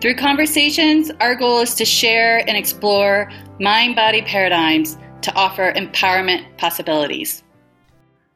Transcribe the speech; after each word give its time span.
Through 0.00 0.14
conversations, 0.14 1.10
our 1.18 1.34
goal 1.34 1.58
is 1.58 1.74
to 1.74 1.84
share 1.84 2.38
and 2.48 2.56
explore 2.56 3.28
mind 3.58 3.96
body 3.96 4.22
paradigms 4.22 4.96
to 5.22 5.34
offer 5.34 5.72
empowerment 5.72 6.44
possibilities. 6.56 7.42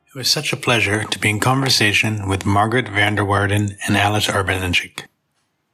It 0.09 0.19
was 0.19 0.29
such 0.29 0.53
a 0.53 0.57
pleasure 0.57 1.05
to 1.05 1.19
be 1.21 1.31
in 1.31 1.39
conversation 1.39 2.29
with 2.29 2.45
Margaret 2.45 2.87
Vanderwaerden 2.87 3.77
and 3.87 3.97
Alesh 3.97 4.29
Urbancic. 4.29 5.07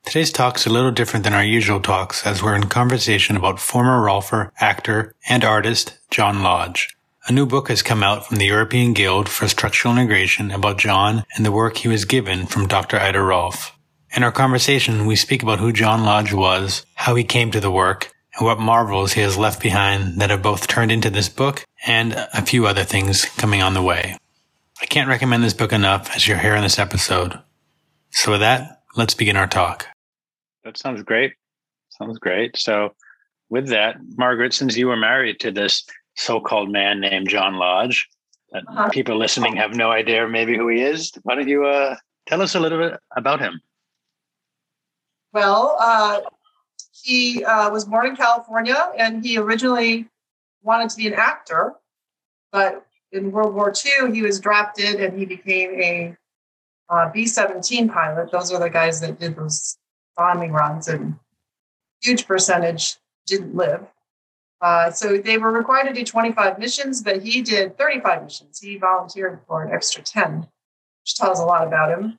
Today's 0.05 0.31
talk 0.31 0.59
is 0.59 0.67
a 0.67 0.71
little 0.71 0.91
different 0.91 1.25
than 1.25 1.33
our 1.33 1.43
usual 1.43 1.81
talks 1.81 2.27
as 2.27 2.43
we're 2.43 2.55
in 2.55 2.65
conversation 2.65 3.37
about 3.37 3.59
former 3.59 3.99
Rolfer, 4.05 4.51
actor, 4.61 5.15
and 5.27 5.43
artist 5.43 5.99
John 6.11 6.43
Lodge. 6.43 6.95
A 7.29 7.33
new 7.33 7.47
book 7.47 7.69
has 7.69 7.81
come 7.81 8.03
out 8.03 8.27
from 8.27 8.37
the 8.37 8.47
European 8.47 8.93
Guild 8.93 9.29
for 9.29 9.49
Structural 9.49 9.95
Integration 9.95 10.51
about 10.51 10.79
John 10.79 11.25
and 11.35 11.47
the 11.47 11.53
work 11.53 11.79
he 11.79 11.89
was 11.89 12.05
given 12.05 12.47
from 12.47 12.69
Dr. 12.69 12.99
Ida 12.99 13.23
Rolf. 13.23 13.78
In 14.17 14.23
our 14.23 14.33
conversation, 14.33 15.07
we 15.07 15.17
speak 15.17 15.43
about 15.43 15.59
who 15.59 15.73
John 15.73 16.03
Lodge 16.03 16.33
was, 16.33 16.87
how 16.95 17.15
he 17.15 17.25
came 17.25 17.51
to 17.51 17.61
the 17.61 17.71
work, 17.71 18.11
and 18.35 18.47
what 18.47 18.59
marvels 18.59 19.13
he 19.13 19.21
has 19.21 19.37
left 19.37 19.63
behind 19.63 20.21
that 20.21 20.31
have 20.31 20.43
both 20.43 20.67
turned 20.67 20.91
into 20.91 21.11
this 21.11 21.29
book 21.29 21.65
and 21.87 22.15
a 22.15 22.43
few 22.43 22.67
other 22.67 22.85
things 22.85 23.27
coming 23.27 23.61
on 23.61 23.75
the 23.75 23.83
way. 23.83 24.17
I 24.81 24.87
can't 24.87 25.09
recommend 25.09 25.45
this 25.45 25.55
book 25.55 25.73
enough 25.73 26.15
as 26.17 26.27
you're 26.27 26.39
here 26.39 26.55
in 26.55 26.63
this 26.63 26.79
episode. 26.79 27.39
So 28.11 28.33
with 28.33 28.41
that, 28.41 28.83
let's 28.97 29.15
begin 29.15 29.37
our 29.37 29.47
talk. 29.47 29.87
That 30.65 30.79
sounds 30.79 31.03
great. 31.03 31.35
Sounds 31.91 32.19
great. 32.19 32.57
So 32.57 32.95
with 33.51 33.69
that, 33.69 33.97
Margaret, 34.17 34.55
since 34.55 34.77
you 34.77 34.89
were 34.89 34.97
married 34.97 35.41
to 35.41 35.51
this 35.51 35.85
so-called 36.17 36.71
man 36.71 37.01
named 37.01 37.29
John 37.29 37.57
Lodge, 37.57 38.09
that 38.53 38.63
uh-huh. 38.67 38.89
people 38.89 39.19
listening 39.19 39.57
have 39.57 39.75
no 39.75 39.91
idea 39.91 40.27
maybe 40.27 40.57
who 40.57 40.69
he 40.69 40.81
is, 40.81 41.13
why 41.25 41.35
don't 41.35 41.49
you 41.49 41.67
uh, 41.67 41.97
tell 42.27 42.41
us 42.41 42.55
a 42.55 42.61
little 42.61 42.79
bit 42.79 42.99
about 43.15 43.41
him? 43.41 43.61
Well, 45.33 45.77
uh, 45.79 46.21
he 46.93 47.45
uh, 47.45 47.71
was 47.71 47.85
born 47.85 48.07
in 48.07 48.17
California 48.17 48.93
and 48.97 49.25
he 49.25 49.39
originally 49.39 50.09
wanted 50.63 50.91
to 50.91 50.97
be 50.97 51.07
an 51.07 51.15
actor, 51.15 51.75
but 52.53 52.87
in 53.13 53.31
World 53.31 53.55
War 53.55 53.73
II, 53.73 54.15
he 54.15 54.23
was 54.23 54.41
drafted 54.41 54.97
and 54.97 55.19
he 55.19 55.25
became 55.25 55.81
a 55.81 56.17
uh, 56.91 57.11
B 57.11 57.27
17 57.27 57.89
pilot. 57.89 58.31
Those 58.31 58.53
are 58.53 58.61
the 58.61 58.71
guys 58.71 59.01
that 59.01 59.19
did 59.19 59.37
those 59.37 59.77
bombing 60.17 60.53
runs, 60.53 60.89
and 60.89 61.17
huge 62.03 62.27
percentage 62.27 62.97
didn't 63.27 63.55
live. 63.55 63.87
Uh, 64.61 64.91
so 64.91 65.19
they 65.19 65.39
were 65.39 65.53
required 65.53 65.87
to 65.87 65.93
do 65.93 66.05
25 66.05 66.59
missions, 66.59 67.03
but 67.03 67.23
he 67.23 67.43
did 67.43 67.79
35 67.79 68.25
missions. 68.25 68.59
He 68.59 68.77
volunteered 68.77 69.41
for 69.47 69.63
an 69.63 69.73
extra 69.73 70.03
10, 70.03 70.41
which 71.03 71.15
tells 71.15 71.39
a 71.39 71.45
lot 71.45 71.67
about 71.67 71.97
him. 71.97 72.19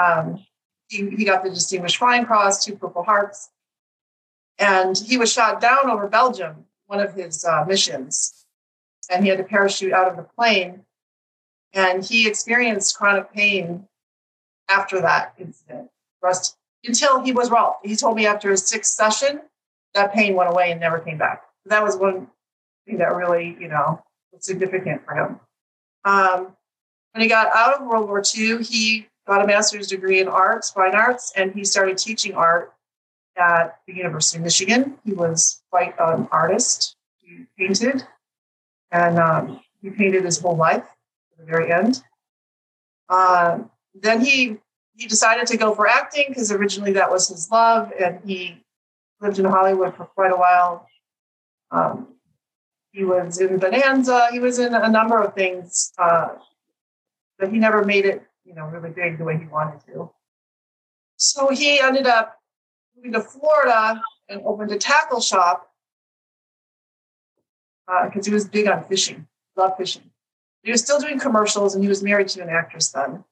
Um, 0.00 0.44
he, 0.92 1.08
he 1.16 1.24
got 1.24 1.42
the 1.42 1.50
Distinguished 1.50 1.96
Flying 1.96 2.26
Cross, 2.26 2.64
two 2.64 2.76
Purple 2.76 3.02
Hearts, 3.02 3.48
and 4.58 4.96
he 4.96 5.16
was 5.16 5.32
shot 5.32 5.60
down 5.60 5.90
over 5.90 6.06
Belgium, 6.06 6.66
one 6.86 7.00
of 7.00 7.14
his 7.14 7.44
uh, 7.44 7.64
missions, 7.66 8.44
and 9.10 9.24
he 9.24 9.30
had 9.30 9.38
to 9.38 9.44
parachute 9.44 9.92
out 9.92 10.08
of 10.08 10.16
the 10.16 10.22
plane. 10.22 10.84
And 11.72 12.04
he 12.04 12.28
experienced 12.28 12.94
chronic 12.94 13.32
pain 13.32 13.88
after 14.68 15.00
that 15.00 15.32
incident, 15.38 15.88
rest, 16.22 16.58
until 16.84 17.22
he 17.22 17.32
was 17.32 17.48
Rolfed. 17.48 17.86
He 17.86 17.96
told 17.96 18.16
me 18.16 18.26
after 18.26 18.50
his 18.50 18.68
sixth 18.68 18.92
session, 18.92 19.40
that 19.94 20.12
pain 20.12 20.34
went 20.34 20.50
away 20.50 20.70
and 20.70 20.80
never 20.80 20.98
came 20.98 21.16
back. 21.16 21.42
That 21.64 21.82
was 21.82 21.96
one 21.96 22.28
thing 22.86 22.98
that 22.98 23.14
really, 23.14 23.56
you 23.58 23.68
know, 23.68 24.02
was 24.30 24.44
significant 24.44 25.06
for 25.06 25.14
him. 25.14 25.40
Um, 26.04 26.54
when 27.12 27.22
he 27.22 27.28
got 27.28 27.54
out 27.54 27.80
of 27.80 27.86
World 27.86 28.08
War 28.08 28.22
II, 28.36 28.62
he 28.62 29.06
got 29.26 29.42
a 29.42 29.46
master's 29.46 29.88
degree 29.88 30.20
in 30.20 30.28
arts, 30.28 30.70
fine 30.70 30.94
arts, 30.94 31.32
and 31.36 31.52
he 31.52 31.64
started 31.64 31.98
teaching 31.98 32.34
art 32.34 32.72
at 33.36 33.78
the 33.86 33.94
University 33.94 34.38
of 34.38 34.44
Michigan. 34.44 34.98
He 35.04 35.12
was 35.12 35.62
quite 35.70 35.94
an 35.98 36.28
artist. 36.32 36.96
He 37.18 37.46
painted, 37.58 38.04
and 38.90 39.18
um, 39.18 39.60
he 39.80 39.90
painted 39.90 40.24
his 40.24 40.40
whole 40.40 40.56
life 40.56 40.84
to 40.84 41.38
the 41.38 41.44
very 41.44 41.72
end. 41.72 42.02
Uh, 43.08 43.60
then 43.94 44.24
he 44.24 44.58
he 44.94 45.06
decided 45.06 45.46
to 45.46 45.56
go 45.56 45.74
for 45.74 45.86
acting 45.86 46.26
because 46.28 46.52
originally 46.52 46.92
that 46.92 47.10
was 47.10 47.28
his 47.28 47.50
love, 47.50 47.92
and 47.98 48.20
he 48.24 48.62
lived 49.20 49.38
in 49.38 49.44
Hollywood 49.44 49.96
for 49.96 50.04
quite 50.04 50.32
a 50.32 50.36
while. 50.36 50.86
Um, 51.70 52.08
he 52.90 53.04
was 53.04 53.40
in 53.40 53.58
Bonanza. 53.58 54.28
He 54.30 54.38
was 54.38 54.58
in 54.58 54.74
a 54.74 54.88
number 54.88 55.22
of 55.22 55.34
things, 55.34 55.92
uh, 55.96 56.28
but 57.38 57.50
he 57.50 57.58
never 57.58 57.84
made 57.84 58.04
it 58.04 58.26
you 58.52 58.60
know, 58.60 58.66
really 58.66 58.90
big 58.90 59.18
the 59.18 59.24
way 59.24 59.38
he 59.38 59.46
wanted 59.46 59.80
to. 59.86 60.10
So 61.16 61.48
he 61.50 61.80
ended 61.80 62.06
up 62.06 62.38
moving 62.94 63.12
to 63.12 63.20
Florida 63.20 64.02
and 64.28 64.42
opened 64.44 64.70
a 64.72 64.78
tackle 64.78 65.20
shop 65.20 65.70
because 67.86 68.26
uh, 68.26 68.30
he 68.30 68.34
was 68.34 68.46
big 68.46 68.68
on 68.68 68.84
fishing, 68.84 69.26
loved 69.56 69.78
fishing. 69.78 70.02
He 70.62 70.70
was 70.70 70.82
still 70.82 71.00
doing 71.00 71.18
commercials 71.18 71.74
and 71.74 71.82
he 71.82 71.88
was 71.88 72.02
married 72.02 72.28
to 72.28 72.42
an 72.42 72.50
actress 72.50 72.90
then. 72.90 73.24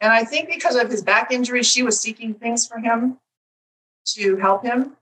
And 0.00 0.12
I 0.12 0.24
think 0.24 0.48
because 0.48 0.76
of 0.76 0.90
his 0.90 1.02
back 1.02 1.30
injury, 1.30 1.62
she 1.62 1.82
was 1.82 2.00
seeking 2.00 2.34
things 2.34 2.66
for 2.66 2.78
him 2.78 3.18
to 4.14 4.36
help 4.36 4.64
him. 4.64 4.96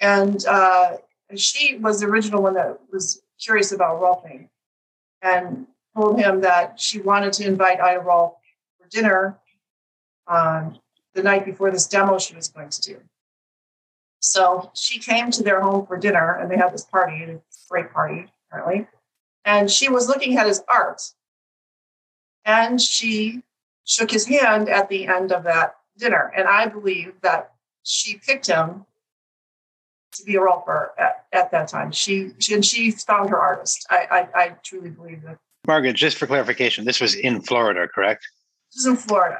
And 0.00 0.44
uh, 0.46 0.98
she 1.34 1.78
was 1.78 2.00
the 2.00 2.06
original 2.06 2.42
one 2.42 2.54
that 2.54 2.78
was 2.92 3.22
curious 3.40 3.72
about 3.72 4.00
Rolfing 4.00 4.48
and 5.22 5.66
told 5.96 6.20
him 6.20 6.42
that 6.42 6.78
she 6.78 7.00
wanted 7.00 7.32
to 7.34 7.46
invite 7.46 7.80
Ida 7.80 8.00
Rolf 8.00 8.37
dinner 8.90 9.38
um, 10.26 10.78
the 11.14 11.22
night 11.22 11.44
before 11.44 11.70
this 11.70 11.86
demo 11.86 12.18
she 12.18 12.34
was 12.34 12.48
going 12.48 12.68
to 12.68 12.82
do. 12.82 12.98
So 14.20 14.70
she 14.74 14.98
came 14.98 15.30
to 15.30 15.42
their 15.42 15.60
home 15.60 15.86
for 15.86 15.96
dinner 15.96 16.34
and 16.34 16.50
they 16.50 16.56
had 16.56 16.72
this 16.72 16.84
party, 16.84 17.22
a 17.22 17.40
great 17.70 17.92
party, 17.92 18.26
apparently. 18.50 18.86
And 19.44 19.70
she 19.70 19.88
was 19.88 20.08
looking 20.08 20.36
at 20.36 20.46
his 20.46 20.62
art. 20.68 21.02
And 22.44 22.80
she 22.80 23.42
shook 23.84 24.10
his 24.10 24.26
hand 24.26 24.68
at 24.68 24.88
the 24.88 25.06
end 25.06 25.32
of 25.32 25.44
that 25.44 25.76
dinner. 25.96 26.32
And 26.36 26.48
I 26.48 26.66
believe 26.66 27.14
that 27.22 27.52
she 27.82 28.16
picked 28.16 28.46
him 28.46 28.86
to 30.12 30.24
be 30.24 30.36
a 30.36 30.40
Rolfer 30.40 30.90
at, 30.98 31.26
at 31.32 31.50
that 31.50 31.68
time. 31.68 31.92
She, 31.92 32.32
she 32.38 32.54
and 32.54 32.64
she 32.64 32.90
found 32.90 33.30
her 33.30 33.38
artist. 33.38 33.86
I, 33.90 34.06
I, 34.34 34.40
I 34.40 34.48
truly 34.64 34.90
believe 34.90 35.22
that. 35.22 35.38
Margaret, 35.66 35.94
just 35.94 36.16
for 36.16 36.26
clarification, 36.26 36.84
this 36.84 37.00
was 37.00 37.14
in 37.14 37.42
Florida, 37.42 37.86
correct? 37.86 38.26
Is 38.78 38.86
in 38.86 38.96
Florida. 38.96 39.38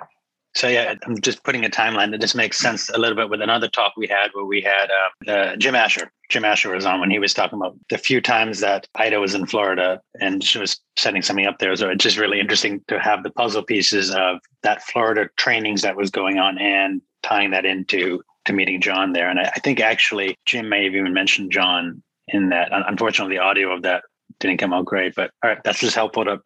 So 0.54 0.66
yeah, 0.66 0.94
I'm 1.06 1.20
just 1.20 1.44
putting 1.44 1.64
a 1.64 1.68
timeline 1.68 2.10
that 2.10 2.20
just 2.20 2.34
makes 2.34 2.58
sense 2.58 2.88
a 2.88 2.98
little 2.98 3.14
bit 3.14 3.30
with 3.30 3.40
another 3.40 3.68
talk 3.68 3.92
we 3.96 4.08
had 4.08 4.30
where 4.32 4.44
we 4.44 4.60
had 4.60 4.90
uh, 4.90 5.30
uh, 5.30 5.56
Jim 5.56 5.74
Asher. 5.74 6.10
Jim 6.30 6.44
Asher 6.44 6.74
was 6.74 6.84
on 6.84 7.00
when 7.00 7.10
he 7.10 7.18
was 7.18 7.32
talking 7.32 7.58
about 7.58 7.76
the 7.90 7.98
few 7.98 8.20
times 8.20 8.60
that 8.60 8.88
Ida 8.96 9.20
was 9.20 9.34
in 9.34 9.46
Florida 9.46 10.00
and 10.20 10.42
she 10.42 10.58
was 10.58 10.80
setting 10.96 11.22
something 11.22 11.46
up 11.46 11.58
there. 11.58 11.76
So 11.76 11.88
it's 11.90 12.02
just 12.02 12.18
really 12.18 12.40
interesting 12.40 12.82
to 12.88 12.98
have 12.98 13.22
the 13.22 13.30
puzzle 13.30 13.62
pieces 13.62 14.10
of 14.10 14.38
that 14.62 14.82
Florida 14.82 15.28
trainings 15.36 15.82
that 15.82 15.96
was 15.96 16.10
going 16.10 16.38
on 16.38 16.58
and 16.58 17.00
tying 17.22 17.50
that 17.52 17.64
into 17.64 18.22
to 18.46 18.52
meeting 18.52 18.80
John 18.80 19.12
there. 19.12 19.30
And 19.30 19.38
I, 19.38 19.52
I 19.54 19.60
think 19.60 19.80
actually 19.80 20.34
Jim 20.44 20.68
may 20.68 20.84
have 20.84 20.94
even 20.94 21.14
mentioned 21.14 21.52
John 21.52 22.02
in 22.26 22.48
that. 22.48 22.70
Unfortunately, 22.72 23.36
the 23.36 23.42
audio 23.42 23.72
of 23.72 23.82
that 23.82 24.02
didn't 24.40 24.58
come 24.58 24.72
out 24.72 24.86
great, 24.86 25.14
but 25.14 25.30
all 25.44 25.50
right, 25.50 25.58
that's 25.64 25.78
just 25.78 25.94
helpful 25.94 26.24
to 26.24 26.40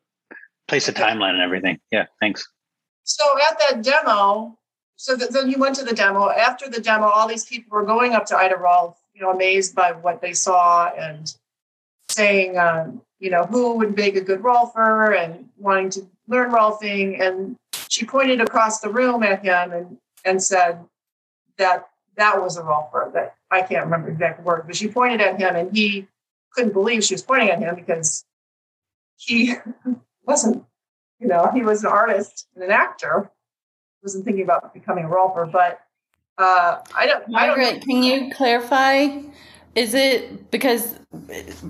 place 0.68 0.88
a 0.88 0.92
timeline 0.92 1.32
and 1.32 1.42
everything. 1.42 1.78
Yeah, 1.90 2.06
thanks. 2.20 2.46
So 3.04 3.24
at 3.48 3.58
that 3.58 3.82
demo, 3.82 4.58
so 4.96 5.16
then 5.16 5.50
you 5.50 5.58
went 5.58 5.76
to 5.76 5.84
the 5.84 5.94
demo. 5.94 6.30
After 6.30 6.68
the 6.68 6.80
demo, 6.80 7.06
all 7.06 7.26
these 7.26 7.44
people 7.44 7.76
were 7.76 7.84
going 7.84 8.12
up 8.12 8.26
to 8.26 8.36
Ida 8.36 8.56
Rolf, 8.56 8.96
you 9.14 9.22
know, 9.22 9.30
amazed 9.30 9.74
by 9.74 9.92
what 9.92 10.20
they 10.20 10.32
saw 10.32 10.88
and 10.88 11.34
saying, 12.08 12.58
um, 12.58 13.02
you 13.18 13.30
know, 13.30 13.44
who 13.44 13.76
would 13.78 13.96
make 13.96 14.16
a 14.16 14.20
good 14.20 14.40
Rolfer 14.40 15.18
and 15.18 15.48
wanting 15.58 15.90
to 15.90 16.06
learn 16.28 16.52
Rolfing. 16.52 17.20
And 17.20 17.56
she 17.88 18.04
pointed 18.04 18.40
across 18.40 18.80
the 18.80 18.90
room 18.90 19.22
at 19.22 19.44
him 19.44 19.72
and, 19.72 19.98
and 20.24 20.42
said 20.42 20.78
that 21.58 21.88
that 22.16 22.40
was 22.40 22.56
a 22.56 22.62
Rolfer. 22.62 23.12
That 23.12 23.34
I 23.50 23.62
can't 23.62 23.84
remember 23.84 24.06
the 24.06 24.12
exact 24.12 24.44
word, 24.44 24.64
but 24.66 24.76
she 24.76 24.88
pointed 24.88 25.20
at 25.20 25.38
him 25.38 25.56
and 25.56 25.76
he 25.76 26.06
couldn't 26.54 26.72
believe 26.72 27.02
she 27.02 27.14
was 27.14 27.22
pointing 27.22 27.50
at 27.50 27.58
him 27.58 27.74
because 27.74 28.24
he 29.16 29.54
wasn't 30.24 30.64
you 31.22 31.28
know, 31.28 31.48
he 31.54 31.62
was 31.62 31.84
an 31.84 31.90
artist 31.90 32.48
and 32.54 32.64
an 32.64 32.70
actor. 32.70 33.30
Wasn't 34.02 34.24
thinking 34.24 34.42
about 34.42 34.74
becoming 34.74 35.04
a 35.04 35.08
rolfer, 35.08 35.50
but 35.50 35.80
uh, 36.36 36.78
I 36.96 37.06
don't. 37.06 37.28
Margaret, 37.28 37.64
I 37.64 37.70
don't 37.72 37.82
can 37.84 38.02
you 38.02 38.30
clarify 38.34 39.20
is 39.74 39.94
it 39.94 40.50
because 40.50 40.98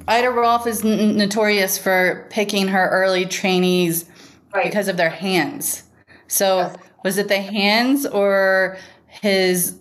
Ida 0.08 0.30
Rolf 0.30 0.66
is 0.66 0.84
n- 0.84 1.16
notorious 1.16 1.78
for 1.78 2.26
picking 2.30 2.68
her 2.68 2.88
early 2.88 3.26
trainees 3.26 4.06
right. 4.52 4.64
because 4.64 4.88
of 4.88 4.96
their 4.96 5.10
hands? 5.10 5.84
So 6.26 6.58
yes. 6.58 6.76
was 7.04 7.18
it 7.18 7.28
the 7.28 7.40
hands 7.40 8.06
or 8.06 8.78
his? 9.06 9.78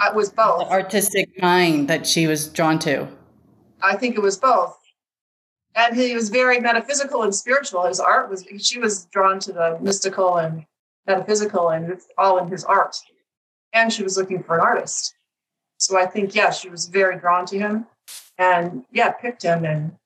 It 0.00 0.14
was 0.14 0.30
both. 0.30 0.68
Artistic 0.70 1.30
mind 1.40 1.88
that 1.88 2.06
she 2.06 2.26
was 2.26 2.48
drawn 2.48 2.78
to. 2.80 3.08
I 3.82 3.96
think 3.96 4.16
it 4.16 4.20
was 4.20 4.36
both. 4.36 4.78
And 5.74 5.96
he 5.96 6.14
was 6.14 6.28
very 6.28 6.60
metaphysical 6.60 7.22
and 7.22 7.34
spiritual. 7.34 7.84
His 7.86 8.00
art 8.00 8.30
was, 8.30 8.46
she 8.58 8.78
was 8.78 9.06
drawn 9.06 9.40
to 9.40 9.52
the 9.52 9.78
mystical 9.80 10.36
and 10.36 10.64
metaphysical, 11.06 11.70
and 11.70 11.90
it's 11.90 12.06
all 12.16 12.38
in 12.38 12.48
his 12.48 12.64
art. 12.64 12.96
And 13.72 13.92
she 13.92 14.04
was 14.04 14.16
looking 14.16 14.42
for 14.42 14.54
an 14.54 14.60
artist. 14.60 15.14
So 15.78 15.98
I 15.98 16.06
think, 16.06 16.34
yeah, 16.34 16.50
she 16.50 16.68
was 16.68 16.86
very 16.86 17.18
drawn 17.18 17.44
to 17.46 17.58
him 17.58 17.86
and, 18.38 18.84
yeah, 18.92 19.10
picked 19.10 19.42
him 19.42 19.64
and 19.64 19.96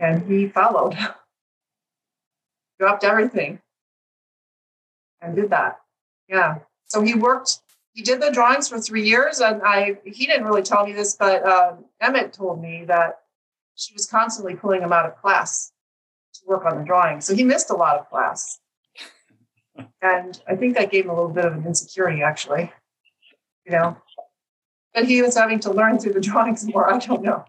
and 0.00 0.26
he 0.26 0.48
followed, 0.48 0.96
dropped 2.80 3.04
everything 3.04 3.60
and 5.20 5.36
did 5.36 5.50
that. 5.50 5.78
Yeah. 6.26 6.60
So 6.86 7.02
he 7.02 7.14
worked 7.14 7.60
he 7.92 8.02
did 8.02 8.20
the 8.20 8.30
drawings 8.30 8.68
for 8.68 8.80
three 8.80 9.06
years, 9.06 9.40
and 9.40 9.62
I 9.62 9.98
he 10.04 10.26
didn't 10.26 10.44
really 10.44 10.62
tell 10.62 10.86
me 10.86 10.92
this, 10.92 11.16
but 11.16 11.44
um, 11.46 11.84
Emmett 12.00 12.32
told 12.32 12.62
me 12.62 12.84
that 12.86 13.19
she 13.80 13.94
was 13.94 14.06
constantly 14.06 14.54
pulling 14.54 14.82
him 14.82 14.92
out 14.92 15.06
of 15.06 15.16
class 15.16 15.72
to 16.34 16.40
work 16.46 16.64
on 16.64 16.78
the 16.78 16.84
drawing. 16.84 17.20
So 17.20 17.34
he 17.34 17.42
missed 17.42 17.70
a 17.70 17.74
lot 17.74 17.98
of 17.98 18.08
class, 18.10 18.58
and 20.02 20.40
I 20.46 20.54
think 20.54 20.76
that 20.76 20.90
gave 20.90 21.04
him 21.04 21.10
a 21.10 21.14
little 21.14 21.30
bit 21.30 21.46
of 21.46 21.54
an 21.54 21.66
insecurity, 21.66 22.22
actually. 22.22 22.72
You 23.64 23.72
know, 23.72 23.96
but 24.94 25.04
he 25.04 25.22
was 25.22 25.36
having 25.36 25.60
to 25.60 25.72
learn 25.72 25.98
through 25.98 26.12
the 26.12 26.20
drawings 26.28 26.64
more. 26.66 26.92
I 26.92 26.98
don't 26.98 27.22
know, 27.22 27.44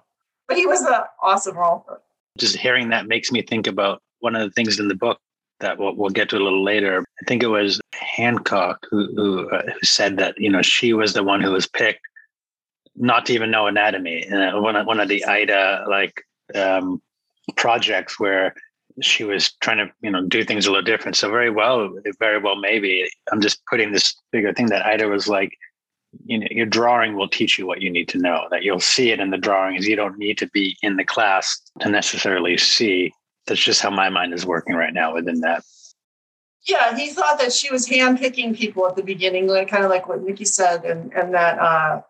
but 0.48 0.57
he 0.57 0.66
was 0.66 0.81
an 0.81 0.94
awesome 1.22 1.56
rolfer. 1.56 1.98
Just 2.38 2.56
hearing 2.56 2.89
that 2.89 3.07
makes 3.07 3.31
me 3.31 3.42
think 3.42 3.68
about 3.68 4.01
one 4.19 4.36
of 4.36 4.48
the 4.48 4.51
things 4.51 4.80
in 4.80 4.88
the 4.88 4.95
book 4.95 5.19
that 5.60 5.77
we'll, 5.77 5.95
we'll 5.95 6.10
get 6.10 6.30
to 6.30 6.38
a 6.38 6.39
little 6.39 6.63
later. 6.63 7.04
I 7.22 7.25
think 7.27 7.44
it 7.44 7.48
was 7.48 7.81
Hancock 7.94 8.88
who 8.89 9.07
who, 9.16 9.50
uh, 9.50 9.63
who 9.63 9.86
said 9.86 10.18
that 10.18 10.36
you 10.38 10.50
know 10.50 10.62
she 10.62 10.94
was 10.94 11.13
the 11.13 11.24
one 11.24 11.42
who 11.42 11.51
was 11.51 11.68
picked 11.68 12.07
not 12.95 13.25
to 13.25 13.33
even 13.33 13.51
know 13.51 13.67
anatomy. 13.67 14.27
Uh, 14.29 14.59
one 14.59 14.75
of 14.75 14.85
one 14.85 14.99
of 14.99 15.07
the 15.07 15.23
Ida 15.25 15.85
like 15.89 16.23
um, 16.55 17.01
projects 17.55 18.19
where 18.19 18.53
she 19.01 19.23
was 19.23 19.53
trying 19.61 19.77
to 19.77 19.91
you 20.01 20.11
know 20.11 20.25
do 20.25 20.43
things 20.43 20.65
a 20.65 20.71
little 20.71 20.83
different. 20.83 21.15
So 21.15 21.29
very 21.29 21.49
well, 21.49 21.93
very 22.19 22.39
well, 22.39 22.55
maybe 22.55 23.09
I'm 23.31 23.41
just 23.41 23.65
putting 23.65 23.91
this 23.91 24.15
bigger 24.31 24.53
thing 24.53 24.67
that 24.67 24.85
Ida 24.85 25.07
was 25.07 25.27
like. 25.27 25.51
You 26.25 26.39
know, 26.39 26.47
your 26.51 26.65
drawing 26.65 27.15
will 27.15 27.29
teach 27.29 27.57
you 27.57 27.65
what 27.65 27.81
you 27.81 27.89
need 27.89 28.09
to 28.09 28.17
know. 28.17 28.45
That 28.51 28.63
you'll 28.63 28.81
see 28.81 29.11
it 29.11 29.21
in 29.21 29.29
the 29.29 29.38
drawings. 29.38 29.88
You 29.88 29.95
don't 29.95 30.17
need 30.17 30.38
to 30.39 30.47
be 30.47 30.75
in 30.81 30.97
the 30.97 31.05
class 31.05 31.61
to 31.79 31.88
necessarily 31.88 32.57
see 32.57 33.13
that's 33.47 33.63
just 33.63 33.81
how 33.81 33.91
my 33.91 34.09
mind 34.09 34.33
is 34.33 34.45
working 34.45 34.75
right 34.75 34.93
now 34.93 35.13
within 35.13 35.39
that. 35.39 35.63
Yeah, 36.67 36.95
he 36.95 37.09
thought 37.09 37.39
that 37.39 37.51
she 37.51 37.71
was 37.71 37.88
handpicking 37.88 38.55
people 38.55 38.85
at 38.88 38.95
the 38.95 39.03
beginning, 39.03 39.47
like 39.47 39.67
kind 39.67 39.83
of 39.83 39.89
like 39.89 40.07
what 40.07 40.21
Nikki 40.21 40.45
said, 40.45 40.85
and 40.85 41.11
and 41.13 41.33
that 41.33 41.57
uh, 41.59 42.01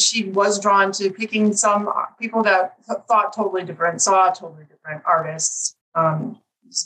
she 0.00 0.24
was 0.24 0.60
drawn 0.60 0.92
to 0.92 1.10
picking 1.10 1.52
some 1.52 1.88
people 2.20 2.42
that 2.42 2.76
thought 3.08 3.34
totally 3.34 3.64
different, 3.64 4.00
saw 4.00 4.30
totally 4.30 4.64
different 4.68 5.02
artists, 5.06 5.76
um, 5.94 6.40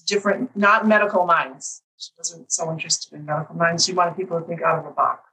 different, 0.06 0.54
not 0.56 0.86
medical 0.86 1.26
minds. 1.26 1.82
She 1.96 2.10
wasn't 2.16 2.50
so 2.50 2.70
interested 2.70 3.14
in 3.14 3.26
medical 3.26 3.54
minds. 3.54 3.84
She 3.84 3.92
wanted 3.92 4.16
people 4.16 4.40
to 4.40 4.46
think 4.46 4.62
out 4.62 4.78
of 4.78 4.84
the 4.84 4.90
box. 4.90 5.28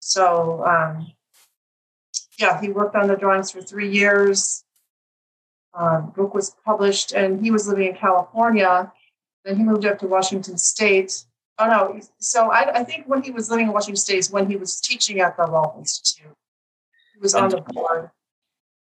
So, 0.00 0.64
um, 0.64 1.12
yeah, 2.38 2.60
he 2.60 2.68
worked 2.68 2.96
on 2.96 3.08
the 3.08 3.16
drawings 3.16 3.50
for 3.50 3.62
three 3.62 3.90
years 3.90 4.64
uh, 5.74 6.00
book 6.00 6.34
was 6.34 6.54
published, 6.64 7.12
and 7.12 7.42
he 7.42 7.50
was 7.50 7.66
living 7.66 7.88
in 7.88 7.94
California. 7.94 8.92
Then 9.44 9.56
he 9.56 9.64
moved 9.64 9.84
up 9.84 9.98
to 9.98 10.06
Washington 10.06 10.56
State. 10.56 11.24
Oh 11.58 11.66
no! 11.66 12.00
So 12.18 12.50
I, 12.50 12.80
I 12.80 12.84
think 12.84 13.06
when 13.06 13.22
he 13.22 13.30
was 13.30 13.50
living 13.50 13.66
in 13.66 13.72
Washington 13.72 13.96
State 13.96 14.18
is 14.18 14.30
when 14.30 14.50
he 14.50 14.56
was 14.56 14.80
teaching 14.80 15.20
at 15.20 15.36
the 15.36 15.44
Rolf 15.44 15.76
Institute. 15.78 16.32
He 17.14 17.20
was 17.20 17.34
and, 17.34 17.44
on 17.44 17.50
the 17.50 17.60
board. 17.60 18.10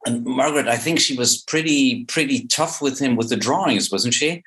And 0.05 0.25
Margaret, 0.25 0.69
I 0.69 0.77
think 0.77 0.99
she 0.99 1.17
was 1.17 1.43
pretty 1.43 2.05
pretty 2.07 2.47
tough 2.47 2.83
with 2.83 2.99
him 2.99 3.17
with 3.17 3.29
the 3.29 3.37
drawings, 3.37 3.91
wasn't 3.91 4.15
she? 4.15 4.43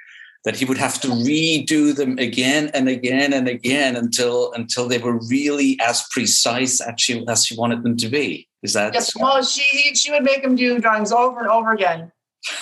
That 0.46 0.56
he 0.56 0.66
would 0.66 0.78
have 0.78 1.00
to 1.02 1.08
redo 1.08 1.96
them 1.96 2.18
again 2.18 2.72
and 2.74 2.88
again 2.88 3.34
and 3.34 3.48
again 3.48 3.96
until 3.96 4.52
until 4.54 4.88
they 4.88 4.98
were 4.98 5.20
really 5.28 5.78
as 5.82 6.06
precise 6.12 6.82
as 6.82 6.94
she 6.98 7.26
as 7.28 7.46
she 7.46 7.56
wanted 7.56 7.84
them 7.84 7.98
to 7.98 8.10
be. 8.10 8.48
Is 8.64 8.74
that? 8.74 8.94
Yes. 8.94 9.16
Well, 9.16 9.44
she 9.44 9.96
she 9.96 10.12
would 10.12 10.24
make 10.24 10.44
him 10.44 10.56
do 10.56 10.80
drawings 10.80 11.12
over 11.12 11.40
and 11.40 11.50
over 11.50 11.72
again 11.72 12.12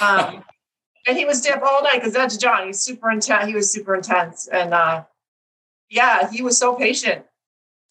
um, 0.01 0.44
and 1.07 1.18
he 1.18 1.25
was 1.25 1.45
up 1.48 1.62
all 1.62 1.83
night 1.83 1.95
because 1.95 2.13
that's 2.13 2.38
John. 2.38 2.68
He's 2.68 2.80
super 2.80 3.12
intense. 3.12 3.48
He 3.48 3.53
was 3.53 3.71
super 3.71 3.95
intense, 3.95 4.48
and 4.48 4.74
uh, 4.74 5.03
yeah, 5.89 6.30
he 6.30 6.42
was 6.42 6.57
so 6.57 6.75
patient 6.75 7.25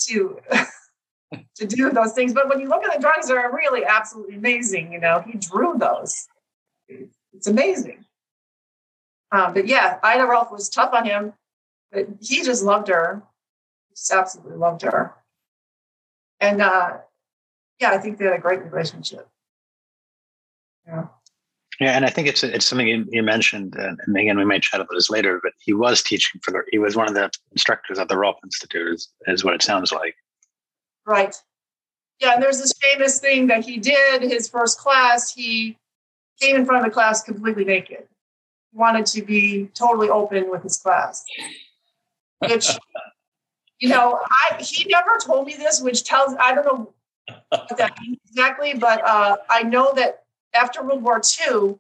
to 0.01 0.39
to 1.57 1.67
do 1.67 1.91
those 1.91 2.13
things. 2.13 2.33
But 2.33 2.49
when 2.49 2.61
you 2.61 2.69
look 2.69 2.85
at 2.85 2.93
the 2.93 3.01
drawings, 3.01 3.29
they're 3.29 3.51
really 3.51 3.85
absolutely 3.85 4.37
amazing. 4.37 4.93
You 4.93 5.01
know, 5.01 5.23
he 5.27 5.39
drew 5.39 5.77
those. 5.79 6.27
It's 6.89 7.47
amazing. 7.47 8.05
Um, 9.33 9.55
but 9.55 9.67
yeah, 9.67 9.99
Ida 10.03 10.25
Rolf 10.25 10.51
was 10.53 10.69
tough 10.69 10.93
on 10.93 11.05
him, 11.05 11.33
but 11.91 12.07
he 12.21 12.43
just 12.43 12.63
loved 12.63 12.89
her. 12.89 13.23
He 13.89 13.95
just 13.95 14.13
absolutely 14.13 14.57
loved 14.57 14.83
her. 14.83 15.15
And 16.41 16.63
uh, 16.63 16.99
yeah, 17.81 17.91
I 17.91 17.99
think 17.99 18.19
they 18.19 18.25
had 18.25 18.35
a 18.35 18.39
great 18.39 18.63
relationship. 18.63 19.29
Yeah. 20.87 21.07
Yeah, 21.81 21.93
and 21.93 22.07
I 22.07 22.11
think 22.11 22.27
it's 22.27 22.43
it's 22.43 22.65
something 22.65 23.07
you, 23.11 23.23
mentioned, 23.23 23.75
and, 23.75 24.01
and 24.07 24.17
again, 24.17 24.39
we 24.39 24.47
might 24.47 24.63
chat 24.63 24.81
about 24.81 24.95
this 24.95 25.11
later. 25.11 25.41
But 25.43 25.53
he 25.61 25.75
was 25.75 26.03
teaching 26.03 26.41
for 26.43 26.51
the 26.51 26.63
he 26.71 26.79
was 26.79 26.97
one 26.97 27.07
of 27.07 27.15
the 27.15 27.31
instructors 27.53 27.99
at 27.99 28.09
the 28.09 28.17
Rolf 28.17 28.37
Institute, 28.43 28.95
is, 28.95 29.09
is 29.27 29.45
what 29.45 29.55
it 29.55 29.63
sounds 29.63 29.93
like. 29.93 30.15
Right. 31.07 31.35
Yeah, 32.21 32.35
and 32.35 32.43
there's 32.43 32.59
this 32.59 32.73
famous 32.81 33.21
thing 33.21 33.47
that 33.49 33.65
he 33.65 33.77
did. 33.77 34.23
His 34.23 34.49
first 34.49 34.79
class, 34.79 35.33
he 35.35 35.77
came 36.41 36.57
in 36.57 36.65
front 36.65 36.85
of 36.85 36.91
the 36.91 36.95
class 36.95 37.23
completely 37.23 37.65
naked. 37.65 38.05
He 38.73 38.79
wanted 38.79 39.05
to 39.07 39.23
be 39.23 39.67
totally 39.75 40.09
open 40.09 40.51
with 40.51 40.63
his 40.63 40.79
class, 40.79 41.25
which 42.39 42.71
you 43.81 43.91
know, 43.91 44.19
I 44.25 44.63
he 44.63 44.87
never 44.89 45.19
told 45.23 45.47
me 45.47 45.57
this, 45.57 45.83
which 45.83 46.05
tells 46.05 46.35
I 46.41 46.55
don't 46.55 46.65
know 46.65 46.95
what 47.51 47.77
that 47.77 47.99
means 48.01 48.19
exactly, 48.29 48.75
but 48.75 49.05
uh, 49.05 49.37
I 49.51 49.63
know 49.63 49.93
that 49.95 50.23
after 50.57 50.83
World 50.83 51.03
War 51.03 51.21
II, 51.21 51.77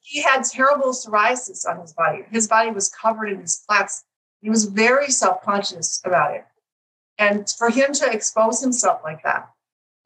he 0.00 0.22
had 0.22 0.42
terrible 0.44 0.92
psoriasis 0.92 1.68
on 1.68 1.80
his 1.80 1.92
body. 1.92 2.24
His 2.30 2.48
body 2.48 2.70
was 2.70 2.88
covered 2.88 3.28
in 3.28 3.40
these 3.40 3.62
plaques. 3.68 4.04
He 4.40 4.50
was 4.50 4.64
very 4.64 5.10
self 5.10 5.42
conscious 5.42 6.00
about 6.04 6.34
it. 6.34 6.44
And 7.18 7.48
for 7.58 7.70
him 7.70 7.92
to 7.94 8.10
expose 8.10 8.60
himself 8.60 9.00
like 9.04 9.22
that 9.24 9.50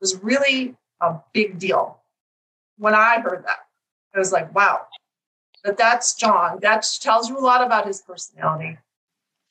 was 0.01 0.23
really 0.23 0.75
a 1.01 1.17
big 1.33 1.59
deal. 1.59 2.01
When 2.79 2.95
I 2.95 3.21
heard 3.21 3.45
that, 3.47 3.59
I 4.15 4.19
was 4.19 4.33
like, 4.33 4.55
wow, 4.55 4.87
but 5.63 5.77
that's 5.77 6.15
John. 6.15 6.59
That 6.63 6.87
tells 7.01 7.29
you 7.29 7.39
a 7.39 7.41
lot 7.41 7.65
about 7.65 7.87
his 7.87 8.01
personality. 8.01 8.79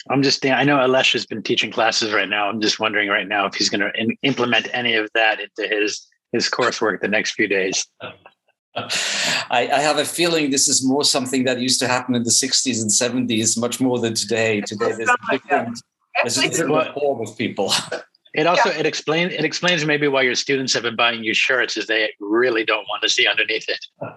I'm 0.10 0.24
just, 0.24 0.44
I 0.46 0.64
know 0.64 0.78
Alesh 0.78 1.14
has 1.14 1.26
been 1.26 1.44
teaching 1.44 1.72
classes 1.72 2.12
right 2.12 2.28
now. 2.28 2.50
I'm 2.50 2.60
just 2.60 2.80
wondering 2.80 3.08
right 3.08 3.28
now 3.28 3.46
if 3.46 3.54
he's 3.54 3.70
going 3.70 3.82
to 3.82 4.16
implement 4.24 4.68
any 4.74 4.96
of 4.96 5.10
that 5.14 5.40
into 5.40 5.68
his 5.74 6.08
his 6.32 6.50
coursework 6.50 7.02
the 7.02 7.08
next 7.08 7.32
few 7.32 7.48
days. 7.48 7.86
I, 8.76 9.70
I, 9.74 9.80
have 9.82 9.98
a 9.98 10.06
feeling 10.06 10.50
this 10.50 10.70
is 10.70 10.86
more 10.86 11.04
something 11.04 11.44
that 11.44 11.60
used 11.60 11.78
to 11.82 11.90
happen 11.90 12.16
in 12.16 12.24
the 12.24 12.30
60s 12.30 12.82
and 12.82 12.90
70s, 12.90 13.60
much 13.60 13.82
more 13.82 14.00
than 14.00 14.14
today. 14.14 14.62
Today, 14.62 14.94
there's 14.94 15.10
a 15.10 15.18
different, 15.30 15.82
there's 16.24 16.38
a 16.38 16.48
different 16.48 16.74
rapport 16.74 17.16
with 17.16 17.38
people. 17.38 17.74
It 18.34 18.48
also 18.48 18.70
yeah. 18.70 18.80
it 18.80 18.86
explains 18.86 19.34
it 19.34 19.44
explains 19.44 19.84
maybe 19.84 20.08
why 20.08 20.22
your 20.22 20.36
students 20.36 20.74
have 20.74 20.84
been 20.84 20.96
buying 20.96 21.22
you 21.22 21.34
shirts, 21.34 21.76
is 21.76 21.88
they 21.88 22.10
really 22.22 22.64
don't 22.64 22.88
want 22.88 23.02
to 23.04 23.10
see 23.10 23.28
underneath 23.28 23.68
it. 23.68 23.86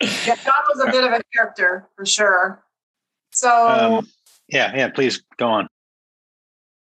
yeah, 0.00 0.36
John 0.36 0.62
was 0.68 0.80
a 0.86 0.92
bit 0.92 1.02
of 1.02 1.12
a 1.12 1.20
character 1.34 1.88
for 1.96 2.06
sure. 2.06 2.62
So 3.32 3.68
um, 3.68 4.08
yeah, 4.48 4.76
yeah. 4.76 4.90
Please 4.90 5.24
go 5.38 5.48
on. 5.48 5.66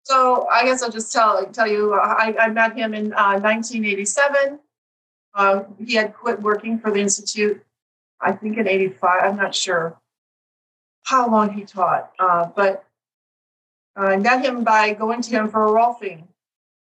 So 0.04 0.46
I 0.50 0.64
guess 0.64 0.82
I'll 0.82 0.90
just 0.90 1.12
tell 1.12 1.44
tell 1.46 1.66
you 1.66 1.94
I, 1.94 2.34
I 2.38 2.49
met 2.50 2.76
him 2.76 2.92
in 2.94 3.12
uh, 3.14 3.40
1987. 3.40 4.61
Uh, 5.34 5.64
he 5.84 5.94
had 5.94 6.14
quit 6.14 6.40
working 6.40 6.78
for 6.78 6.90
the 6.90 7.00
institute, 7.00 7.64
I 8.20 8.32
think 8.32 8.58
in 8.58 8.68
'85. 8.68 9.23
I'm 9.23 9.37
not 9.37 9.54
sure 9.54 9.99
how 11.04 11.30
long 11.30 11.52
he 11.54 11.64
taught, 11.64 12.12
uh, 12.18 12.46
but 12.54 12.84
I 13.96 14.16
met 14.16 14.44
him 14.44 14.62
by 14.62 14.92
going 14.92 15.23
to 15.23 15.30
him 15.30 15.49
for 15.49 15.66
a 15.66 15.70
Rolfing 15.70 16.25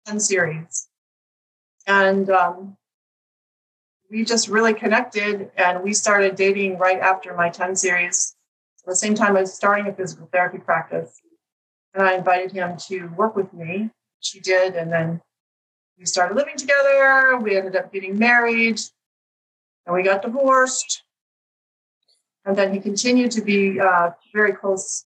10 0.07 0.19
series, 0.19 0.87
and 1.85 2.29
um, 2.31 2.77
we 4.09 4.25
just 4.25 4.47
really 4.47 4.73
connected. 4.73 5.51
And 5.55 5.83
we 5.83 5.93
started 5.93 6.35
dating 6.35 6.79
right 6.79 6.99
after 6.99 7.35
my 7.35 7.49
10 7.49 7.75
series. 7.75 8.35
At 8.83 8.89
the 8.89 8.95
same 8.95 9.13
time, 9.13 9.37
I 9.37 9.41
was 9.41 9.53
starting 9.53 9.85
a 9.85 9.93
physical 9.93 10.27
therapy 10.31 10.57
practice 10.57 11.21
and 11.93 12.03
I 12.03 12.15
invited 12.15 12.51
him 12.51 12.77
to 12.87 13.07
work 13.07 13.35
with 13.35 13.53
me. 13.53 13.89
She 14.19 14.39
did, 14.39 14.75
and 14.75 14.91
then 14.91 15.21
we 15.97 16.05
started 16.05 16.35
living 16.35 16.57
together. 16.57 17.37
We 17.37 17.57
ended 17.57 17.75
up 17.75 17.91
getting 17.91 18.17
married, 18.17 18.79
and 19.85 19.95
we 19.95 20.03
got 20.03 20.21
divorced. 20.21 21.03
And 22.45 22.55
then 22.55 22.73
he 22.73 22.79
continued 22.79 23.31
to 23.31 23.41
be 23.41 23.77
a 23.77 24.15
very 24.33 24.53
close 24.53 25.05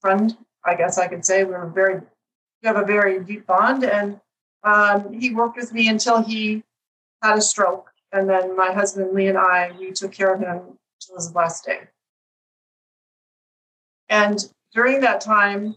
friend, 0.00 0.36
I 0.64 0.74
guess 0.74 0.98
I 0.98 1.06
could 1.06 1.24
say. 1.24 1.44
We 1.44 1.52
were 1.52 1.66
very, 1.66 2.00
we 2.00 2.66
have 2.66 2.76
a 2.76 2.84
very 2.84 3.22
deep 3.22 3.46
bond. 3.46 3.84
And 3.84 4.20
um, 4.64 5.12
he 5.12 5.32
worked 5.32 5.56
with 5.56 5.72
me 5.72 5.88
until 5.88 6.22
he 6.22 6.64
had 7.22 7.38
a 7.38 7.40
stroke. 7.40 7.92
And 8.12 8.28
then 8.28 8.56
my 8.56 8.72
husband, 8.72 9.12
Lee, 9.12 9.28
and 9.28 9.38
I, 9.38 9.72
we 9.78 9.92
took 9.92 10.12
care 10.12 10.34
of 10.34 10.40
him 10.40 10.78
until 11.00 11.16
his 11.16 11.34
last 11.34 11.64
day. 11.64 11.82
And 14.08 14.48
during 14.74 15.00
that 15.00 15.20
time, 15.20 15.76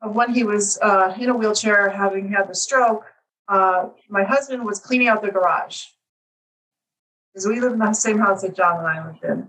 of 0.00 0.14
when 0.14 0.34
he 0.34 0.44
was 0.44 0.78
uh, 0.82 1.14
in 1.18 1.30
a 1.30 1.36
wheelchair, 1.36 1.90
having 1.90 2.30
had 2.32 2.48
the 2.48 2.54
stroke, 2.54 3.04
uh, 3.48 3.88
my 4.08 4.24
husband 4.24 4.64
was 4.64 4.80
cleaning 4.80 5.08
out 5.08 5.22
the 5.22 5.30
garage 5.30 5.86
because 7.32 7.46
we 7.46 7.60
lived 7.60 7.74
in 7.74 7.78
the 7.78 7.92
same 7.92 8.18
house 8.18 8.42
that 8.42 8.56
John 8.56 8.78
and 8.78 8.86
I 8.86 9.06
lived 9.06 9.24
in. 9.24 9.48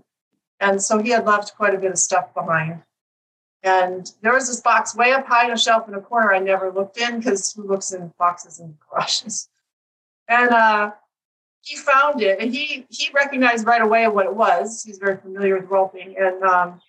And 0.60 0.82
so 0.82 0.98
he 0.98 1.10
had 1.10 1.26
left 1.26 1.56
quite 1.56 1.74
a 1.74 1.78
bit 1.78 1.90
of 1.90 1.98
stuff 1.98 2.32
behind. 2.32 2.82
And 3.62 4.10
there 4.22 4.32
was 4.32 4.46
this 4.46 4.60
box 4.60 4.94
way 4.94 5.12
up 5.12 5.26
high 5.26 5.46
on 5.46 5.52
a 5.52 5.58
shelf 5.58 5.88
in 5.88 5.94
a 5.94 6.00
corner 6.00 6.32
I 6.32 6.38
never 6.38 6.70
looked 6.70 6.98
in 6.98 7.18
because 7.18 7.52
who 7.52 7.66
looks 7.66 7.92
in 7.92 8.12
boxes 8.18 8.60
and 8.60 8.76
garages? 8.90 9.48
And 10.28 10.50
uh, 10.50 10.92
he 11.62 11.76
found 11.76 12.22
it 12.22 12.40
and 12.40 12.54
he 12.54 12.86
he 12.90 13.10
recognized 13.12 13.66
right 13.66 13.82
away 13.82 14.06
what 14.08 14.26
it 14.26 14.34
was. 14.34 14.82
He's 14.82 14.98
very 14.98 15.16
familiar 15.16 15.58
with 15.58 15.68
Rolfing. 15.68 16.14
And 16.20 16.42
um, 16.44 16.80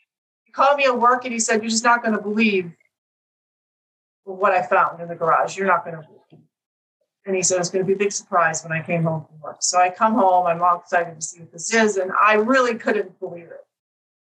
called 0.56 0.78
me 0.78 0.86
at 0.86 0.98
work 0.98 1.26
and 1.26 1.34
he 1.34 1.40
said, 1.40 1.62
You're 1.62 1.70
just 1.70 1.84
not 1.84 2.02
going 2.02 2.16
to 2.16 2.22
believe 2.22 2.72
what 4.24 4.54
I 4.54 4.66
found 4.66 5.02
in 5.02 5.08
the 5.08 5.16
garage. 5.16 5.58
You're 5.58 5.68
not 5.68 5.84
going 5.86 5.98
to. 5.98 6.08
And 7.28 7.36
he 7.36 7.44
said, 7.44 7.60
It's 7.60 7.70
going 7.70 7.84
to 7.84 7.88
be 7.88 7.94
a 7.94 7.98
big 7.98 8.12
surprise 8.12 8.64
when 8.64 8.72
I 8.72 8.82
came 8.82 9.04
home 9.04 9.26
from 9.26 9.40
work. 9.42 9.58
So 9.60 9.80
I 9.80 9.90
come 9.90 10.14
home, 10.14 10.48
I'm 10.48 10.62
all 10.62 10.80
excited 10.80 11.16
to 11.16 11.22
see 11.22 11.42
what 11.42 11.52
this 11.52 11.74
is. 11.74 11.98
And 11.98 12.12
I 12.20 12.36
really 12.36 12.76
couldn't 12.76 13.20
believe 13.20 13.46
it 13.46 13.66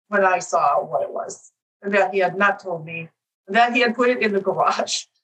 when 0.08 0.24
I 0.24 0.40
saw 0.40 0.84
what 0.84 1.02
it 1.02 1.10
was 1.10 1.52
and 1.82 1.94
that 1.94 2.12
he 2.12 2.18
had 2.18 2.36
not 2.36 2.60
told 2.60 2.84
me, 2.84 3.08
that 3.48 3.72
he 3.72 3.80
had 3.80 3.94
put 3.96 4.10
it 4.10 4.22
in 4.22 4.32
the 4.32 4.40
garage. 4.40 5.04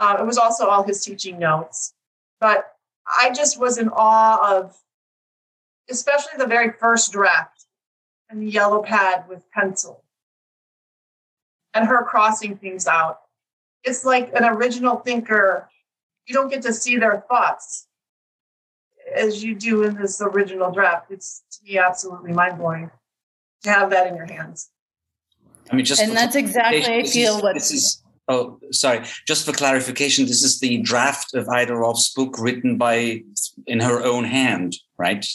Uh, 0.00 0.16
it 0.20 0.24
was 0.24 0.38
also 0.38 0.68
all 0.68 0.84
his 0.84 1.04
teaching 1.04 1.40
notes. 1.40 1.92
But 2.38 2.72
I 3.20 3.30
just 3.30 3.58
was 3.58 3.78
in 3.78 3.88
awe 3.88 4.58
of, 4.58 4.76
especially 5.90 6.38
the 6.38 6.46
very 6.46 6.70
first 6.70 7.10
draft 7.10 7.57
and 8.28 8.42
the 8.42 8.50
yellow 8.50 8.82
pad 8.82 9.24
with 9.28 9.50
pencil 9.50 10.04
and 11.74 11.86
her 11.86 12.04
crossing 12.04 12.56
things 12.56 12.86
out. 12.86 13.20
It's 13.84 14.04
like 14.04 14.32
an 14.34 14.44
original 14.44 14.96
thinker. 14.96 15.68
You 16.26 16.34
don't 16.34 16.50
get 16.50 16.62
to 16.62 16.72
see 16.72 16.98
their 16.98 17.24
thoughts 17.28 17.86
as 19.14 19.42
you 19.42 19.54
do 19.54 19.82
in 19.84 19.94
this 19.94 20.20
original 20.20 20.70
draft. 20.70 21.10
It's 21.10 21.42
to 21.52 21.64
me 21.64 21.78
absolutely 21.78 22.32
mind 22.32 22.58
blowing 22.58 22.90
to 23.62 23.70
have 23.70 23.90
that 23.90 24.06
in 24.06 24.16
your 24.16 24.26
hands. 24.26 24.70
I 25.70 25.76
mean, 25.76 25.84
just 25.84 26.00
and 26.00 26.16
that's 26.16 26.36
exactly 26.36 26.84
I 26.84 27.04
feel 27.04 27.36
is, 27.36 27.42
what 27.42 27.54
this 27.54 27.70
is. 27.70 28.02
Oh, 28.28 28.58
sorry. 28.72 29.04
Just 29.26 29.46
for 29.46 29.52
clarification, 29.52 30.26
this 30.26 30.42
is 30.42 30.60
the 30.60 30.78
draft 30.82 31.34
of 31.34 31.48
Ida 31.48 31.74
Rolf's 31.74 32.12
book 32.12 32.36
written 32.38 32.76
by 32.76 33.22
in 33.66 33.80
her 33.80 34.02
own 34.04 34.24
hand, 34.24 34.76
right? 34.98 35.26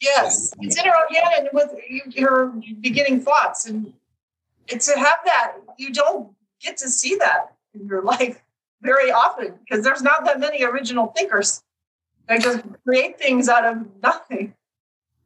Yes, 0.00 0.52
it's 0.60 0.78
in 0.78 0.84
her 0.86 0.92
own 0.92 1.14
hand 1.14 1.34
and 1.38 1.48
with 1.52 1.70
her 2.18 2.46
beginning 2.80 3.20
thoughts, 3.20 3.66
and 3.66 3.92
and 4.70 4.80
to 4.80 4.98
have 4.98 5.18
that, 5.24 5.56
you 5.78 5.92
don't 5.92 6.32
get 6.60 6.76
to 6.78 6.88
see 6.88 7.16
that 7.16 7.54
in 7.74 7.86
your 7.86 8.02
life 8.02 8.42
very 8.82 9.10
often 9.10 9.54
because 9.60 9.84
there's 9.84 10.02
not 10.02 10.24
that 10.24 10.40
many 10.40 10.64
original 10.64 11.08
thinkers. 11.08 11.62
that 12.28 12.40
just 12.40 12.64
create 12.84 13.18
things 13.18 13.48
out 13.48 13.64
of 13.64 13.76
nothing, 14.02 14.54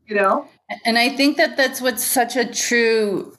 you 0.07 0.17
know. 0.17 0.49
And 0.85 0.99
I 0.99 1.11
think 1.11 1.37
that 1.37 1.57
that's 1.57 1.81
what's 1.81 2.03
such 2.03 2.37
a 2.37 2.45
true 2.45 3.37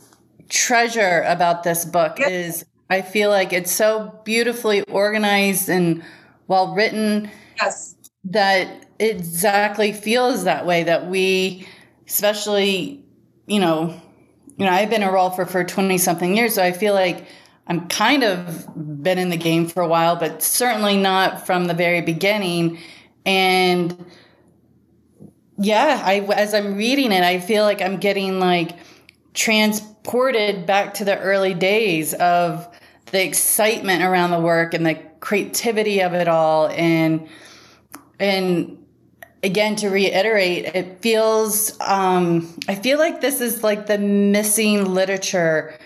treasure 0.50 1.24
about 1.28 1.64
this 1.64 1.86
book 1.86 2.20
yep. 2.20 2.30
is 2.30 2.66
I 2.90 3.02
feel 3.02 3.30
like 3.30 3.52
it's 3.52 3.72
so 3.72 4.20
beautifully 4.24 4.82
organized 4.84 5.70
and 5.70 6.04
well 6.48 6.74
written. 6.74 7.30
Yes. 7.60 7.95
That 8.26 8.86
exactly 9.00 9.94
feels 9.94 10.46
that 10.46 10.66
way 10.66 10.84
that 10.84 11.08
we 11.08 11.68
especially, 12.08 13.04
you 13.48 13.60
know, 13.60 14.00
you 14.58 14.66
know, 14.66 14.72
I've 14.72 14.90
been 14.90 15.04
a 15.04 15.08
rolfer 15.08 15.48
for 15.48 15.64
20 15.64 15.98
something 15.98 16.36
years, 16.36 16.56
so 16.56 16.64
I 16.64 16.72
feel 16.72 16.94
like 16.94 17.26
I'm 17.68 17.88
kind 17.88 18.24
of 18.24 19.04
been 19.04 19.18
in 19.18 19.30
the 19.30 19.38
game 19.38 19.68
for 19.68 19.82
a 19.82 19.88
while, 19.88 20.16
but 20.16 20.44
certainly 20.44 20.98
not 20.98 21.46
from 21.46 21.66
the 21.66 21.74
very 21.74 22.02
beginning. 22.02 22.80
And 23.26 24.06
yeah, 25.58 26.02
I 26.04 26.20
as 26.20 26.54
I'm 26.54 26.76
reading 26.76 27.12
it, 27.12 27.24
I 27.24 27.40
feel 27.40 27.64
like 27.64 27.82
I'm 27.82 27.98
getting 27.98 28.40
like 28.40 28.78
transported 29.34 30.66
back 30.66 30.96
to 30.96 31.06
the 31.06 31.18
early 31.20 31.54
days 31.54 32.14
of 32.14 32.68
the 33.12 33.24
excitement 33.24 34.04
around 34.04 34.32
the 34.32 34.40
work 34.40 34.74
and 34.74 34.86
the 34.86 34.96
creativity 35.20 36.02
of 36.02 36.14
it 36.14 36.28
all 36.28 36.68
and 36.70 37.28
and 38.20 38.84
again 39.44 39.76
to 39.76 39.90
reiterate 39.90 40.66
it 40.76 41.02
feels 41.02 41.80
um, 41.82 42.54
i 42.68 42.76
feel 42.76 42.98
like 42.98 43.22
this 43.22 43.42
is 43.42 43.64
like 43.64 43.88
the 43.88 43.98
missing 43.98 44.94
literature 44.94 45.78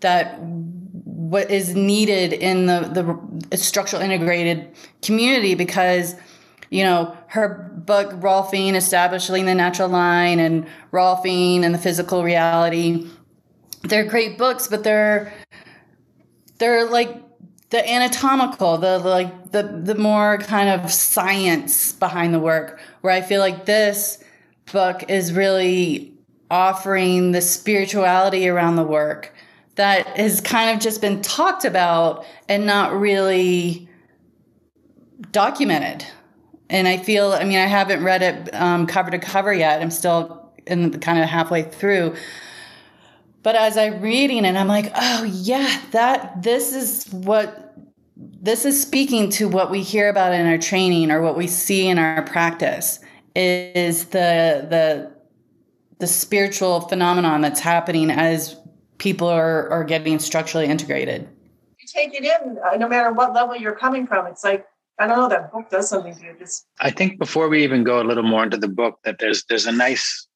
that 0.00 0.38
what 0.40 1.50
is 1.50 1.74
needed 1.74 2.32
in 2.32 2.66
the 2.66 3.18
the 3.50 3.56
structural 3.56 4.02
integrated 4.02 4.68
community 5.02 5.54
because 5.54 6.14
you 6.70 6.84
know, 6.84 7.16
her 7.26 7.70
book, 7.84 8.12
Rolfing, 8.12 8.74
Establishing 8.74 9.44
the 9.44 9.54
Natural 9.54 9.88
Line, 9.88 10.38
and 10.38 10.66
Rolfing 10.92 11.64
and 11.64 11.74
the 11.74 11.78
Physical 11.78 12.22
Reality. 12.22 13.08
They're 13.82 14.04
great 14.04 14.38
books, 14.38 14.68
but 14.68 14.84
they're 14.84 15.32
they're 16.58 16.88
like 16.88 17.20
the 17.70 17.88
anatomical, 17.88 18.78
the 18.78 18.98
like 18.98 19.52
the 19.52 19.62
the 19.62 19.94
more 19.94 20.38
kind 20.38 20.68
of 20.68 20.92
science 20.92 21.92
behind 21.92 22.34
the 22.34 22.40
work. 22.40 22.80
Where 23.00 23.12
I 23.12 23.20
feel 23.20 23.40
like 23.40 23.64
this 23.64 24.22
book 24.72 25.04
is 25.08 25.32
really 25.32 26.12
offering 26.50 27.32
the 27.32 27.40
spirituality 27.40 28.48
around 28.48 28.76
the 28.76 28.84
work 28.84 29.32
that 29.76 30.06
has 30.18 30.40
kind 30.40 30.74
of 30.76 30.82
just 30.82 31.00
been 31.00 31.22
talked 31.22 31.64
about 31.64 32.26
and 32.48 32.66
not 32.66 32.92
really 32.92 33.88
documented 35.30 36.04
and 36.70 36.86
I 36.86 36.98
feel, 36.98 37.32
I 37.32 37.42
mean, 37.42 37.58
I 37.58 37.66
haven't 37.66 38.04
read 38.04 38.22
it 38.22 38.54
um, 38.54 38.86
cover 38.86 39.10
to 39.10 39.18
cover 39.18 39.52
yet. 39.52 39.82
I'm 39.82 39.90
still 39.90 40.52
in 40.66 40.92
the, 40.92 40.98
kind 40.98 41.18
of 41.18 41.28
halfway 41.28 41.64
through. 41.64 42.14
But 43.42 43.56
as 43.56 43.76
I'm 43.78 44.00
reading 44.00 44.44
it, 44.44 44.56
I'm 44.56 44.68
like, 44.68 44.92
oh 44.94 45.24
yeah, 45.24 45.80
that 45.92 46.42
this 46.42 46.74
is 46.74 47.06
what 47.12 47.74
this 48.16 48.64
is 48.64 48.80
speaking 48.80 49.30
to 49.30 49.48
what 49.48 49.70
we 49.70 49.82
hear 49.82 50.08
about 50.08 50.32
in 50.32 50.46
our 50.46 50.58
training 50.58 51.10
or 51.10 51.22
what 51.22 51.36
we 51.36 51.46
see 51.46 51.88
in 51.88 51.98
our 51.98 52.22
practice 52.22 53.00
is 53.34 54.06
the 54.06 54.66
the 54.68 55.12
the 55.98 56.06
spiritual 56.06 56.82
phenomenon 56.82 57.40
that's 57.40 57.60
happening 57.60 58.10
as 58.10 58.56
people 58.98 59.28
are, 59.28 59.68
are 59.70 59.84
getting 59.84 60.18
structurally 60.18 60.66
integrated. 60.66 61.28
You 61.78 61.86
take 61.86 62.14
it 62.14 62.24
in, 62.24 62.58
uh, 62.58 62.76
no 62.76 62.88
matter 62.88 63.12
what 63.12 63.34
level 63.34 63.56
you're 63.56 63.76
coming 63.76 64.06
from. 64.06 64.26
It's 64.26 64.44
like 64.44 64.66
I 64.98 65.06
don't 65.06 65.16
know 65.16 65.28
that 65.30 65.50
book 65.50 65.70
does 65.70 65.88
something 65.88 66.14
to 66.14 66.22
you. 66.22 66.36
Just 66.38 66.66
I 66.80 66.90
think 66.90 67.18
before 67.18 67.48
we 67.48 67.64
even 67.64 67.84
go 67.84 68.02
a 68.02 68.04
little 68.04 68.22
more 68.22 68.44
into 68.44 68.58
the 68.58 68.68
book, 68.68 68.98
that 69.04 69.18
there's 69.18 69.44
there's 69.44 69.66
a 69.66 69.72
nice 69.72 70.26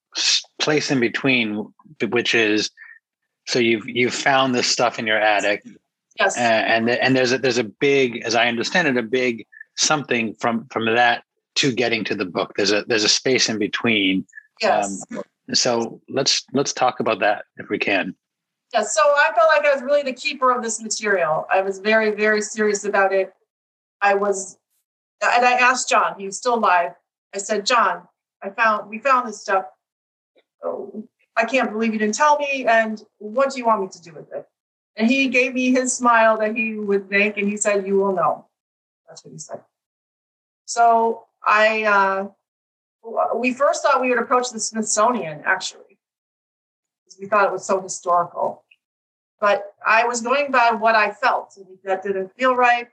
place 0.59 0.91
in 0.91 1.01
between, 1.01 1.71
which 2.09 2.35
is 2.35 2.71
so 3.47 3.59
you've 3.59 3.89
you've 3.89 4.15
found 4.15 4.55
this 4.55 4.67
stuff 4.67 4.99
in 4.99 5.07
your 5.07 5.21
attic, 5.21 5.65
yes, 6.19 6.37
and 6.37 6.89
and 6.89 7.17
there's 7.17 7.33
a, 7.33 7.39
there's 7.39 7.59
a 7.59 7.65
big, 7.65 8.23
as 8.25 8.35
I 8.35 8.49
understand 8.49 8.89
it, 8.89 8.97
a 8.97 9.03
big 9.03 9.47
something 9.77 10.35
from 10.35 10.67
from 10.69 10.87
that 10.87 11.25
to 11.57 11.73
getting 11.73 12.05
to 12.05 12.15
the 12.15 12.25
book. 12.25 12.55
There's 12.57 12.73
a 12.73 12.85
there's 12.85 13.05
a 13.05 13.09
space 13.09 13.49
in 13.49 13.59
between. 13.59 14.27
Yes. 14.61 15.05
Um, 15.11 15.23
so 15.53 16.01
let's 16.09 16.45
let's 16.53 16.73
talk 16.73 17.01
about 17.01 17.21
that 17.21 17.45
if 17.57 17.69
we 17.69 17.79
can. 17.79 18.15
Yes. 18.73 18.95
So 18.95 19.03
I 19.03 19.31
felt 19.35 19.49
like 19.55 19.67
I 19.67 19.75
was 19.75 19.83
really 19.83 20.03
the 20.03 20.13
keeper 20.13 20.51
of 20.51 20.63
this 20.63 20.81
material. 20.81 21.47
I 21.51 21.61
was 21.61 21.79
very 21.79 22.11
very 22.13 22.41
serious 22.41 22.85
about 22.85 23.13
it 23.13 23.33
I 24.05 24.15
was, 24.15 24.59
and 25.23 25.47
I 25.47 25.55
asked 25.55 25.89
John, 25.89 26.15
he 26.19 26.27
was 26.27 26.37
still 26.37 26.57
alive. 26.57 26.93
I 27.35 27.39
said, 27.39 27.65
John, 27.65 28.03
I 28.43 28.51
found, 28.51 28.91
we 28.91 28.99
found 28.99 29.27
this 29.27 29.41
stuff. 29.41 29.65
Oh, 30.63 31.09
I 31.37 31.45
can't 31.45 31.73
believe 31.73 31.93
you 31.93 31.99
didn't 31.99 32.15
tell 32.15 32.39
me. 32.39 32.67
And 32.67 33.03
what 33.19 33.53
do 33.53 33.59
you 33.59 33.67
want 33.67 33.83
me 33.83 33.89
to 33.89 34.03
do 34.03 34.13
with 34.13 34.33
it? 34.33 34.47
And 34.97 35.11
he 35.11 35.29
gave 35.29 35.55
me 35.55 35.73
his 35.73 35.93
smile 35.93 36.39
that 36.39 36.57
he 36.57 36.77
would 36.77 37.11
make, 37.11 37.37
and 37.37 37.49
he 37.49 37.57
said, 37.57 37.87
You 37.87 37.97
will 37.97 38.15
know. 38.15 38.47
That's 39.09 39.25
what 39.25 39.33
he 39.33 39.39
said. 39.39 39.61
So 40.67 41.25
I, 41.45 41.85
uh, 41.85 42.29
we 43.37 43.53
first 43.53 43.83
thought 43.83 44.01
we 44.01 44.11
would 44.11 44.19
approach 44.19 44.51
the 44.51 44.61
Smithsonian 44.61 45.43
actually, 45.45 45.99
because 47.05 47.19
we 47.21 47.27
thought 47.27 47.47
it 47.47 47.53
was 47.53 47.67
so 47.67 47.81
historical. 47.81 48.65
But 49.41 49.75
I 49.87 50.07
was 50.07 50.23
going 50.23 50.51
by 50.53 50.71
what 50.73 50.95
I 50.95 51.11
felt, 51.11 51.57
and 51.57 51.67
that 51.85 52.03
didn't 52.03 52.33
feel 52.37 52.57
right. 52.57 52.89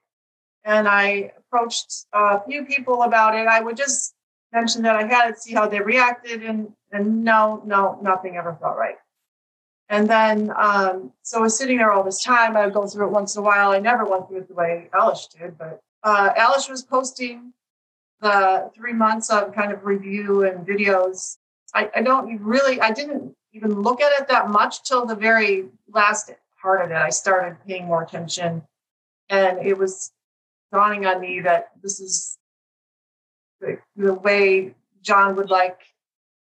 and 0.64 0.88
I 0.88 1.32
approached 1.38 2.06
a 2.14 2.42
few 2.44 2.66
people 2.66 3.04
about 3.04 3.36
it. 3.36 3.48
I 3.48 3.62
would 3.62 3.78
just 3.78 4.14
mention 4.54 4.84
that 4.84 4.96
I 4.96 5.06
had 5.06 5.30
it, 5.30 5.40
see 5.40 5.54
how 5.54 5.68
they 5.68 5.80
reacted, 5.80 6.44
and 6.44 6.74
and 6.92 7.24
no, 7.24 7.62
no, 7.66 8.00
nothing 8.02 8.38
ever 8.38 8.58
felt 8.60 8.78
right. 8.78 8.98
And 9.90 10.10
then, 10.10 10.54
um, 10.56 11.12
so 11.22 11.40
I 11.40 11.42
was 11.42 11.58
sitting 11.58 11.78
there 11.78 11.92
all 11.92 12.04
this 12.04 12.24
time. 12.24 12.56
I 12.56 12.66
would 12.66 12.74
go 12.74 12.88
through 12.88 13.08
it 13.08 13.12
once 13.12 13.36
in 13.36 13.42
a 13.42 13.46
while. 13.46 13.72
I 13.72 13.80
never 13.80 14.06
went 14.06 14.28
through 14.28 14.38
it 14.38 14.48
the 14.48 14.54
way 14.54 14.90
Alice 14.94 15.28
did, 15.28 15.58
but 15.58 15.82
uh, 16.04 16.30
Alice 16.38 16.70
was 16.70 16.82
posting 16.82 17.52
the 18.22 18.72
three 18.74 18.94
months 18.94 19.30
of 19.30 19.54
kind 19.54 19.74
of 19.74 19.86
review 19.86 20.46
and 20.46 20.66
videos. 20.66 21.38
I, 21.74 21.90
I 21.96 22.02
don't 22.04 22.42
really, 22.42 22.80
I 22.80 22.92
didn't 22.92 23.36
even 23.54 23.82
look 23.82 24.02
at 24.02 24.22
it 24.22 24.30
that 24.30 24.50
much 24.50 24.84
till 24.84 25.06
the 25.06 25.16
very 25.16 25.66
last 25.90 26.32
part 26.62 26.82
of 26.82 26.92
it. 26.92 26.96
I 26.96 27.10
started 27.10 27.58
paying 27.68 27.86
more 27.86 28.04
attention, 28.04 28.64
and 29.30 29.60
it 29.60 29.78
was 29.78 30.12
dawning 30.72 31.06
on 31.06 31.20
me 31.20 31.42
that 31.42 31.72
this 31.82 32.00
is 32.00 32.38
the, 33.60 33.78
the 33.98 34.14
way 34.14 34.74
John 35.02 35.36
would 35.36 35.50
like 35.50 35.82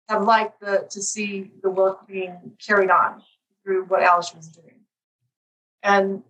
have 0.07 0.23
liked 0.23 0.59
the, 0.59 0.87
to 0.89 1.01
see 1.01 1.51
the 1.61 1.69
work 1.69 2.07
being 2.07 2.53
carried 2.65 2.89
on 2.89 3.21
through 3.63 3.85
what 3.85 4.01
Alice 4.01 4.33
was 4.33 4.47
doing. 4.47 4.75
And 5.83 6.23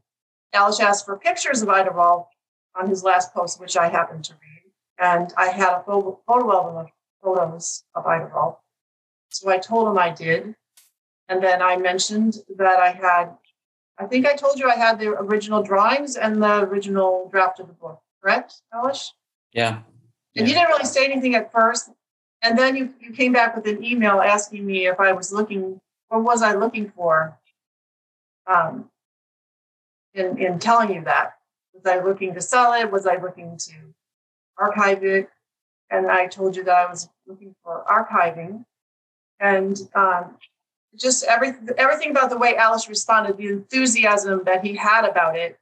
Alice 0.54 0.80
asked 0.80 1.06
for 1.06 1.18
pictures 1.18 1.62
of 1.62 1.70
Ida 1.70 1.92
Rolf 1.92 2.28
on 2.76 2.90
his 2.90 3.04
last 3.04 3.34
post, 3.34 3.60
which 3.60 3.78
I 3.78 3.90
happened 3.90 4.24
to 4.26 4.34
read. 4.34 4.72
And 5.00 5.32
I 5.38 5.50
had 5.50 5.74
a 5.74 5.84
photo, 5.84 6.20
photo 6.28 6.52
album 6.52 6.78
of 6.78 6.88
photos 7.24 7.84
of 7.94 8.06
Ida 8.06 8.26
Rolf. 8.26 8.58
So 9.30 9.50
I 9.50 9.58
told 9.58 9.88
him 9.88 9.98
I 9.98 10.10
did. 10.10 10.56
And 11.30 11.44
then 11.44 11.62
I 11.62 11.76
mentioned 11.78 12.38
that 12.58 12.80
I 12.80 12.92
had, 12.92 13.36
I 14.00 14.06
think 14.06 14.26
I 14.26 14.34
told 14.34 14.58
you 14.58 14.70
I 14.70 14.76
had 14.76 14.98
the 14.98 15.10
original 15.10 15.62
drawings 15.62 16.16
and 16.16 16.42
the 16.42 16.62
original 16.62 17.30
draft 17.32 17.60
of 17.60 17.68
the 17.68 17.74
book, 17.74 18.02
correct, 18.22 18.62
Alice? 18.74 19.14
Yeah. 19.54 19.80
And 20.36 20.48
you 20.48 20.54
didn't 20.54 20.70
really 20.70 20.86
say 20.86 21.06
anything 21.06 21.36
at 21.36 21.52
first. 21.52 21.90
And 22.42 22.58
then 22.58 22.76
you, 22.76 22.94
you 23.00 23.12
came 23.12 23.34
back 23.34 23.56
with 23.56 23.68
an 23.68 23.84
email 23.84 24.22
asking 24.22 24.66
me 24.66 24.88
if 24.88 25.00
I 25.00 25.12
was 25.12 25.32
looking, 25.34 25.82
what 26.10 26.24
was 26.24 26.42
I 26.42 26.54
looking 26.54 26.92
for 26.96 27.38
um, 28.46 28.90
in, 30.14 30.38
in 30.38 30.60
telling 30.60 30.94
you 30.94 31.04
that? 31.06 31.34
Was 31.74 31.86
I 31.86 32.00
looking 32.00 32.34
to 32.34 32.42
sell 32.42 32.74
it? 32.74 32.92
Was 32.92 33.08
I 33.08 33.18
looking 33.18 33.58
to 33.58 33.74
archive 34.58 35.04
it? 35.04 35.30
And 35.90 36.12
I 36.12 36.28
told 36.28 36.56
you 36.56 36.64
that 36.66 36.76
I 36.76 36.90
was 36.90 37.10
looking 37.26 37.56
for 37.64 37.84
archiving. 37.90 38.66
And 39.40 39.80
um, 39.96 40.38
just 40.96 41.24
every, 41.26 41.54
everything 41.78 42.12
about 42.12 42.30
the 42.30 42.38
way 42.38 42.56
Alice 42.56 42.90
responded, 42.90 43.38
the 43.38 43.48
enthusiasm 43.48 44.44
that 44.46 44.64
he 44.64 44.76
had 44.76 45.06
about 45.06 45.36
it. 45.36 45.58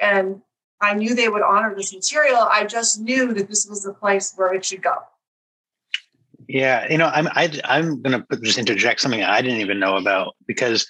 And 0.00 0.42
I 0.80 0.94
knew 0.94 1.14
they 1.14 1.28
would 1.28 1.42
honor 1.42 1.74
this 1.74 1.92
material. 1.92 2.38
I 2.38 2.64
just 2.64 3.00
knew 3.00 3.34
that 3.34 3.48
this 3.48 3.66
was 3.66 3.82
the 3.82 3.92
place 3.92 4.32
where 4.36 4.54
it 4.54 4.64
should 4.64 4.82
go. 4.82 4.98
Yeah, 6.48 6.90
you 6.90 6.96
know, 6.96 7.08
I'm 7.08 7.28
I, 7.28 7.44
am 7.44 7.60
i 7.64 7.78
am 7.78 8.02
going 8.02 8.24
to 8.30 8.36
just 8.40 8.58
interject 8.58 9.00
something 9.00 9.22
I 9.22 9.42
didn't 9.42 9.60
even 9.60 9.78
know 9.78 9.96
about 9.96 10.34
because 10.46 10.86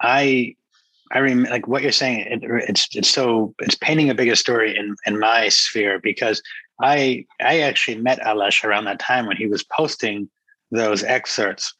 I 0.00 0.54
I 1.12 1.18
remember 1.18 1.50
like 1.50 1.66
what 1.66 1.82
you're 1.82 1.90
saying. 1.90 2.20
It, 2.20 2.40
it's 2.68 2.88
it's 2.94 3.10
so 3.10 3.52
it's 3.58 3.74
painting 3.74 4.10
a 4.10 4.14
bigger 4.14 4.36
story 4.36 4.76
in 4.76 4.94
in 5.04 5.18
my 5.18 5.48
sphere 5.48 5.98
because 6.00 6.40
I 6.80 7.26
I 7.40 7.60
actually 7.60 7.98
met 7.98 8.20
Alesh 8.20 8.62
around 8.62 8.84
that 8.84 9.00
time 9.00 9.26
when 9.26 9.36
he 9.36 9.46
was 9.46 9.64
posting 9.64 10.30
those 10.70 11.02
excerpts, 11.02 11.74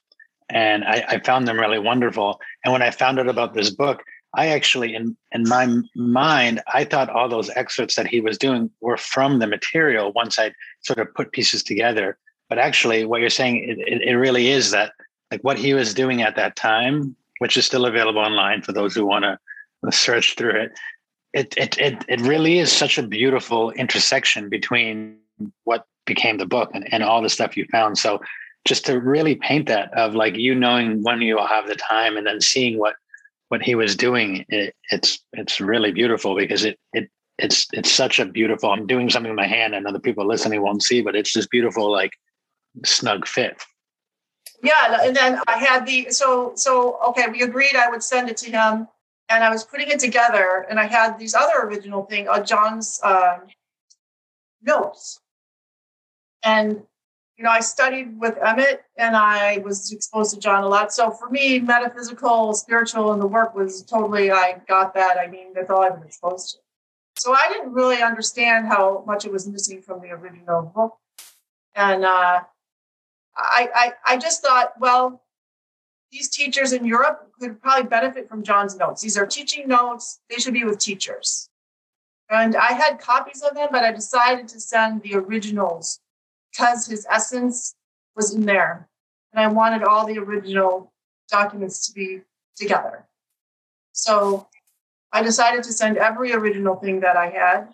and 0.51 0.83
I, 0.85 1.05
I 1.09 1.19
found 1.21 1.47
them 1.47 1.61
really 1.61 1.79
wonderful. 1.79 2.41
And 2.65 2.73
when 2.73 2.83
I 2.83 2.91
found 2.91 3.21
out 3.21 3.29
about 3.29 3.55
this 3.55 3.71
book, 3.71 4.03
I 4.35 4.49
actually 4.49 4.97
in 4.97 5.17
in 5.31 5.49
my 5.49 5.81
mind 5.95 6.61
I 6.75 6.83
thought 6.83 7.11
all 7.11 7.29
those 7.29 7.51
excerpts 7.51 7.95
that 7.95 8.09
he 8.09 8.21
was 8.21 8.37
doing 8.37 8.69
were 8.81 8.97
from 8.97 9.39
the 9.39 9.47
material. 9.47 10.13
Once 10.13 10.41
I 10.41 10.51
sort 10.81 10.99
of 10.99 11.15
put 11.15 11.31
pieces 11.31 11.63
together 11.63 12.19
but 12.49 12.59
actually 12.59 13.05
what 13.05 13.21
you're 13.21 13.31
saying 13.31 13.65
it, 13.69 14.03
it, 14.03 14.15
really 14.15 14.49
is 14.49 14.71
that 14.71 14.93
like 15.31 15.43
what 15.43 15.59
he 15.59 15.75
was 15.75 15.95
doing 15.95 16.23
at 16.23 16.37
that 16.37 16.57
time 16.57 17.17
which 17.39 17.57
is 17.57 17.67
still 17.67 17.87
available 17.87 18.21
online 18.21 18.63
for 18.63 18.73
those 18.73 18.95
who 18.95 19.05
want 19.05 19.25
to 19.25 19.39
search 19.91 20.35
through 20.37 20.61
it 20.63 20.73
it, 21.33 21.55
it 21.57 21.79
it 21.79 22.05
it 22.09 22.21
really 22.23 22.59
is 22.59 22.73
such 22.73 22.99
a 22.99 23.07
beautiful 23.07 23.71
intersection 23.73 24.49
between 24.49 25.19
what 25.65 25.87
became 26.07 26.39
the 26.39 26.47
book 26.47 26.71
and, 26.73 26.91
and 26.93 27.03
all 27.03 27.21
the 27.21 27.29
stuff 27.29 27.57
you 27.57 27.67
found. 27.71 27.99
So 27.99 28.21
just 28.65 28.87
to 28.87 28.99
really 28.99 29.35
paint 29.35 29.67
that 29.69 29.93
of 29.97 30.15
like 30.15 30.37
you 30.37 30.55
knowing 30.55 31.03
when 31.03 31.21
you'll 31.21 31.47
have 31.47 31.67
the 31.67 31.75
time 31.75 32.17
and 32.17 32.27
then 32.27 32.41
seeing 32.41 32.79
what 32.79 32.95
what 33.49 33.63
he 33.63 33.75
was 33.77 33.95
doing 33.95 34.45
it, 34.49 34.75
it's 34.91 35.21
it's 35.35 35.61
really 35.61 35.93
beautiful 35.93 36.35
because 36.35 36.65
it 36.65 36.79
it 36.93 37.09
it's 37.39 37.69
it's 37.73 37.93
such 37.93 38.19
a 38.19 38.25
beautiful 38.25 38.73
i'm 38.73 38.89
doing 38.89 39.09
something 39.09 39.31
with 39.31 39.37
my 39.37 39.47
hand 39.47 39.73
and 39.73 39.87
other 39.87 40.01
people 40.01 40.27
listening 40.27 40.61
won't 40.61 40.83
see 40.83 41.01
but 41.01 41.15
it's 41.15 41.33
just 41.33 41.49
beautiful 41.49 41.89
like 41.89 42.11
snug 42.85 43.27
fit. 43.27 43.63
Yeah, 44.63 44.99
and 45.03 45.15
then 45.15 45.41
I 45.47 45.59
had 45.59 45.87
the 45.87 46.09
so 46.11 46.53
so 46.57 46.99
okay, 47.09 47.27
we 47.31 47.43
agreed 47.43 47.77
I 47.77 47.91
would 47.91 48.03
send 48.03 48.29
it 48.29 48.37
to 48.39 48.51
him, 48.51 48.89
and 49.29 49.45
I 49.45 49.51
was 49.51 49.65
putting 49.65 49.89
it 49.89 49.99
together, 49.99 50.67
and 50.69 50.81
I 50.81 50.87
had 50.87 51.19
these 51.19 51.35
other 51.35 51.61
original 51.63 52.05
thing, 52.05 52.29
uh, 52.29 52.43
John's 52.43 53.01
uh, 53.03 53.39
notes, 54.63 55.21
and 56.43 56.83
you 57.37 57.45
know 57.45 57.51
I 57.51 57.61
studied 57.61 58.19
with 58.19 58.39
Emmett, 58.39 58.83
and 58.97 59.15
I 59.15 59.59
was 59.59 59.93
exposed 59.93 60.35
to 60.35 60.41
John 60.41 60.65
a 60.65 60.69
lot. 60.69 60.93
So 60.93 61.11
for 61.11 61.29
me, 61.29 61.61
metaphysical, 61.61 62.55
spiritual, 62.55 63.13
and 63.13 63.21
the 63.21 63.27
work 63.27 63.55
was 63.55 63.83
totally 63.83 64.31
I 64.33 64.61
got 64.67 64.95
that. 64.95 65.19
I 65.19 65.27
mean, 65.27 65.53
that's 65.55 65.71
all 65.71 65.83
I've 65.83 65.95
been 65.95 66.07
exposed 66.07 66.55
to. 66.55 66.59
So 67.19 67.33
I 67.33 67.49
didn't 67.51 67.73
really 67.73 68.03
understand 68.03 68.67
how 68.67 69.05
much 69.07 69.25
it 69.25 69.33
was 69.33 69.47
missing 69.47 69.83
from 69.83 70.01
the 70.01 70.11
original 70.11 70.63
book, 70.75 70.97
and 71.75 72.05
uh, 72.05 72.41
I, 73.37 73.69
I, 73.75 74.15
I 74.15 74.17
just 74.17 74.43
thought, 74.43 74.73
well, 74.81 75.23
these 76.11 76.29
teachers 76.29 76.73
in 76.73 76.85
Europe 76.85 77.31
could 77.39 77.61
probably 77.61 77.89
benefit 77.89 78.29
from 78.29 78.43
John's 78.43 78.77
notes. 78.77 79.03
These 79.03 79.19
are 79.19 79.27
teaching 79.27 79.69
notes, 79.69 80.21
they 80.31 80.37
should 80.37 80.55
be 80.55 80.65
with 80.65 80.79
teachers. 80.79 81.49
And 82.31 82.57
I 82.57 82.73
had 82.73 82.99
copies 82.99 83.43
of 83.43 83.55
them, 83.55 83.69
but 83.71 83.85
I 83.85 83.93
decided 83.93 84.49
to 84.49 84.61
send 84.61 85.03
the 85.03 85.15
originals 85.15 86.01
because 86.51 86.87
his 86.87 87.07
essence 87.11 87.75
was 88.17 88.35
in 88.35 88.47
there. 88.47 88.89
And 89.33 89.45
I 89.45 89.49
wanted 89.49 89.85
all 89.85 90.07
the 90.07 90.19
original 90.19 90.93
documents 91.29 91.87
to 91.87 91.93
be 91.93 92.23
together. 92.57 93.07
So 93.93 94.49
I 95.13 95.23
decided 95.23 95.63
to 95.65 95.73
send 95.73 95.99
every 95.99 96.33
original 96.33 96.77
thing 96.77 97.01
that 97.01 97.17
I 97.17 97.31
had. 97.31 97.69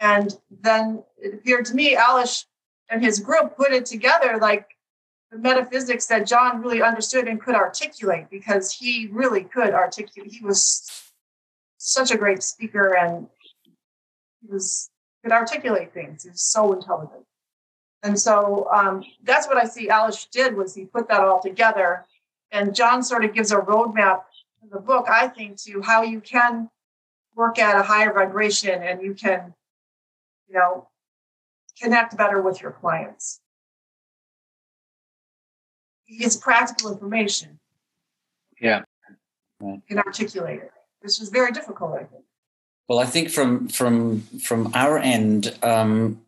And 0.00 0.36
then 0.50 1.04
it 1.18 1.34
appeared 1.34 1.66
to 1.66 1.74
me, 1.74 1.94
Alice 1.96 2.46
and 2.90 3.02
his 3.02 3.20
group 3.20 3.56
put 3.56 3.72
it 3.72 3.86
together 3.86 4.38
like 4.40 4.68
metaphysics 5.32 6.06
that 6.06 6.26
John 6.26 6.60
really 6.60 6.82
understood 6.82 7.28
and 7.28 7.40
could 7.40 7.54
articulate 7.54 8.26
because 8.30 8.72
he 8.72 9.08
really 9.12 9.44
could 9.44 9.72
articulate. 9.72 10.32
He 10.32 10.44
was 10.44 11.12
such 11.78 12.10
a 12.10 12.16
great 12.16 12.42
speaker 12.42 12.96
and 12.96 13.28
he 14.40 14.52
was 14.52 14.90
could 15.22 15.32
articulate 15.32 15.92
things. 15.92 16.24
He 16.24 16.30
was 16.30 16.40
so 16.40 16.72
intelligent. 16.72 17.24
And 18.02 18.18
so 18.18 18.68
um, 18.72 19.04
that's 19.22 19.46
what 19.46 19.58
I 19.58 19.64
see 19.64 19.90
Alice 19.90 20.26
did 20.32 20.56
was 20.56 20.74
he 20.74 20.86
put 20.86 21.08
that 21.08 21.20
all 21.20 21.40
together. 21.40 22.06
And 22.50 22.74
John 22.74 23.02
sort 23.02 23.24
of 23.24 23.34
gives 23.34 23.52
a 23.52 23.56
roadmap 23.56 24.22
in 24.62 24.70
the 24.70 24.80
book, 24.80 25.06
I 25.08 25.28
think, 25.28 25.58
to 25.64 25.82
how 25.82 26.02
you 26.02 26.20
can 26.20 26.70
work 27.36 27.58
at 27.58 27.78
a 27.78 27.82
higher 27.82 28.12
vibration 28.12 28.82
and 28.82 29.02
you 29.02 29.14
can, 29.14 29.54
you 30.48 30.54
know, 30.54 30.88
connect 31.80 32.16
better 32.16 32.40
with 32.40 32.60
your 32.60 32.72
clients 32.72 33.39
gives 36.18 36.36
practical 36.36 36.92
information. 36.92 37.58
Yeah. 38.60 38.82
Right. 39.60 39.80
Can 39.88 39.98
articulate 39.98 40.60
it. 40.60 40.72
This 41.02 41.18
was 41.20 41.28
very 41.28 41.52
difficult, 41.52 41.94
I 41.94 42.04
think. 42.04 42.24
Well, 42.88 42.98
I 42.98 43.06
think 43.06 43.30
from 43.30 43.68
from 43.68 44.22
from 44.42 44.72
our 44.74 44.98
end, 44.98 45.56
um, 45.62 46.22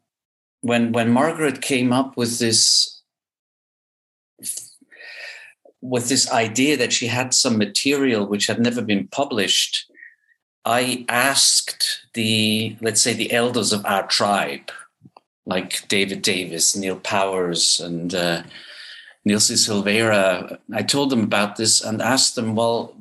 when 0.60 0.92
when 0.92 1.10
Margaret 1.10 1.60
came 1.60 1.92
up 1.92 2.16
with 2.16 2.38
this 2.38 3.02
with 5.80 6.08
this 6.08 6.30
idea 6.30 6.76
that 6.76 6.92
she 6.92 7.08
had 7.08 7.34
some 7.34 7.58
material 7.58 8.26
which 8.26 8.46
had 8.46 8.60
never 8.60 8.80
been 8.80 9.08
published, 9.08 9.90
I 10.64 11.04
asked 11.08 12.06
the 12.14 12.76
let's 12.80 13.02
say 13.02 13.12
the 13.12 13.32
elders 13.32 13.72
of 13.72 13.84
our 13.84 14.06
tribe, 14.06 14.70
like 15.44 15.86
David 15.88 16.22
Davis, 16.22 16.76
Neal 16.76 16.96
Powers, 16.96 17.80
and 17.80 18.14
uh, 18.14 18.42
Nilsi 19.26 19.56
Silveira, 19.56 20.58
I 20.72 20.82
told 20.82 21.10
them 21.10 21.22
about 21.22 21.56
this 21.56 21.80
and 21.80 22.02
asked 22.02 22.34
them, 22.34 22.54
well, 22.54 22.94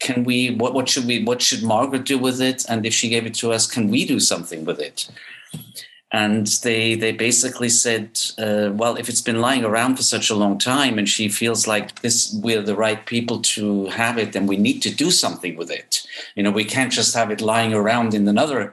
can 0.00 0.24
we, 0.24 0.54
what, 0.54 0.74
what 0.74 0.88
should 0.88 1.06
we, 1.06 1.22
what 1.22 1.42
should 1.42 1.62
Margaret 1.62 2.04
do 2.04 2.18
with 2.18 2.40
it? 2.40 2.64
And 2.68 2.86
if 2.86 2.94
she 2.94 3.08
gave 3.08 3.26
it 3.26 3.34
to 3.34 3.52
us, 3.52 3.66
can 3.66 3.90
we 3.90 4.06
do 4.06 4.18
something 4.18 4.64
with 4.64 4.80
it? 4.80 5.08
And 6.12 6.46
they, 6.62 6.94
they 6.94 7.12
basically 7.12 7.68
said, 7.68 8.18
uh, 8.38 8.70
well, 8.72 8.96
if 8.96 9.08
it's 9.08 9.20
been 9.20 9.40
lying 9.40 9.64
around 9.64 9.96
for 9.96 10.02
such 10.02 10.30
a 10.30 10.34
long 10.34 10.56
time 10.56 10.98
and 10.98 11.08
she 11.08 11.28
feels 11.28 11.66
like 11.66 12.00
this, 12.00 12.32
we're 12.42 12.62
the 12.62 12.76
right 12.76 13.04
people 13.06 13.40
to 13.40 13.86
have 13.86 14.16
it, 14.16 14.32
then 14.32 14.46
we 14.46 14.56
need 14.56 14.80
to 14.82 14.94
do 14.94 15.10
something 15.10 15.56
with 15.56 15.70
it. 15.70 16.06
You 16.34 16.42
know, 16.42 16.50
we 16.50 16.64
can't 16.64 16.92
just 16.92 17.14
have 17.14 17.30
it 17.30 17.40
lying 17.40 17.74
around 17.74 18.14
in 18.14 18.26
another 18.26 18.72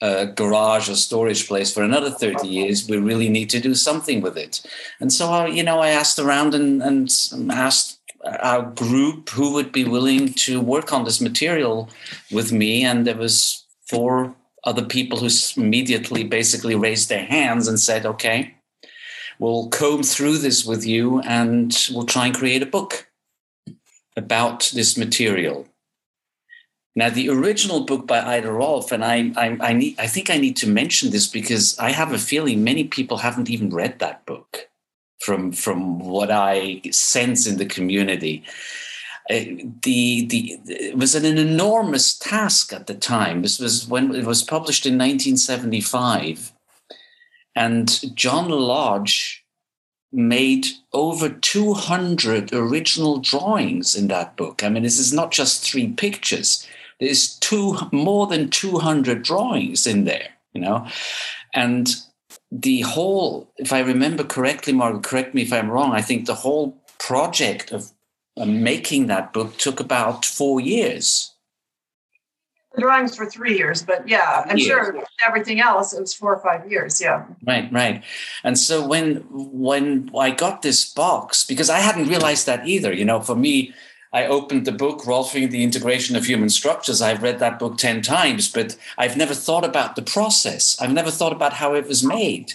a 0.00 0.26
garage 0.26 0.88
or 0.88 0.94
storage 0.94 1.46
place 1.48 1.72
for 1.72 1.82
another 1.82 2.10
30 2.10 2.46
years. 2.46 2.88
We 2.88 2.98
really 2.98 3.28
need 3.28 3.50
to 3.50 3.60
do 3.60 3.74
something 3.74 4.20
with 4.20 4.36
it. 4.36 4.62
And 5.00 5.12
so, 5.12 5.28
I, 5.28 5.46
you 5.46 5.62
know, 5.62 5.80
I 5.80 5.88
asked 5.88 6.18
around 6.18 6.54
and, 6.54 6.82
and 6.82 7.10
asked 7.50 7.98
our 8.24 8.62
group 8.62 9.30
who 9.30 9.52
would 9.54 9.72
be 9.72 9.84
willing 9.84 10.32
to 10.34 10.60
work 10.60 10.92
on 10.92 11.04
this 11.04 11.20
material 11.20 11.88
with 12.30 12.52
me. 12.52 12.84
And 12.84 13.06
there 13.06 13.16
was 13.16 13.64
four 13.88 14.34
other 14.64 14.84
people 14.84 15.18
who 15.18 15.28
immediately 15.56 16.24
basically 16.24 16.74
raised 16.74 17.08
their 17.08 17.24
hands 17.24 17.68
and 17.68 17.78
said, 17.78 18.04
okay, 18.04 18.54
we'll 19.38 19.68
comb 19.68 20.02
through 20.02 20.38
this 20.38 20.64
with 20.64 20.84
you 20.84 21.20
and 21.20 21.88
we'll 21.92 22.06
try 22.06 22.26
and 22.26 22.34
create 22.34 22.62
a 22.62 22.66
book 22.66 23.08
about 24.16 24.70
this 24.74 24.96
material. 24.96 25.68
Now, 26.96 27.10
the 27.10 27.28
original 27.28 27.84
book 27.84 28.06
by 28.06 28.22
Ida 28.22 28.50
Rolf, 28.50 28.90
and 28.90 29.04
I, 29.04 29.30
I, 29.36 29.58
I, 29.60 29.72
need, 29.74 30.00
I 30.00 30.06
think 30.06 30.30
I 30.30 30.38
need 30.38 30.56
to 30.56 30.66
mention 30.66 31.10
this 31.10 31.26
because 31.26 31.78
I 31.78 31.90
have 31.90 32.10
a 32.10 32.18
feeling 32.18 32.64
many 32.64 32.84
people 32.84 33.18
haven't 33.18 33.50
even 33.50 33.68
read 33.68 33.98
that 33.98 34.24
book 34.24 34.70
from, 35.20 35.52
from 35.52 35.98
what 35.98 36.30
I 36.30 36.80
sense 36.90 37.46
in 37.46 37.58
the 37.58 37.66
community. 37.66 38.44
Uh, 39.28 39.44
the, 39.82 40.26
the, 40.26 40.58
it 40.66 40.96
was 40.96 41.14
an, 41.14 41.26
an 41.26 41.36
enormous 41.36 42.16
task 42.16 42.72
at 42.72 42.86
the 42.86 42.94
time. 42.94 43.42
This 43.42 43.58
was 43.58 43.86
when 43.86 44.14
it 44.14 44.24
was 44.24 44.42
published 44.42 44.86
in 44.86 44.94
1975. 44.94 46.52
And 47.54 48.16
John 48.16 48.48
Lodge 48.48 49.44
made 50.12 50.68
over 50.94 51.28
200 51.28 52.54
original 52.54 53.18
drawings 53.18 53.94
in 53.94 54.08
that 54.08 54.34
book. 54.36 54.64
I 54.64 54.70
mean, 54.70 54.82
this 54.82 54.98
is 54.98 55.12
not 55.12 55.30
just 55.30 55.62
three 55.62 55.88
pictures 55.88 56.66
there's 57.00 57.38
two 57.38 57.76
more 57.92 58.26
than 58.26 58.48
200 58.48 59.22
drawings 59.22 59.86
in 59.86 60.04
there 60.04 60.28
you 60.52 60.60
know 60.60 60.86
and 61.54 61.96
the 62.50 62.80
whole 62.82 63.52
if 63.56 63.72
i 63.72 63.80
remember 63.80 64.24
correctly 64.24 64.72
margaret 64.72 65.04
correct 65.04 65.34
me 65.34 65.42
if 65.42 65.52
i'm 65.52 65.70
wrong 65.70 65.92
i 65.92 66.02
think 66.02 66.26
the 66.26 66.34
whole 66.34 66.82
project 66.98 67.72
of 67.72 67.92
making 68.36 69.06
that 69.06 69.32
book 69.32 69.56
took 69.56 69.80
about 69.80 70.24
four 70.24 70.60
years 70.60 71.36
the 72.76 72.82
drawings 72.82 73.16
for 73.16 73.26
three 73.26 73.56
years, 73.56 73.82
but 73.82 74.06
yeah, 74.06 74.44
I'm 74.46 74.58
years. 74.58 74.68
sure 74.68 75.02
everything 75.26 75.60
else 75.60 75.94
it 75.94 76.00
was 76.00 76.14
four 76.14 76.34
or 76.34 76.42
five 76.42 76.70
years. 76.70 77.00
Yeah. 77.00 77.24
Right, 77.46 77.72
right. 77.72 78.04
And 78.44 78.58
so 78.58 78.86
when 78.86 79.24
when 79.30 80.10
I 80.16 80.30
got 80.30 80.62
this 80.62 80.92
box, 80.92 81.44
because 81.44 81.70
I 81.70 81.78
hadn't 81.78 82.08
realized 82.08 82.46
that 82.46 82.68
either, 82.68 82.92
you 82.92 83.04
know, 83.04 83.20
for 83.20 83.34
me, 83.34 83.74
I 84.16 84.24
opened 84.28 84.64
the 84.64 84.72
book, 84.72 85.02
Rolfing 85.02 85.50
the 85.50 85.62
Integration 85.62 86.16
of 86.16 86.24
Human 86.24 86.48
Structures. 86.48 87.02
I've 87.02 87.22
read 87.22 87.38
that 87.40 87.58
book 87.58 87.76
10 87.76 88.00
times, 88.00 88.50
but 88.50 88.74
I've 88.96 89.14
never 89.14 89.34
thought 89.34 89.62
about 89.62 89.94
the 89.94 90.00
process. 90.00 90.74
I've 90.80 90.94
never 90.94 91.10
thought 91.10 91.34
about 91.34 91.52
how 91.52 91.74
it 91.74 91.86
was 91.86 92.02
made. 92.02 92.54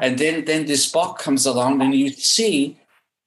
And 0.00 0.20
then, 0.20 0.44
then 0.44 0.66
this 0.66 0.88
book 0.88 1.18
comes 1.18 1.46
along 1.46 1.82
and 1.82 1.96
you 1.96 2.10
see 2.10 2.78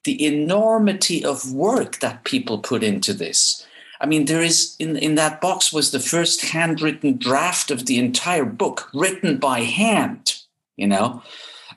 the 0.06 0.25
enormity 0.25 1.25
of 1.25 1.51
work 1.51 1.99
that 1.99 2.23
people 2.23 2.60
put 2.60 2.84
into 2.84 3.13
this. 3.13 3.67
I 3.99 4.06
mean, 4.06 4.27
there 4.27 4.41
is 4.41 4.77
in, 4.80 4.95
in 4.95 5.15
that 5.15 5.41
box 5.41 5.73
was 5.73 5.91
the 5.91 5.99
first 5.99 6.45
handwritten 6.45 7.17
draft 7.17 7.69
of 7.69 7.86
the 7.86 7.99
entire 7.99 8.45
book, 8.45 8.89
written 8.93 9.39
by 9.39 9.63
hand, 9.63 10.41
you 10.77 10.88
know. 10.88 11.21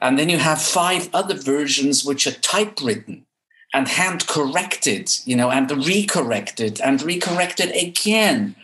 And 0.01 0.21
then 0.21 0.29
you 0.29 0.39
have 0.39 0.63
five 0.63 1.11
other 1.13 1.35
versions 1.35 2.05
which 2.05 2.29
are 2.29 2.39
typewritten 2.39 3.27
and 3.73 3.89
hand 3.89 4.27
corrected, 4.27 5.11
you 5.25 5.37
know, 5.37 5.51
and 5.51 5.69
recorrected 5.69 6.81
and 6.83 7.01
recorrected 7.01 7.71
again. 7.81 8.57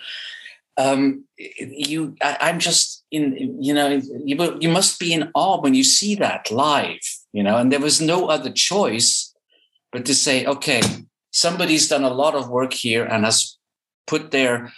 Um, 0.77 1.25
you, 1.39 2.17
I, 2.21 2.51
am 2.51 2.59
just 2.59 3.05
in, 3.11 3.63
you 3.63 3.73
know, 3.73 4.01
you, 4.25 4.59
you 4.61 4.69
must 4.69 5.01
be 5.01 5.13
in 5.13 5.31
awe 5.35 5.61
when 5.61 5.75
you 5.75 5.85
see 5.85 6.15
that 6.17 6.51
live, 6.51 7.01
you 7.33 7.43
know, 7.43 7.57
and 7.57 7.73
there 7.73 7.81
was 7.81 8.01
no 8.01 8.29
other 8.29 8.51
choice 8.51 9.35
but 9.93 10.05
to 10.07 10.15
say, 10.15 10.45
okay, 10.45 10.83
somebody's 11.31 11.89
done 11.89 12.05
a 12.05 12.13
lot 12.13 12.35
of 12.35 12.51
work 12.51 12.73
here 12.73 13.05
and 13.05 13.25
has 13.25 13.57
put 14.07 14.31
their 14.31 14.73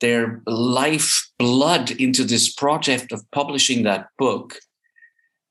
their 0.00 0.42
life 0.46 1.30
blood 1.38 1.92
into 1.92 2.24
this 2.24 2.52
project 2.52 3.12
of 3.12 3.30
publishing 3.30 3.84
that 3.84 4.08
book 4.18 4.58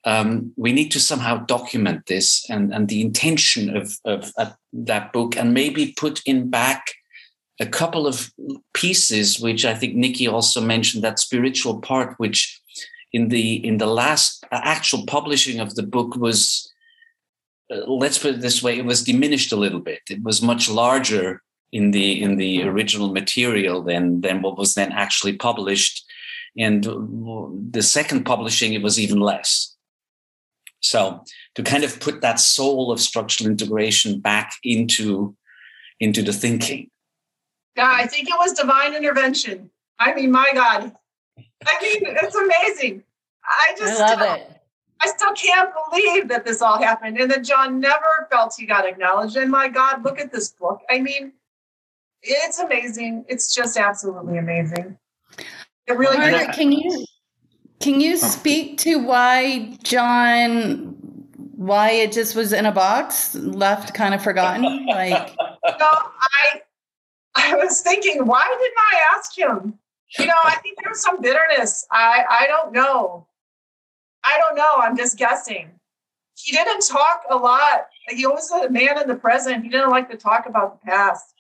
um, 0.04 0.52
we 0.58 0.72
need 0.74 0.90
to 0.92 1.00
somehow 1.00 1.38
document 1.38 2.08
this 2.08 2.50
and, 2.50 2.74
and 2.74 2.88
the 2.88 3.02
intention 3.02 3.76
of, 3.76 3.98
of, 4.06 4.32
of 4.38 4.56
that 4.74 5.14
book 5.14 5.36
and 5.36 5.54
maybe 5.54 5.94
put 5.98 6.22
in 6.26 6.50
back 6.50 6.86
a 7.60 7.66
couple 7.66 8.08
of 8.08 8.32
pieces 8.74 9.40
which 9.40 9.66
i 9.66 9.76
think 9.76 9.94
nikki 9.94 10.28
also 10.28 10.60
mentioned 10.60 11.04
that 11.04 11.20
spiritual 11.20 11.80
part 11.80 12.16
which 12.18 12.60
in 13.14 13.28
the 13.28 13.66
in 13.66 13.78
the 13.78 13.86
last 13.86 14.46
actual 14.52 15.06
publishing 15.06 15.60
of 15.60 15.76
the 15.76 15.84
book 15.84 16.16
was 16.16 16.72
uh, 17.72 17.86
let's 17.88 18.18
put 18.18 18.36
it 18.36 18.42
this 18.42 18.62
way 18.62 18.78
it 18.78 18.86
was 18.86 19.04
diminished 19.04 19.52
a 19.52 19.58
little 19.58 19.80
bit. 19.80 20.02
It 20.10 20.24
was 20.24 20.42
much 20.42 20.70
larger 20.70 21.42
in 21.72 21.92
the 21.92 22.22
in 22.22 22.36
the 22.38 22.64
original 22.64 23.12
material 23.12 23.82
than 23.82 24.22
than 24.22 24.42
what 24.42 24.58
was 24.58 24.74
then 24.74 24.92
actually 24.92 25.38
published. 25.38 26.06
And 26.58 26.84
the 27.72 27.82
second 27.82 28.26
publishing 28.26 28.74
it 28.74 28.82
was 28.82 29.00
even 29.00 29.20
less 29.20 29.71
so 30.82 31.24
to 31.56 31.64
kind 31.64 31.84
of 31.84 32.00
put 32.00 32.22
that 32.22 32.40
soul 32.40 32.92
of 32.92 33.00
structural 33.00 33.50
integration 33.50 34.20
back 34.20 34.54
into 34.64 35.36
into 36.00 36.22
the 36.22 36.34
thinking. 36.34 36.90
Yeah, 37.78 37.92
I 37.94 38.08
think 38.08 38.28
it 38.28 38.36
was 38.38 38.54
divine 38.54 38.94
intervention. 38.96 39.70
I 40.00 40.14
mean, 40.14 40.32
my 40.32 40.50
God. 40.54 40.92
I 41.66 41.82
mean, 41.82 42.16
it's 42.22 42.36
amazing. 42.36 43.04
I 43.46 43.76
just 43.78 44.02
I 44.02 44.16
love 44.16 44.40
it. 44.40 44.58
I 45.04 45.08
still 45.08 45.34
can't 45.34 45.72
believe 45.90 46.28
that 46.28 46.46
this 46.46 46.62
all 46.62 46.82
happened 46.82 47.20
and 47.20 47.30
that 47.32 47.44
John 47.44 47.80
never 47.80 48.28
felt 48.30 48.54
he 48.58 48.66
got 48.66 48.88
acknowledged. 48.88 49.36
And 49.36 49.50
my 49.50 49.68
God, 49.68 50.04
look 50.04 50.20
at 50.20 50.32
this 50.32 50.50
book. 50.50 50.82
I 50.90 51.00
mean, 51.00 51.34
it's 52.22 52.60
amazing. 52.60 53.26
It's 53.28 53.54
just 53.54 53.78
absolutely 53.78 54.38
amazing. 54.38 54.98
It 55.88 55.94
really 55.94 56.18
Margaret, 56.18 56.54
can 56.54 56.72
you 56.72 57.06
can 57.82 58.00
you 58.02 58.14
oh. 58.14 58.18
speak 58.18 58.78
to 58.80 58.98
why 58.98 59.78
John 59.84 60.96
why 61.56 61.92
it 61.92 62.12
just 62.12 62.36
was 62.36 62.54
in 62.54 62.66
a 62.66 62.72
box, 62.72 63.36
left 63.36 63.94
kind 63.94 64.14
of 64.14 64.24
forgotten? 64.24 64.86
Like 64.86 65.36
No, 65.80 65.90
I 65.90 66.62
I 67.36 67.56
was 67.56 67.82
thinking, 67.82 68.26
why 68.26 68.48
didn't 68.60 68.78
I 68.78 69.18
ask 69.18 69.38
him? 69.38 69.80
You 70.18 70.26
know, 70.26 70.34
I 70.44 70.56
think 70.58 70.78
there 70.82 70.92
was 70.92 71.02
some 71.02 71.22
bitterness. 71.22 71.86
I 71.92 72.24
I 72.30 72.48
don't 72.48 72.74
know. 72.74 73.28
I 74.24 74.38
don't 74.40 74.56
know. 74.56 74.76
I'm 74.78 74.98
just 74.98 75.18
guessing. 75.18 75.72
He 76.36 76.52
didn't 76.52 76.88
talk 76.88 77.24
a 77.30 77.36
lot. 77.36 77.88
He 78.10 78.26
was 78.26 78.50
a 78.52 78.70
man 78.70 79.00
in 79.00 79.08
the 79.08 79.16
present. 79.16 79.64
He 79.64 79.70
didn't 79.70 79.90
like 79.90 80.10
to 80.10 80.18
talk 80.18 80.46
about 80.48 80.82
the 80.82 80.88
past. 80.88 81.34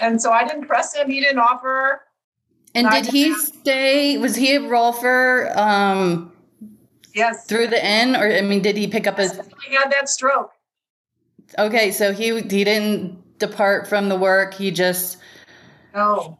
And 0.00 0.20
so 0.20 0.32
I 0.32 0.46
didn't 0.46 0.66
press 0.66 0.94
him. 0.94 1.10
He 1.10 1.20
didn't 1.20 1.38
offer. 1.38 2.02
And 2.76 2.90
did 2.90 3.06
he 3.06 3.34
stay? 3.34 4.18
Was 4.18 4.36
he 4.36 4.54
a 4.54 4.60
Rolfer? 4.60 5.56
Um, 5.56 6.30
yes. 7.14 7.46
Through 7.46 7.68
the 7.68 7.82
end, 7.82 8.16
or 8.16 8.30
I 8.30 8.42
mean, 8.42 8.60
did 8.60 8.76
he 8.76 8.86
pick 8.86 9.06
up 9.06 9.16
his? 9.16 9.32
He 9.66 9.74
had 9.74 9.90
that 9.92 10.10
stroke. 10.10 10.52
Okay, 11.58 11.90
so 11.90 12.12
he 12.12 12.40
he 12.42 12.64
didn't 12.64 13.38
depart 13.38 13.88
from 13.88 14.08
the 14.10 14.16
work. 14.16 14.52
He 14.54 14.70
just 14.70 15.18
no, 15.94 16.38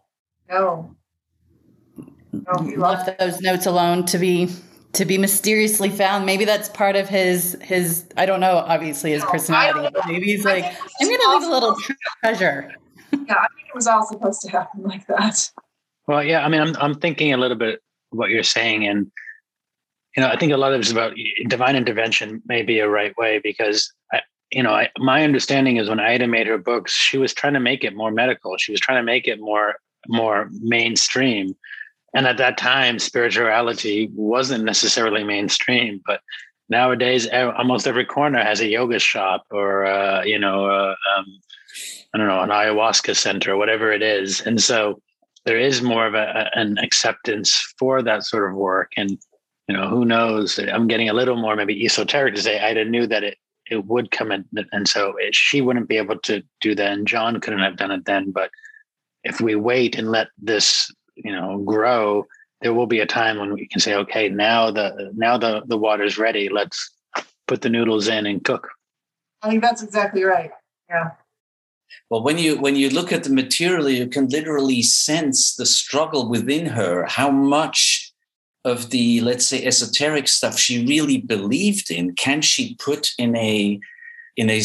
no, 0.50 0.94
no. 2.32 2.64
He 2.64 2.76
left 2.76 3.18
those 3.18 3.40
notes 3.40 3.64
alone 3.64 4.04
to 4.06 4.18
be 4.18 4.50
to 4.92 5.06
be 5.06 5.16
mysteriously 5.16 5.88
found. 5.88 6.26
Maybe 6.26 6.44
that's 6.44 6.68
part 6.68 6.96
of 6.96 7.08
his 7.08 7.56
his. 7.62 8.04
I 8.18 8.26
don't 8.26 8.40
know. 8.40 8.56
Obviously, 8.56 9.12
his 9.12 9.22
no, 9.22 9.30
personality. 9.30 9.96
Maybe 10.06 10.26
he's 10.26 10.44
like, 10.44 10.64
I'm 10.64 11.08
going 11.08 11.20
to 11.20 11.38
leave 11.38 11.48
a 11.48 11.50
little 11.50 11.76
treasure. 12.22 12.74
yeah, 13.12 13.36
I 13.36 13.46
think 13.54 13.68
it 13.68 13.74
was 13.74 13.86
all 13.86 14.06
supposed 14.06 14.42
to 14.42 14.50
happen 14.50 14.82
like 14.82 15.06
that. 15.06 15.50
Well, 16.06 16.22
yeah, 16.22 16.44
I 16.44 16.48
mean, 16.48 16.60
I'm 16.60 16.76
I'm 16.78 16.94
thinking 16.94 17.32
a 17.32 17.36
little 17.36 17.56
bit 17.56 17.80
what 18.10 18.30
you're 18.30 18.42
saying, 18.42 18.86
and 18.86 19.10
you 20.16 20.22
know, 20.22 20.28
I 20.28 20.36
think 20.36 20.52
a 20.52 20.56
lot 20.56 20.72
of 20.72 20.80
it's 20.80 20.90
about 20.90 21.14
divine 21.48 21.76
intervention 21.76 22.42
may 22.46 22.62
be 22.62 22.78
a 22.78 22.88
right 22.88 23.16
way 23.16 23.40
because 23.42 23.92
I, 24.12 24.20
you 24.52 24.62
know, 24.62 24.70
I, 24.70 24.88
my 24.98 25.24
understanding 25.24 25.76
is 25.76 25.88
when 25.88 26.00
Ida 26.00 26.26
made 26.26 26.46
her 26.46 26.58
books, 26.58 26.92
she 26.92 27.18
was 27.18 27.34
trying 27.34 27.54
to 27.54 27.60
make 27.60 27.84
it 27.84 27.94
more 27.94 28.10
medical. 28.10 28.56
She 28.56 28.72
was 28.72 28.80
trying 28.80 28.98
to 28.98 29.04
make 29.04 29.26
it 29.26 29.40
more 29.40 29.76
more 30.08 30.48
mainstream, 30.60 31.56
and 32.14 32.26
at 32.26 32.38
that 32.38 32.56
time, 32.56 32.98
spirituality 32.98 34.08
wasn't 34.14 34.64
necessarily 34.64 35.24
mainstream, 35.24 36.00
but 36.06 36.20
nowadays 36.68 37.28
almost 37.32 37.86
every 37.86 38.04
corner 38.04 38.42
has 38.42 38.60
a 38.60 38.68
yoga 38.68 38.98
shop 38.98 39.44
or 39.50 39.86
uh, 39.86 40.22
you 40.24 40.38
know 40.38 40.66
uh, 40.66 40.94
um, 41.16 41.26
i 42.14 42.18
don't 42.18 42.26
know 42.26 42.40
an 42.40 42.50
ayahuasca 42.50 43.14
center 43.14 43.56
whatever 43.56 43.92
it 43.92 44.02
is 44.02 44.40
and 44.40 44.60
so 44.60 45.00
there 45.46 45.58
is 45.58 45.80
more 45.80 46.06
of 46.06 46.14
a, 46.14 46.50
an 46.54 46.76
acceptance 46.78 47.72
for 47.78 48.02
that 48.02 48.24
sort 48.24 48.50
of 48.50 48.56
work. 48.56 48.90
And, 48.96 49.12
you 49.68 49.76
know, 49.76 49.88
who 49.88 50.04
knows? 50.04 50.58
I'm 50.58 50.88
getting 50.88 51.08
a 51.08 51.14
little 51.14 51.36
more 51.36 51.56
maybe 51.56 51.84
esoteric 51.84 52.34
to 52.34 52.42
say 52.42 52.60
Ida 52.60 52.84
knew 52.84 53.06
that 53.06 53.22
it, 53.22 53.38
it 53.70 53.86
would 53.86 54.10
come 54.10 54.32
in. 54.32 54.44
And 54.72 54.88
so 54.88 55.14
it, 55.18 55.34
she 55.34 55.60
wouldn't 55.60 55.88
be 55.88 55.96
able 55.96 56.18
to 56.18 56.42
do 56.60 56.74
that. 56.74 56.92
And 56.92 57.06
John 57.06 57.40
couldn't 57.40 57.60
have 57.60 57.76
done 57.76 57.92
it 57.92 58.04
then. 58.04 58.32
But 58.32 58.50
if 59.22 59.40
we 59.40 59.54
wait 59.54 59.96
and 59.96 60.10
let 60.10 60.28
this, 60.36 60.92
you 61.14 61.32
know, 61.32 61.58
grow, 61.58 62.26
there 62.60 62.74
will 62.74 62.86
be 62.86 63.00
a 63.00 63.06
time 63.06 63.38
when 63.38 63.52
we 63.52 63.68
can 63.68 63.80
say, 63.80 63.94
okay, 63.94 64.28
now 64.28 64.70
the 64.70 65.12
now 65.14 65.36
the 65.36 65.62
the 65.66 65.76
water's 65.76 66.16
ready. 66.16 66.48
Let's 66.48 66.90
put 67.46 67.62
the 67.62 67.68
noodles 67.68 68.08
in 68.08 68.26
and 68.26 68.42
cook. 68.44 68.68
I 69.42 69.50
think 69.50 69.62
that's 69.62 69.82
exactly 69.82 70.24
right. 70.24 70.50
Yeah. 70.88 71.10
Well, 72.10 72.22
when 72.22 72.38
you 72.38 72.60
when 72.60 72.76
you 72.76 72.90
look 72.90 73.12
at 73.12 73.24
the 73.24 73.30
material, 73.30 73.88
you 73.88 74.06
can 74.06 74.28
literally 74.28 74.82
sense 74.82 75.54
the 75.54 75.66
struggle 75.66 76.28
within 76.28 76.66
her. 76.66 77.04
How 77.06 77.30
much 77.30 78.12
of 78.64 78.90
the 78.90 79.20
let's 79.20 79.46
say 79.46 79.64
esoteric 79.64 80.28
stuff 80.28 80.58
she 80.58 80.86
really 80.86 81.18
believed 81.18 81.90
in 81.90 82.14
can 82.14 82.42
she 82.42 82.74
put 82.76 83.12
in 83.18 83.36
a 83.36 83.80
in 84.36 84.50
a 84.50 84.60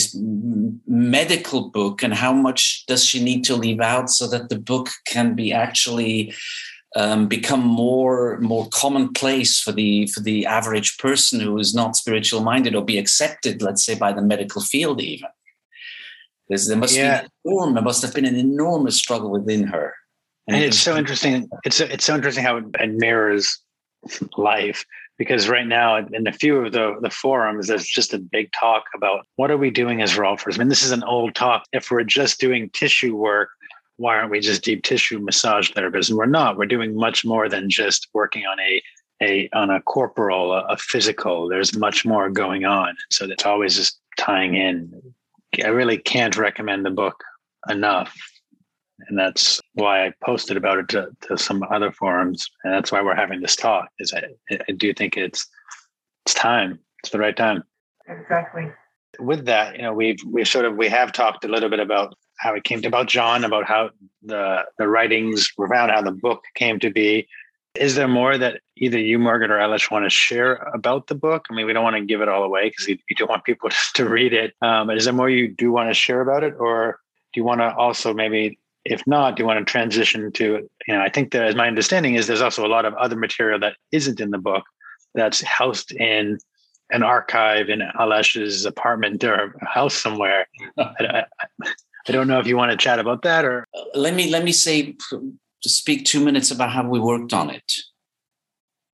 medical 0.86 1.70
book, 1.70 2.04
and 2.04 2.14
how 2.14 2.34
much 2.34 2.86
does 2.88 3.06
she 3.06 3.24
need 3.24 3.44
to 3.46 3.56
leave 3.56 3.80
out 3.80 4.10
so 4.10 4.28
that 4.28 4.50
the 4.50 4.60
book 4.60 4.90
can 5.06 5.34
be 5.34 5.54
actually 5.54 6.34
um, 6.96 7.28
become 7.28 7.62
more 7.62 8.38
more 8.42 8.68
commonplace 8.70 9.60
for 9.60 9.72
the 9.72 10.08
for 10.08 10.20
the 10.20 10.46
average 10.46 10.98
person 10.98 11.40
who 11.40 11.58
is 11.58 11.74
not 11.74 11.96
spiritual 11.96 12.42
minded 12.42 12.76
or 12.76 12.84
be 12.84 12.98
accepted, 12.98 13.62
let's 13.62 13.84
say, 13.84 13.96
by 13.96 14.12
the 14.12 14.22
medical 14.22 14.62
field 14.62 15.02
even. 15.02 15.30
There's, 16.52 16.68
there 16.68 16.78
must 16.78 16.96
yeah. 16.96 17.24
be 17.44 17.52
enorm, 17.52 17.74
there 17.74 17.84
must 17.84 18.02
have 18.02 18.14
been 18.14 18.26
an 18.26 18.36
enormous 18.36 18.96
struggle 18.96 19.32
within 19.32 19.64
her. 19.64 19.96
And, 20.48 20.56
and 20.56 20.66
it's 20.66 20.80
so 20.80 20.98
interesting. 20.98 21.50
It's 21.66 21.80
it's 21.80 22.06
so 22.06 22.16
interesting 22.16 22.44
how 22.44 22.58
it 22.58 22.92
mirrors 22.92 23.60
life 24.38 24.86
because 25.18 25.48
right 25.48 25.68
now 25.68 25.98
in 25.98 26.28
a 26.28 26.34
few 26.34 26.66
of 26.66 26.72
the, 26.72 26.96
the 27.02 27.10
forums 27.12 27.68
there's 27.68 27.86
just 27.86 28.14
a 28.16 28.18
big 28.18 28.52
talk 28.52 28.86
about 28.96 29.28
what 29.36 29.52
are 29.52 29.58
we 29.58 29.70
doing 29.70 30.02
as 30.02 30.14
rolfers 30.14 30.56
i 30.56 30.58
mean 30.58 30.70
this 30.70 30.82
is 30.82 30.90
an 30.90 31.04
old 31.04 31.36
talk 31.36 31.64
if 31.72 31.92
we're 31.92 32.04
just 32.04 32.40
doing 32.40 32.68
tissue 32.74 33.16
work 33.16 33.50
why 34.02 34.18
aren't 34.18 34.32
we 34.32 34.40
just 34.40 34.64
deep 34.64 34.84
tissue 34.84 35.20
massage 35.20 35.72
therapists? 35.72 36.10
And 36.10 36.18
we're 36.18 36.26
not. 36.26 36.58
We're 36.58 36.66
doing 36.66 36.96
much 36.96 37.24
more 37.24 37.48
than 37.48 37.70
just 37.70 38.08
working 38.14 38.46
on 38.46 38.60
a 38.60 38.82
a 39.22 39.50
on 39.54 39.70
a 39.70 39.82
corporal, 39.84 40.54
a, 40.54 40.66
a 40.70 40.78
physical. 40.78 41.48
There's 41.48 41.78
much 41.78 42.04
more 42.04 42.30
going 42.30 42.66
on. 42.66 42.96
So 43.12 43.28
that's 43.28 43.46
always 43.46 43.76
just 43.76 44.00
tying 44.18 44.56
in. 44.56 45.14
I 45.64 45.68
really 45.68 45.98
can't 45.98 46.38
recommend 46.38 46.86
the 46.86 46.92
book 46.92 47.24
enough. 47.70 48.16
And 49.08 49.18
that's 49.18 49.60
why 49.74 50.06
I 50.06 50.14
posted 50.24 50.58
about 50.58 50.78
it 50.78 50.88
to, 50.90 51.10
to 51.28 51.38
some 51.38 51.64
other 51.72 51.92
forums. 51.92 52.48
And 52.64 52.74
that's 52.74 52.92
why 52.92 53.02
we're 53.02 53.16
having 53.16 53.42
this 53.42 53.56
talk, 53.56 53.90
is 54.00 54.14
I, 54.14 54.26
I 54.68 54.72
do 54.74 54.94
think 54.94 55.18
it's 55.18 55.48
it's 56.26 56.36
time. 56.36 56.80
It's 57.04 57.12
the 57.12 57.18
right 57.18 57.36
time. 57.36 57.64
Exactly. 58.08 58.72
With 59.20 59.46
that, 59.46 59.76
you 59.76 59.82
know, 59.82 59.94
we've 59.94 60.20
we 60.26 60.46
sort 60.46 60.66
of 60.66 60.76
we 60.76 60.88
have 60.88 61.12
talked 61.12 61.44
a 61.44 61.48
little 61.48 61.70
bit 61.70 61.80
about 61.80 62.16
how 62.38 62.54
it 62.54 62.64
came 62.64 62.82
to 62.82 62.88
about 62.88 63.08
John, 63.08 63.44
about 63.44 63.66
how 63.66 63.90
the 64.22 64.64
the 64.78 64.88
writings 64.88 65.52
were 65.58 65.68
found, 65.68 65.92
how 65.92 66.02
the 66.02 66.12
book 66.12 66.44
came 66.56 66.80
to 66.80 66.92
be. 66.92 67.28
Is 67.76 67.96
there 67.96 68.08
more 68.08 68.38
that 68.38 68.62
either 68.78 69.00
you, 69.00 69.18
Margaret, 69.18 69.50
or 69.50 69.58
Alesh 69.58 69.90
want 69.90 70.06
to 70.06 70.10
share 70.10 70.56
about 70.74 71.08
the 71.08 71.16
book? 71.16 71.46
I 71.50 71.54
mean, 71.54 71.66
we 71.66 71.74
don't 71.74 71.84
want 71.84 71.96
to 71.96 72.04
give 72.04 72.22
it 72.22 72.28
all 72.28 72.44
away 72.44 72.70
because 72.70 72.88
you, 72.88 72.98
you, 73.10 73.16
don't 73.16 73.30
want 73.30 73.46
people 73.46 73.70
to 73.96 74.10
read 74.10 74.34
it. 74.34 74.54
Um, 74.62 74.88
but 74.88 74.98
is 74.98 75.06
there 75.06 75.14
more 75.14 75.30
you 75.30 75.48
do 75.48 75.72
want 75.72 75.90
to 75.90 75.94
share 75.94 76.22
about 76.22 76.44
it, 76.44 76.56
or 76.60 77.00
do 77.34 77.40
you 77.40 77.46
want 77.46 77.62
to 77.62 77.74
also 77.76 78.14
maybe, 78.14 78.60
if 78.84 79.06
not, 79.08 79.36
do 79.36 79.44
you 79.44 79.48
want 79.48 79.66
to 79.66 79.72
transition 79.72 80.32
to? 80.34 80.68
You 80.88 80.94
know, 80.94 81.02
I 81.02 81.10
think 81.10 81.32
that, 81.32 81.44
as 81.44 81.56
my 81.56 81.68
understanding 81.68 82.16
is, 82.16 82.28
there's 82.28 82.42
also 82.42 82.66
a 82.66 82.68
lot 82.68 82.86
of 82.86 82.94
other 82.96 83.16
material 83.16 83.60
that 83.60 83.78
isn't 83.92 84.20
in 84.20 84.32
the 84.32 84.38
book 84.38 84.66
that's 85.14 85.42
housed 85.42 85.92
in 85.94 86.40
an 86.90 87.04
archive 87.04 87.70
in 87.70 87.80
Alesh's 87.98 88.66
apartment 88.66 89.24
or 89.24 89.56
house 89.62 89.94
somewhere. 89.94 90.48
I, 90.78 91.24
I 92.08 92.12
don't 92.12 92.28
know 92.28 92.40
if 92.40 92.48
you 92.48 92.58
want 92.58 92.72
to 92.72 92.78
chat 92.78 93.00
about 93.00 93.22
that 93.22 93.46
or 93.46 93.66
let 93.94 94.14
me 94.14 94.30
let 94.30 94.44
me 94.44 94.52
say 94.52 94.96
speak 95.70 96.06
two 96.06 96.24
minutes 96.24 96.52
about 96.52 96.72
how 96.72 96.88
we 96.88 97.00
worked 97.00 97.34
on 97.34 97.50
it. 97.50 97.72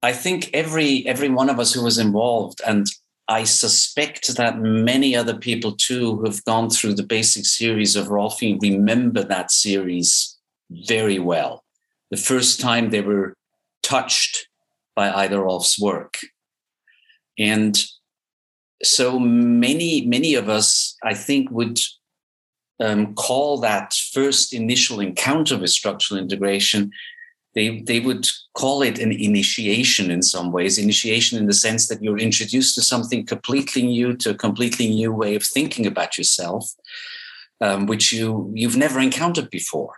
I 0.04 0.14
think 0.14 0.50
every 0.54 1.06
every 1.08 1.30
one 1.30 1.50
of 1.50 1.60
us 1.60 1.74
who 1.74 1.84
was 1.84 1.98
involved, 1.98 2.62
and 2.66 2.86
I 3.28 3.44
suspect 3.44 4.36
that 4.36 4.60
many 4.60 5.16
other 5.16 5.36
people 5.36 5.74
too 5.76 6.16
who 6.16 6.26
have 6.26 6.44
gone 6.46 6.70
through 6.70 6.94
the 6.94 7.04
basic 7.04 7.46
series 7.46 7.96
of 7.96 8.08
Rolfing 8.08 8.62
remember 8.62 9.24
that 9.24 9.52
series 9.52 10.38
very 10.70 11.20
well. 11.20 11.64
The 12.12 12.18
first 12.18 12.60
time 12.60 12.90
they 12.90 13.02
were 13.02 13.34
touched 13.84 14.48
by 14.96 15.12
Ida 15.14 15.40
Rolf's 15.40 15.80
work. 15.80 16.18
And 17.38 17.78
so 18.84 19.20
many, 19.20 20.06
many 20.06 20.36
of 20.36 20.50
us, 20.50 20.96
I 21.04 21.14
think, 21.14 21.52
would 21.52 21.80
um, 22.80 23.14
call 23.16 23.58
that 23.60 23.94
first 24.14 24.54
initial 24.54 25.00
encounter 25.00 25.58
with 25.58 25.70
structural 25.70 26.20
integration, 26.20 26.92
they, 27.56 27.82
they 27.82 28.00
would 28.00 28.28
call 28.54 28.84
it 28.84 29.00
an 29.00 29.12
initiation 29.12 30.12
in 30.12 30.22
some 30.22 30.52
ways. 30.52 30.78
Initiation 30.78 31.40
in 31.40 31.48
the 31.48 31.54
sense 31.54 31.88
that 31.88 32.04
you're 32.04 32.20
introduced 32.20 32.76
to 32.76 32.82
something 32.82 33.26
completely 33.26 33.82
new, 33.84 34.16
to 34.18 34.30
a 34.32 34.36
completely 34.36 34.90
new 34.90 35.12
way 35.12 35.34
of 35.36 35.44
thinking 35.44 35.88
about 35.88 36.18
yourself, 36.18 36.72
um, 37.62 37.88
which 37.88 38.14
you, 38.14 38.52
you've 38.54 38.78
never 38.78 39.00
encountered 39.00 39.50
before. 39.50 39.96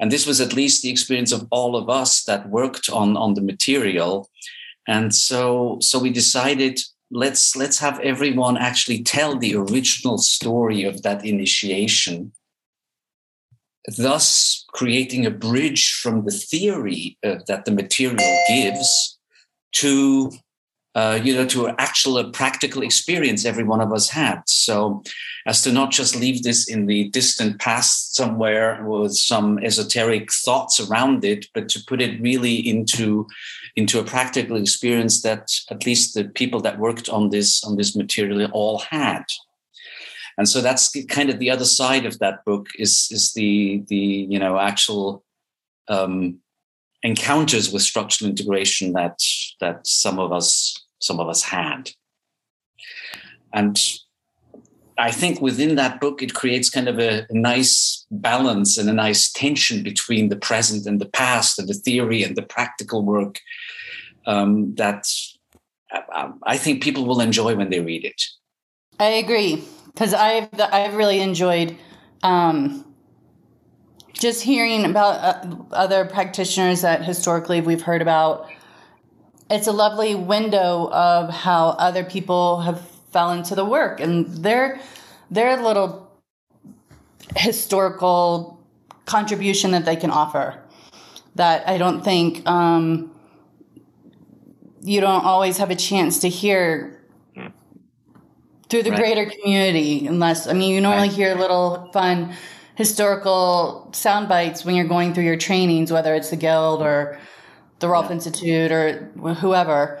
And 0.00 0.10
this 0.10 0.26
was 0.26 0.40
at 0.40 0.54
least 0.54 0.82
the 0.82 0.90
experience 0.90 1.30
of 1.30 1.46
all 1.50 1.76
of 1.76 1.88
us 1.88 2.24
that 2.24 2.48
worked 2.48 2.88
on, 2.88 3.16
on 3.16 3.34
the 3.34 3.42
material. 3.42 4.28
And 4.88 5.14
so, 5.14 5.78
so 5.80 5.98
we 5.98 6.10
decided 6.10 6.80
let's 7.10 7.56
let's 7.56 7.78
have 7.78 7.98
everyone 8.00 8.56
actually 8.56 9.02
tell 9.02 9.36
the 9.36 9.54
original 9.54 10.18
story 10.18 10.84
of 10.84 11.02
that 11.02 11.24
initiation 11.24 12.32
thus 13.96 14.64
creating 14.72 15.26
a 15.26 15.30
bridge 15.30 15.92
from 15.94 16.24
the 16.24 16.30
theory 16.30 17.18
uh, 17.24 17.36
that 17.48 17.64
the 17.64 17.72
material 17.72 18.38
gives 18.48 19.18
to 19.72 20.30
uh, 20.94 21.20
you 21.22 21.34
know 21.34 21.46
to 21.46 21.68
actual 21.78 22.18
a 22.18 22.30
practical 22.30 22.82
experience 22.82 23.44
every 23.44 23.64
one 23.64 23.80
of 23.80 23.92
us 23.92 24.08
had. 24.08 24.42
So 24.46 25.02
as 25.46 25.62
to 25.62 25.72
not 25.72 25.90
just 25.90 26.16
leave 26.16 26.42
this 26.42 26.68
in 26.68 26.86
the 26.86 27.08
distant 27.10 27.60
past 27.60 28.14
somewhere 28.14 28.84
with 28.84 29.14
some 29.16 29.58
esoteric 29.60 30.32
thoughts 30.32 30.80
around 30.80 31.24
it 31.24 31.46
but 31.54 31.68
to 31.70 31.80
put 31.86 32.00
it 32.00 32.20
really 32.20 32.56
into 32.56 33.26
into 33.76 34.00
a 34.00 34.04
practical 34.04 34.56
experience 34.56 35.22
that 35.22 35.48
at 35.70 35.86
least 35.86 36.14
the 36.14 36.24
people 36.24 36.60
that 36.60 36.78
worked 36.78 37.08
on 37.08 37.30
this 37.30 37.62
on 37.64 37.76
this 37.76 37.94
material 37.94 38.50
all 38.52 38.78
had. 38.78 39.24
And 40.38 40.48
so 40.48 40.60
that's 40.60 40.94
kind 41.08 41.30
of 41.30 41.38
the 41.38 41.50
other 41.50 41.64
side 41.64 42.06
of 42.06 42.18
that 42.18 42.44
book 42.44 42.68
is 42.76 43.08
is 43.10 43.32
the 43.34 43.84
the 43.88 44.26
you 44.28 44.38
know 44.38 44.58
actual 44.58 45.24
um, 45.88 46.38
encounters 47.02 47.72
with 47.72 47.82
structural 47.82 48.30
integration 48.30 48.92
that 48.92 49.18
that 49.60 49.86
some 49.86 50.18
of 50.18 50.32
us 50.32 50.86
some 50.98 51.20
of 51.20 51.28
us 51.28 51.42
had 51.42 51.90
and 53.52 53.78
I 55.00 55.10
think 55.10 55.40
within 55.40 55.76
that 55.76 55.98
book, 55.98 56.22
it 56.22 56.34
creates 56.34 56.68
kind 56.68 56.86
of 56.86 56.98
a, 56.98 57.26
nice 57.30 58.04
balance 58.10 58.76
and 58.76 58.88
a 58.90 58.92
nice 58.92 59.32
tension 59.32 59.82
between 59.82 60.28
the 60.28 60.36
present 60.36 60.84
and 60.86 61.00
the 61.00 61.06
past, 61.06 61.58
and 61.58 61.66
the 61.66 61.74
theory 61.74 62.22
and 62.22 62.36
the 62.36 62.42
practical 62.42 63.02
work 63.02 63.40
um, 64.26 64.74
that 64.74 65.06
I 66.44 66.58
think 66.58 66.82
people 66.82 67.06
will 67.06 67.20
enjoy 67.20 67.56
when 67.56 67.70
they 67.70 67.80
read 67.80 68.04
it. 68.04 68.22
I 68.98 69.06
agree 69.06 69.64
because 69.86 70.12
I've 70.12 70.48
I've 70.60 70.94
really 70.94 71.20
enjoyed 71.20 71.76
um, 72.22 72.84
just 74.12 74.42
hearing 74.42 74.84
about 74.84 75.14
uh, 75.24 75.56
other 75.72 76.04
practitioners 76.04 76.82
that 76.82 77.04
historically 77.04 77.60
we've 77.60 77.82
heard 77.82 78.02
about. 78.02 78.50
It's 79.50 79.66
a 79.66 79.72
lovely 79.72 80.14
window 80.14 80.88
of 80.92 81.28
how 81.28 81.70
other 81.70 82.04
people 82.04 82.60
have 82.60 82.80
fell 83.10 83.32
into 83.32 83.56
the 83.56 83.64
work 83.64 84.00
and 84.00 84.26
their 84.28 84.80
their 85.30 85.60
little 85.60 86.08
historical 87.36 88.64
contribution 89.06 89.72
that 89.72 89.84
they 89.84 89.96
can 89.96 90.10
offer 90.10 90.62
that 91.34 91.68
I 91.68 91.78
don't 91.78 92.02
think 92.02 92.46
um, 92.48 93.12
you 94.82 95.00
don't 95.00 95.24
always 95.24 95.58
have 95.58 95.70
a 95.70 95.76
chance 95.76 96.20
to 96.20 96.28
hear 96.28 96.96
through 98.68 98.84
the 98.84 98.90
right. 98.90 99.00
greater 99.00 99.26
community 99.26 100.06
unless 100.06 100.46
I 100.46 100.52
mean 100.52 100.72
you 100.72 100.80
normally 100.80 101.08
right. 101.08 101.16
hear 101.16 101.34
little 101.34 101.90
fun 101.92 102.34
historical 102.76 103.90
sound 103.92 104.28
bites 104.28 104.64
when 104.64 104.76
you're 104.76 104.86
going 104.86 105.12
through 105.12 105.24
your 105.24 105.36
trainings 105.36 105.90
whether 105.90 106.14
it's 106.14 106.30
the 106.30 106.36
guild 106.36 106.82
or 106.82 107.18
the 107.80 107.88
Rolf 107.88 108.06
yeah. 108.06 108.12
Institute 108.12 108.72
or 108.72 109.10
whoever 109.34 110.00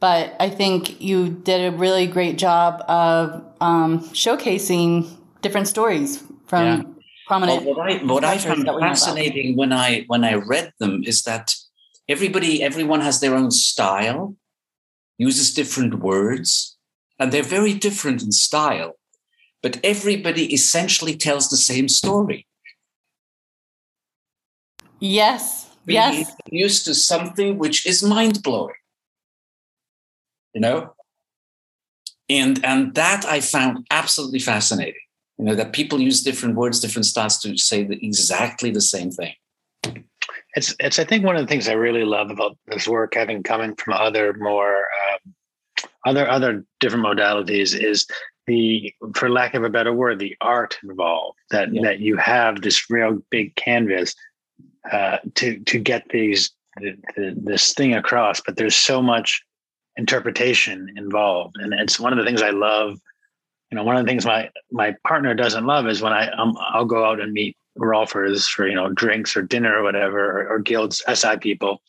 but 0.00 0.36
I 0.38 0.48
think 0.48 1.00
you 1.00 1.28
did 1.28 1.72
a 1.72 1.76
really 1.76 2.06
great 2.06 2.38
job 2.38 2.82
of 2.88 3.44
um, 3.60 4.00
showcasing 4.10 5.10
different 5.42 5.66
stories 5.66 6.22
from 6.46 6.64
yeah. 6.64 6.82
prominent. 7.26 7.64
Well, 7.64 7.74
what 7.74 7.90
I, 7.90 8.04
what 8.04 8.24
I 8.24 8.38
found 8.38 8.66
fascinating 8.66 9.56
when 9.56 9.72
I 9.72 10.04
when 10.06 10.24
I 10.24 10.34
read 10.34 10.72
them 10.78 11.02
is 11.04 11.22
that 11.22 11.54
everybody, 12.08 12.62
everyone 12.62 13.00
has 13.00 13.20
their 13.20 13.34
own 13.34 13.50
style, 13.50 14.36
uses 15.16 15.52
different 15.52 15.94
words, 15.94 16.76
and 17.18 17.32
they're 17.32 17.42
very 17.42 17.74
different 17.74 18.22
in 18.22 18.30
style. 18.30 18.94
But 19.62 19.80
everybody 19.82 20.54
essentially 20.54 21.16
tells 21.16 21.50
the 21.50 21.56
same 21.56 21.88
story. 21.88 22.46
Yes, 25.00 25.67
being 25.88 26.00
Yes. 26.00 26.34
introduced 26.46 26.84
to 26.84 26.94
something 26.94 27.58
which 27.58 27.86
is 27.86 28.02
mind 28.02 28.42
blowing. 28.42 28.74
You 30.54 30.60
know, 30.60 30.94
and 32.28 32.64
and 32.64 32.94
that 32.94 33.24
I 33.24 33.40
found 33.40 33.86
absolutely 33.90 34.38
fascinating. 34.40 35.00
You 35.38 35.44
know 35.46 35.54
that 35.54 35.72
people 35.72 36.00
use 36.00 36.22
different 36.22 36.56
words, 36.56 36.80
different 36.80 37.06
styles 37.06 37.38
to 37.42 37.56
say 37.56 37.84
the, 37.84 37.98
exactly 38.04 38.70
the 38.70 38.80
same 38.80 39.10
thing. 39.10 39.34
It's 40.54 40.74
it's 40.80 40.98
I 40.98 41.04
think 41.04 41.24
one 41.24 41.36
of 41.36 41.42
the 41.42 41.46
things 41.46 41.68
I 41.68 41.74
really 41.74 42.04
love 42.04 42.30
about 42.30 42.56
this 42.66 42.88
work, 42.88 43.14
having 43.14 43.42
coming 43.42 43.74
from 43.76 43.94
other 43.94 44.34
more 44.38 44.76
um, 45.04 45.34
other 46.06 46.28
other 46.28 46.64
different 46.80 47.04
modalities, 47.04 47.78
is 47.78 48.06
the 48.46 48.92
for 49.14 49.28
lack 49.30 49.54
of 49.54 49.62
a 49.62 49.70
better 49.70 49.92
word, 49.92 50.18
the 50.18 50.36
art 50.40 50.78
involved. 50.82 51.38
That 51.50 51.72
Yeah. 51.72 51.82
that 51.82 52.00
you 52.00 52.16
have 52.16 52.62
this 52.62 52.90
real 52.90 53.22
big 53.30 53.54
canvas 53.56 54.14
uh, 54.92 55.18
to 55.36 55.58
to 55.60 55.78
get 55.78 56.08
these 56.10 56.50
the, 56.80 56.96
the, 57.16 57.34
this 57.36 57.74
thing 57.74 57.94
across, 57.94 58.40
but 58.40 58.56
there's 58.56 58.76
so 58.76 59.02
much 59.02 59.42
interpretation 59.96 60.92
involved, 60.96 61.56
and 61.58 61.74
it's 61.74 61.98
one 61.98 62.12
of 62.12 62.18
the 62.18 62.24
things 62.24 62.42
I 62.42 62.50
love. 62.50 62.98
You 63.70 63.76
know, 63.76 63.84
one 63.84 63.96
of 63.96 64.04
the 64.04 64.10
things 64.10 64.24
my 64.24 64.50
my 64.70 64.94
partner 65.06 65.34
doesn't 65.34 65.66
love 65.66 65.86
is 65.86 66.00
when 66.00 66.12
I 66.12 66.30
um, 66.30 66.56
I'll 66.72 66.84
go 66.84 67.04
out 67.04 67.20
and 67.20 67.32
meet 67.32 67.56
Rolfers 67.78 68.46
for 68.46 68.66
you 68.66 68.74
know 68.74 68.90
drinks 68.90 69.36
or 69.36 69.42
dinner 69.42 69.78
or 69.78 69.82
whatever, 69.82 70.40
or, 70.40 70.48
or 70.48 70.58
guilds 70.58 71.02
SI 71.12 71.36
people, 71.38 71.82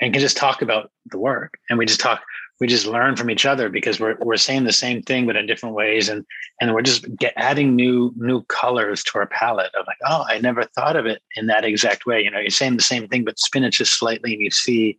and 0.00 0.12
can 0.12 0.20
just 0.20 0.36
talk 0.36 0.62
about 0.62 0.90
the 1.10 1.18
work, 1.18 1.58
and 1.68 1.78
we 1.78 1.86
just 1.86 2.00
talk, 2.00 2.22
we 2.60 2.66
just 2.66 2.86
learn 2.86 3.14
from 3.16 3.30
each 3.30 3.46
other 3.46 3.68
because 3.68 4.00
we're 4.00 4.16
we're 4.20 4.36
saying 4.36 4.64
the 4.64 4.72
same 4.72 5.02
thing 5.02 5.26
but 5.26 5.36
in 5.36 5.46
different 5.46 5.74
ways, 5.74 6.08
and 6.08 6.24
and 6.60 6.74
we're 6.74 6.82
just 6.82 7.04
get 7.16 7.32
adding 7.36 7.76
new 7.76 8.12
new 8.16 8.42
colors 8.44 9.02
to 9.04 9.18
our 9.18 9.26
palette 9.26 9.74
of 9.74 9.86
like, 9.86 9.98
oh, 10.06 10.24
I 10.28 10.38
never 10.38 10.64
thought 10.64 10.96
of 10.96 11.06
it 11.06 11.22
in 11.36 11.46
that 11.46 11.64
exact 11.64 12.06
way. 12.06 12.22
You 12.22 12.30
know, 12.30 12.40
you're 12.40 12.50
saying 12.50 12.76
the 12.76 12.82
same 12.82 13.08
thing 13.08 13.24
but 13.24 13.38
spin 13.38 13.64
it 13.64 13.70
just 13.70 13.98
slightly, 13.98 14.34
and 14.34 14.42
you 14.42 14.50
see 14.50 14.98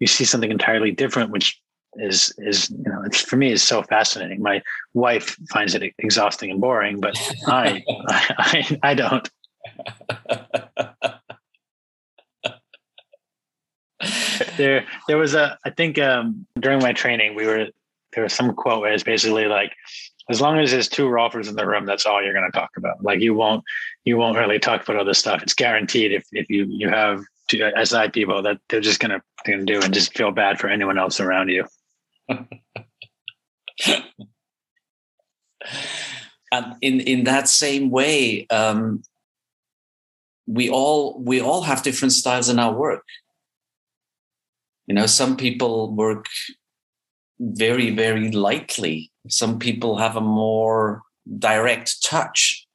you 0.00 0.06
see 0.06 0.24
something 0.24 0.50
entirely 0.50 0.92
different, 0.92 1.30
which 1.30 1.60
is 1.96 2.32
is 2.38 2.70
you 2.70 2.90
know 2.90 3.02
it's 3.04 3.20
for 3.20 3.36
me 3.36 3.52
is 3.52 3.62
so 3.62 3.82
fascinating. 3.82 4.40
My 4.40 4.62
wife 4.94 5.36
finds 5.50 5.74
it 5.74 5.92
exhausting 5.98 6.50
and 6.50 6.60
boring, 6.60 7.00
but 7.00 7.16
I 7.46 7.82
I, 8.08 8.78
I 8.82 8.94
don't. 8.94 9.30
there 14.56 14.84
there 15.08 15.18
was 15.18 15.34
a 15.34 15.58
i 15.64 15.70
think 15.70 15.98
um 15.98 16.46
during 16.58 16.80
my 16.80 16.92
training 16.92 17.34
we 17.34 17.46
were 17.46 17.66
there 18.12 18.22
was 18.22 18.32
some 18.32 18.54
quote 18.54 18.80
where 18.80 18.92
it's 18.92 19.02
basically 19.02 19.46
like 19.46 19.72
as 20.30 20.40
long 20.40 20.58
as 20.58 20.70
there's 20.70 20.88
two 20.88 21.06
rolfers 21.06 21.48
in 21.48 21.56
the 21.56 21.66
room 21.66 21.84
that's 21.84 22.06
all 22.06 22.22
you're 22.22 22.32
going 22.32 22.50
to 22.50 22.58
talk 22.58 22.70
about. 22.76 23.02
Like 23.02 23.20
you 23.20 23.34
won't 23.34 23.64
you 24.04 24.16
won't 24.16 24.38
really 24.38 24.58
talk 24.58 24.82
about 24.82 24.96
other 24.96 25.14
stuff. 25.14 25.42
It's 25.42 25.54
guaranteed 25.54 26.12
if 26.12 26.24
if 26.32 26.48
you 26.48 26.66
you 26.68 26.88
have 26.88 27.22
two 27.48 27.70
si 27.84 28.08
people 28.10 28.42
that 28.42 28.58
they're 28.68 28.80
just 28.80 29.00
going 29.00 29.10
to 29.10 29.22
gonna 29.44 29.64
do 29.64 29.80
and 29.82 29.92
just 29.92 30.16
feel 30.16 30.30
bad 30.30 30.60
for 30.60 30.68
anyone 30.68 30.98
else 30.98 31.20
around 31.20 31.48
you. 31.48 31.66
And 36.52 36.76
in 36.82 37.00
in 37.00 37.24
that 37.24 37.48
same 37.48 37.90
way 37.90 38.46
um, 38.48 39.02
we 40.46 40.68
all 40.68 41.18
we 41.20 41.40
all 41.40 41.62
have 41.62 41.82
different 41.82 42.12
styles 42.12 42.48
in 42.48 42.58
our 42.58 42.74
work 42.74 43.04
you 44.86 44.94
know 44.94 45.06
some 45.06 45.36
people 45.36 45.94
work 45.94 46.26
very 47.38 47.90
very 47.90 48.30
lightly. 48.30 49.10
Some 49.28 49.58
people 49.58 49.96
have 49.98 50.16
a 50.16 50.20
more 50.20 51.02
direct 51.38 52.02
touch. 52.04 52.66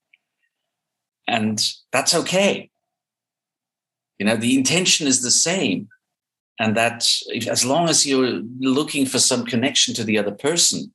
And 1.27 1.61
that's 1.91 2.15
okay. 2.15 2.69
You 4.19 4.25
know 4.25 4.37
the 4.37 4.57
intention 4.57 5.07
is 5.07 5.21
the 5.21 5.31
same. 5.31 5.89
And 6.59 6.75
that 6.75 7.07
if, 7.27 7.47
as 7.47 7.63
long 7.63 7.87
as 7.87 8.05
you're 8.07 8.41
looking 8.59 9.05
for 9.05 9.19
some 9.19 9.45
connection 9.45 9.93
to 9.93 10.03
the 10.03 10.17
other 10.17 10.31
person 10.31 10.91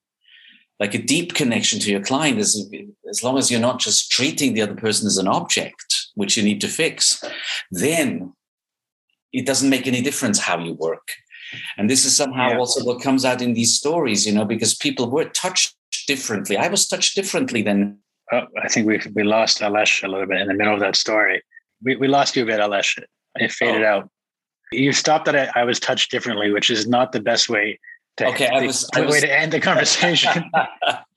like 0.81 0.95
a 0.95 1.03
deep 1.03 1.35
connection 1.35 1.79
to 1.79 1.93
your 1.93 2.03
client 2.03 2.41
is 2.41 2.69
as 3.09 3.23
long 3.23 3.39
as 3.39 3.51
you're 3.51 3.61
not 3.61 3.79
just 3.79 4.11
treating 4.11 4.53
the 4.53 4.63
other 4.63 4.75
person 4.75 5.07
as 5.07 5.17
an 5.17 5.29
object 5.29 6.09
which 6.17 6.37
you 6.37 6.43
need 6.43 6.61
to 6.61 6.67
fix 6.67 7.23
then 7.71 8.33
it 9.33 9.47
doesn't 9.47 9.71
make 9.71 9.87
any 9.87 10.03
difference 10.03 10.39
how 10.39 10.59
you 10.59 10.75
work. 10.75 11.09
And 11.77 11.89
this 11.91 12.05
is 12.05 12.17
somehow 12.17 12.51
Yeah. 12.51 12.59
also 12.59 12.85
what 12.85 13.03
comes 13.03 13.25
out 13.25 13.43
in 13.43 13.53
these 13.55 13.75
stories 13.77 14.27
you 14.27 14.33
know 14.33 14.45
because 14.45 14.75
people 14.75 15.11
were 15.11 15.27
touched 15.45 15.75
differently. 16.07 16.57
I 16.57 16.69
was 16.69 16.87
touched 16.89 17.15
differently 17.15 17.63
than 17.63 17.99
oh, 18.33 18.47
i 18.65 18.69
think 18.69 18.87
we 18.87 18.97
we 19.17 19.23
lost 19.37 19.61
alesh 19.61 19.95
a 20.07 20.09
little 20.13 20.27
bit 20.33 20.41
in 20.41 20.49
the 20.49 20.55
middle 20.61 20.75
of 20.75 20.81
that 20.81 20.97
story. 20.97 21.37
We, 21.85 21.97
we 21.97 22.09
lost 22.09 22.37
you 22.37 22.43
a 22.45 22.47
bit 22.53 22.61
alesh. 22.61 22.91
It 23.45 23.53
faded 23.53 23.83
Oh. 23.85 23.93
out. 23.93 24.05
You 24.73 24.93
stopped 24.93 25.27
at 25.29 25.37
I, 25.43 25.61
I 25.61 25.65
was 25.71 25.79
touched 25.89 26.11
differently 26.11 26.49
which 26.57 26.69
is 26.77 26.87
not 26.97 27.13
the 27.13 27.21
best 27.31 27.49
way 27.55 27.79
to, 28.19 28.27
Okay, 28.27 28.47
I 28.49 28.67
was- 28.67 28.89
I 28.95 29.01
way 29.01 29.07
was- 29.07 29.21
to 29.23 29.33
end 29.41 29.53
the 29.53 29.61
conversation 29.61 30.51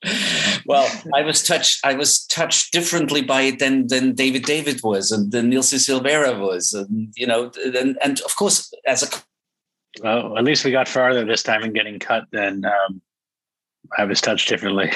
well, 0.66 0.88
I 1.14 1.22
was 1.22 1.42
touched. 1.42 1.84
I 1.84 1.94
was 1.94 2.24
touched 2.26 2.72
differently 2.72 3.22
by 3.22 3.42
it 3.42 3.58
than 3.58 3.86
than 3.88 4.14
David 4.14 4.44
David 4.44 4.80
was, 4.82 5.10
and 5.10 5.32
than 5.32 5.50
Nilsi 5.50 5.78
Silvera 5.78 6.38
was, 6.38 6.72
and 6.74 7.12
you 7.16 7.26
know, 7.26 7.50
and 7.64 7.98
and 8.02 8.20
of 8.20 8.36
course, 8.36 8.72
as 8.86 9.02
a 9.02 9.08
Well, 10.02 10.36
at 10.38 10.44
least 10.44 10.64
we 10.64 10.70
got 10.70 10.88
farther 10.88 11.24
this 11.24 11.42
time 11.42 11.62
in 11.64 11.72
getting 11.72 11.98
cut 11.98 12.24
than 12.32 12.64
um, 12.64 13.00
I 13.98 14.04
was 14.04 14.20
touched 14.20 14.48
differently. 14.48 14.92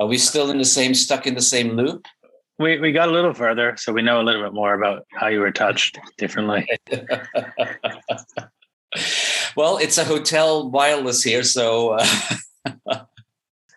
are 0.00 0.06
we 0.06 0.18
still 0.18 0.50
in 0.50 0.58
the 0.58 0.64
same 0.64 0.94
stuck 0.94 1.26
in 1.26 1.34
the 1.34 1.42
same 1.42 1.70
loop? 1.76 2.06
We 2.58 2.78
we 2.78 2.92
got 2.92 3.08
a 3.08 3.12
little 3.12 3.34
further, 3.34 3.76
so 3.76 3.92
we 3.92 4.02
know 4.02 4.20
a 4.20 4.24
little 4.26 4.42
bit 4.42 4.54
more 4.54 4.74
about 4.74 5.04
how 5.12 5.28
you 5.28 5.40
were 5.40 5.52
touched 5.52 5.98
differently. 6.16 6.66
well, 9.56 9.78
it's 9.78 9.98
a 9.98 10.04
hotel 10.04 10.70
wireless 10.70 11.22
here, 11.22 11.42
so 11.42 11.98
uh, 11.98 12.06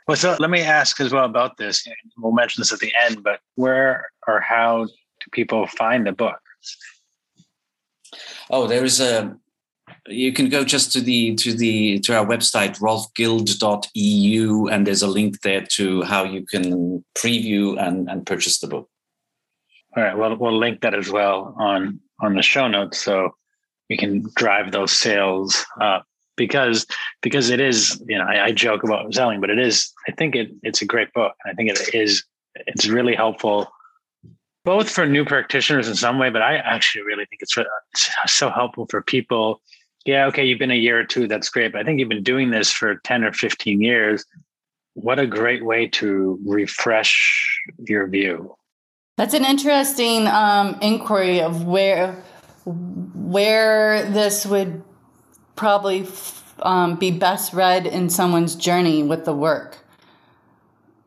Well, 0.10 0.16
so 0.16 0.36
let 0.40 0.50
me 0.50 0.62
ask 0.62 1.00
as 1.00 1.14
well 1.14 1.26
about 1.26 1.58
this. 1.58 1.88
We'll 2.18 2.32
mention 2.32 2.62
this 2.62 2.74
at 2.74 2.80
the 2.80 2.92
end, 3.00 3.22
but 3.22 3.42
where 3.54 4.10
or 4.28 4.40
how 4.40 4.86
do 4.86 5.26
people 5.32 5.68
find 5.68 6.08
the 6.08 6.12
book? 6.12 6.40
oh, 8.50 8.66
there 8.66 8.84
is 8.84 9.00
a. 9.00 9.38
You 10.08 10.34
can 10.34 10.50
go 10.50 10.64
just 10.64 10.92
to 10.94 11.02
the 11.02 11.36
to 11.36 11.54
the 11.54 12.00
to 12.00 12.18
our 12.18 12.26
website 12.26 12.80
rolfguild.eu 12.80 14.68
and 14.68 14.88
there's 14.88 15.04
a 15.04 15.08
link 15.08 15.42
there 15.42 15.66
to 15.74 16.02
how 16.02 16.24
you 16.24 16.44
can 16.44 17.06
preview 17.16 17.80
and, 17.80 18.10
and 18.10 18.26
purchase 18.26 18.60
the 18.60 18.68
book. 18.68 18.90
All 19.96 20.02
right, 20.02 20.18
well, 20.18 20.36
we'll 20.36 20.58
link 20.58 20.82
that 20.82 20.96
as 20.96 21.12
well 21.12 21.54
on 21.60 22.00
on 22.20 22.36
the 22.36 22.42
show 22.42 22.68
notes, 22.68 23.00
so 23.00 23.36
we 23.90 23.98
can 23.98 24.24
drive 24.36 24.72
those 24.72 24.92
sales 24.92 25.66
up 25.82 26.06
because 26.38 26.86
because 27.22 27.50
it 27.50 27.60
is 27.60 28.02
you 28.08 28.18
know 28.18 28.26
I, 28.26 28.46
I 28.46 28.52
joke 28.52 28.84
about 28.84 29.14
selling, 29.14 29.42
but 29.42 29.50
it 29.50 29.60
is 29.60 29.92
I 30.08 30.12
think 30.12 30.36
it 30.36 30.52
it's 30.64 30.82
a 30.82 30.86
great 30.86 31.12
book. 31.14 31.34
I 31.46 31.54
think 31.54 31.70
it 31.70 31.94
is 31.94 32.24
it's 32.68 32.88
really 32.88 33.16
helpful 33.16 33.72
both 34.66 34.90
for 34.90 35.06
new 35.06 35.26
practitioners 35.26 35.88
in 35.88 35.96
some 35.96 36.20
way, 36.20 36.30
but 36.30 36.42
I 36.42 36.58
actually 36.58 37.04
really 37.04 37.26
think 37.26 37.42
it's, 37.42 37.58
it's 37.58 38.10
so 38.28 38.50
helpful 38.50 38.86
for 38.90 39.02
people. 39.02 39.62
Yeah, 40.06 40.26
okay, 40.28 40.46
you've 40.46 40.60
been 40.60 40.72
a 40.72 40.76
year 40.76 41.00
or 41.00 41.06
two, 41.06 41.28
that's 41.28 41.50
great, 41.50 41.72
but 41.72 41.82
I 41.82 41.84
think 41.84 42.00
you've 42.00 42.10
been 42.10 42.24
doing 42.24 42.52
this 42.52 42.72
for 42.72 42.96
ten 43.04 43.24
or 43.24 43.34
fifteen 43.34 43.82
years. 43.82 44.24
What 44.94 45.20
a 45.20 45.28
great 45.28 45.66
way 45.66 45.88
to 45.88 46.40
refresh 46.46 47.60
your 47.80 48.08
view. 48.08 48.56
That's 49.18 49.34
an 49.34 49.44
interesting 49.44 50.28
um, 50.28 50.78
inquiry 50.82 51.42
of 51.42 51.66
where 51.66 52.22
where 52.74 54.10
this 54.10 54.46
would 54.46 54.84
probably 55.56 56.08
um, 56.62 56.96
be 56.96 57.12
best 57.12 57.54
read 57.54 57.86
in 57.86 58.10
someone's 58.10 58.56
journey 58.56 59.04
with 59.04 59.26
the 59.26 59.34
work. 59.34 59.78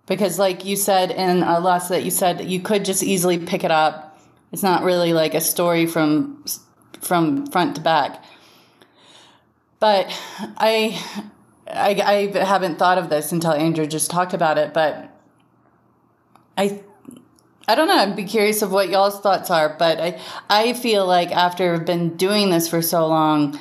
Because, 0.06 0.38
like 0.38 0.64
you 0.64 0.76
said 0.76 1.10
in 1.10 1.42
a 1.42 1.60
last 1.60 1.88
that 1.88 2.04
you 2.04 2.10
said, 2.10 2.44
you 2.44 2.60
could 2.60 2.84
just 2.84 3.02
easily 3.02 3.38
pick 3.38 3.64
it 3.64 3.70
up. 3.70 4.20
It's 4.50 4.62
not 4.62 4.82
really 4.82 5.12
like 5.12 5.34
a 5.34 5.40
story 5.40 5.86
from 5.86 6.44
from 7.00 7.46
front 7.46 7.76
to 7.76 7.80
back. 7.80 8.22
But 9.80 10.06
I, 10.58 11.02
I, 11.66 12.30
I 12.36 12.44
haven't 12.44 12.78
thought 12.78 12.98
of 12.98 13.10
this 13.10 13.32
until 13.32 13.52
Andrew 13.52 13.86
just 13.86 14.10
talked 14.10 14.34
about 14.34 14.58
it. 14.58 14.72
But 14.72 15.10
I 16.56 16.82
I 17.68 17.74
don't 17.74 17.86
know. 17.86 17.96
I'd 17.96 18.16
be 18.16 18.24
curious 18.24 18.62
of 18.62 18.72
what 18.72 18.88
y'all's 18.88 19.20
thoughts 19.20 19.50
are, 19.50 19.76
but 19.78 20.00
I 20.00 20.20
I 20.50 20.72
feel 20.72 21.06
like 21.06 21.30
after 21.30 21.74
I've 21.74 21.86
been 21.86 22.16
doing 22.16 22.50
this 22.50 22.68
for 22.68 22.82
so 22.82 23.06
long 23.06 23.58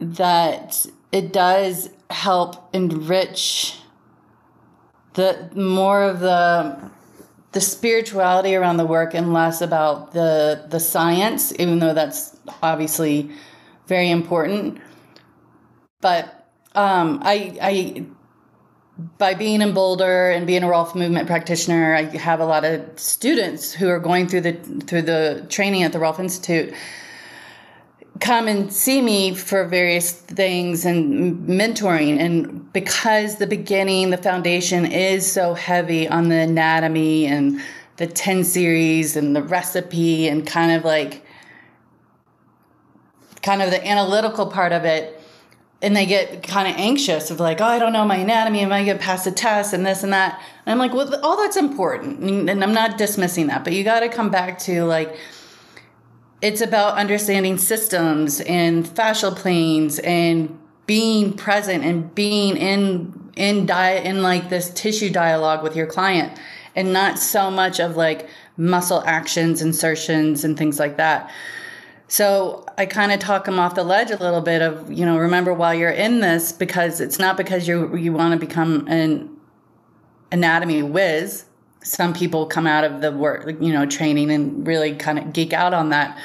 that 0.00 0.86
it 1.10 1.32
does 1.32 1.90
help 2.10 2.74
enrich 2.74 3.78
the 5.14 5.50
more 5.54 6.02
of 6.04 6.20
the 6.20 6.90
the 7.52 7.60
spirituality 7.60 8.54
around 8.54 8.76
the 8.76 8.86
work 8.86 9.14
and 9.14 9.32
less 9.32 9.60
about 9.60 10.12
the 10.12 10.64
the 10.68 10.78
science, 10.78 11.52
even 11.58 11.80
though 11.80 11.94
that's 11.94 12.36
obviously 12.62 13.30
very 13.88 14.10
important. 14.10 14.80
But 16.00 16.46
um, 16.76 17.20
I 17.24 17.58
I 17.60 18.06
by 19.16 19.34
being 19.34 19.62
in 19.62 19.74
Boulder 19.74 20.30
and 20.30 20.46
being 20.46 20.64
a 20.64 20.68
Rolf 20.68 20.94
movement 20.94 21.28
practitioner, 21.28 21.94
I 21.94 22.04
have 22.16 22.40
a 22.40 22.44
lot 22.44 22.64
of 22.64 22.98
students 22.98 23.72
who 23.72 23.88
are 23.88 24.00
going 24.00 24.26
through 24.26 24.40
the 24.40 24.52
through 24.86 25.02
the 25.02 25.46
training 25.48 25.84
at 25.84 25.92
the 25.92 26.00
Rolf 26.00 26.18
Institute. 26.18 26.74
come 28.20 28.48
and 28.48 28.72
see 28.72 29.00
me 29.00 29.32
for 29.32 29.64
various 29.64 30.10
things 30.10 30.84
and 30.84 31.48
mentoring 31.48 32.18
and 32.18 32.72
because 32.72 33.36
the 33.36 33.46
beginning 33.46 34.10
the 34.10 34.16
foundation 34.16 34.84
is 34.84 35.30
so 35.30 35.54
heavy 35.54 36.08
on 36.08 36.28
the 36.28 36.34
anatomy 36.34 37.26
and 37.26 37.60
the 37.98 38.08
10 38.08 38.42
series 38.42 39.14
and 39.14 39.36
the 39.36 39.42
recipe 39.42 40.26
and 40.26 40.46
kind 40.48 40.72
of 40.72 40.84
like 40.84 41.24
kind 43.42 43.62
of 43.62 43.70
the 43.70 43.86
analytical 43.86 44.46
part 44.46 44.72
of 44.72 44.84
it 44.84 45.17
and 45.80 45.94
they 45.94 46.06
get 46.06 46.42
kind 46.42 46.68
of 46.68 46.74
anxious 46.76 47.30
of 47.30 47.40
like 47.40 47.60
oh 47.60 47.64
i 47.64 47.78
don't 47.78 47.92
know 47.92 48.04
my 48.04 48.16
anatomy 48.16 48.60
am 48.60 48.72
i 48.72 48.84
going 48.84 48.98
to 48.98 49.02
pass 49.02 49.24
the 49.24 49.30
test? 49.30 49.72
and 49.72 49.86
this 49.86 50.02
and 50.02 50.12
that. 50.12 50.40
And 50.66 50.72
i'm 50.72 50.78
like 50.78 50.92
well 50.92 51.14
all 51.24 51.36
that's 51.36 51.56
important 51.56 52.20
and 52.20 52.62
i'm 52.62 52.74
not 52.74 52.98
dismissing 52.98 53.46
that 53.48 53.64
but 53.64 53.72
you 53.72 53.84
got 53.84 54.00
to 54.00 54.08
come 54.08 54.30
back 54.30 54.58
to 54.60 54.84
like 54.84 55.16
it's 56.40 56.60
about 56.60 56.96
understanding 56.96 57.58
systems 57.58 58.40
and 58.42 58.84
fascial 58.84 59.34
planes 59.34 59.98
and 60.00 60.56
being 60.86 61.32
present 61.32 61.84
and 61.84 62.14
being 62.14 62.56
in 62.56 63.30
in 63.36 63.66
diet 63.66 64.04
in 64.04 64.22
like 64.22 64.48
this 64.48 64.70
tissue 64.70 65.10
dialogue 65.10 65.62
with 65.62 65.76
your 65.76 65.86
client 65.86 66.38
and 66.74 66.92
not 66.92 67.18
so 67.18 67.50
much 67.50 67.78
of 67.78 67.96
like 67.96 68.28
muscle 68.56 69.02
actions 69.06 69.62
insertions 69.62 70.44
and 70.44 70.56
things 70.56 70.78
like 70.78 70.96
that 70.96 71.30
so 72.08 72.66
i 72.76 72.84
kind 72.84 73.12
of 73.12 73.20
talk 73.20 73.44
them 73.44 73.58
off 73.58 73.74
the 73.74 73.84
ledge 73.84 74.10
a 74.10 74.16
little 74.16 74.40
bit 74.40 74.62
of 74.62 74.90
you 74.90 75.04
know 75.04 75.16
remember 75.18 75.52
while 75.52 75.74
you're 75.74 75.90
in 75.90 76.20
this 76.20 76.52
because 76.52 77.00
it's 77.00 77.18
not 77.18 77.36
because 77.36 77.68
you 77.68 77.94
you 77.96 78.12
want 78.12 78.32
to 78.32 78.38
become 78.38 78.86
an 78.88 79.28
anatomy 80.32 80.82
whiz 80.82 81.44
some 81.82 82.12
people 82.12 82.46
come 82.46 82.66
out 82.66 82.84
of 82.84 83.00
the 83.00 83.12
work, 83.12 83.46
you 83.60 83.72
know, 83.72 83.86
training 83.86 84.30
and 84.30 84.66
really 84.66 84.94
kind 84.94 85.18
of 85.18 85.32
geek 85.32 85.52
out 85.52 85.72
on 85.72 85.90
that. 85.90 86.18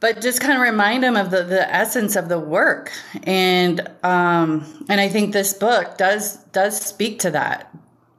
But 0.00 0.20
just 0.20 0.40
kind 0.40 0.54
of 0.54 0.62
remind 0.62 1.02
them 1.02 1.16
of 1.16 1.30
the, 1.30 1.42
the 1.44 1.72
essence 1.72 2.16
of 2.16 2.30
the 2.30 2.38
work, 2.38 2.90
and 3.24 3.86
um, 4.02 4.86
and 4.88 4.98
I 4.98 5.08
think 5.10 5.34
this 5.34 5.52
book 5.52 5.98
does 5.98 6.38
does 6.52 6.80
speak 6.80 7.18
to 7.20 7.30
that 7.32 7.70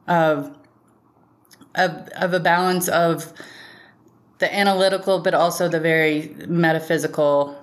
of 0.06 0.56
of 1.74 2.08
of 2.14 2.34
a 2.34 2.38
balance 2.38 2.88
of 2.88 3.32
the 4.42 4.52
analytical, 4.52 5.20
but 5.20 5.34
also 5.34 5.68
the 5.68 5.78
very 5.78 6.34
metaphysical 6.48 7.56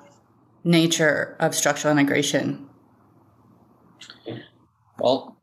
nature 0.64 1.36
of 1.42 1.54
structural 1.54 1.92
integration. 1.92 2.68
Well, 4.98 5.38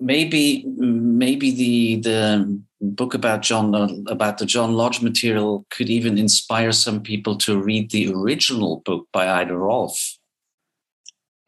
maybe 0.00 0.64
maybe 0.66 1.50
the 1.52 2.00
the 2.00 2.60
book 2.80 3.14
about 3.14 3.42
John 3.42 3.74
about 4.08 4.38
the 4.38 4.46
John 4.46 4.74
Lodge 4.74 5.00
material 5.00 5.64
could 5.70 5.88
even 5.88 6.18
inspire 6.18 6.72
some 6.72 7.00
people 7.00 7.36
to 7.38 7.62
read 7.62 7.90
the 7.90 8.12
original 8.12 8.82
book 8.84 9.06
by 9.12 9.28
Ida 9.28 9.56
Rolf. 9.56 9.96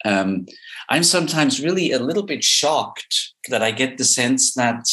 Um, 0.04 0.46
I'm 0.88 1.04
sometimes 1.04 1.60
really 1.60 1.90
a 1.90 1.98
little 1.98 2.24
bit 2.24 2.44
shocked 2.44 3.34
that 3.48 3.62
I 3.62 3.72
get 3.72 3.98
the 3.98 4.04
sense 4.04 4.54
that 4.54 4.84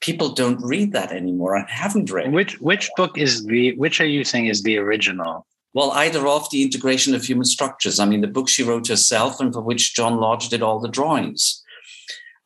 people 0.00 0.30
don't 0.30 0.62
read 0.62 0.92
that 0.92 1.12
anymore 1.12 1.56
and 1.56 1.68
haven't 1.68 2.10
read. 2.10 2.32
Which 2.32 2.60
which 2.60 2.90
book 2.96 3.18
is 3.18 3.44
the 3.44 3.76
which 3.76 4.00
are 4.00 4.06
you 4.06 4.24
saying 4.24 4.46
is 4.46 4.62
the 4.62 4.78
original? 4.78 5.46
Well, 5.74 5.92
Ida 5.92 6.20
Rolf 6.20 6.50
the 6.50 6.62
integration 6.62 7.14
of 7.14 7.24
human 7.24 7.44
structures. 7.44 8.00
I 8.00 8.06
mean, 8.06 8.20
the 8.20 8.26
book 8.26 8.48
she 8.48 8.62
wrote 8.62 8.88
herself 8.88 9.40
and 9.40 9.52
for 9.52 9.60
which 9.60 9.94
John 9.94 10.16
Lodge 10.18 10.48
did 10.48 10.62
all 10.62 10.80
the 10.80 10.88
drawings 10.88 11.62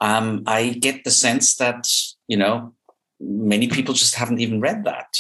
um, 0.02 0.42
I 0.48 0.70
get 0.70 1.04
the 1.04 1.12
sense 1.12 1.54
that, 1.56 1.86
you 2.26 2.36
know, 2.36 2.74
many 3.20 3.68
people 3.68 3.94
just 3.94 4.16
haven't 4.16 4.40
even 4.40 4.60
read 4.60 4.84
that. 4.84 5.16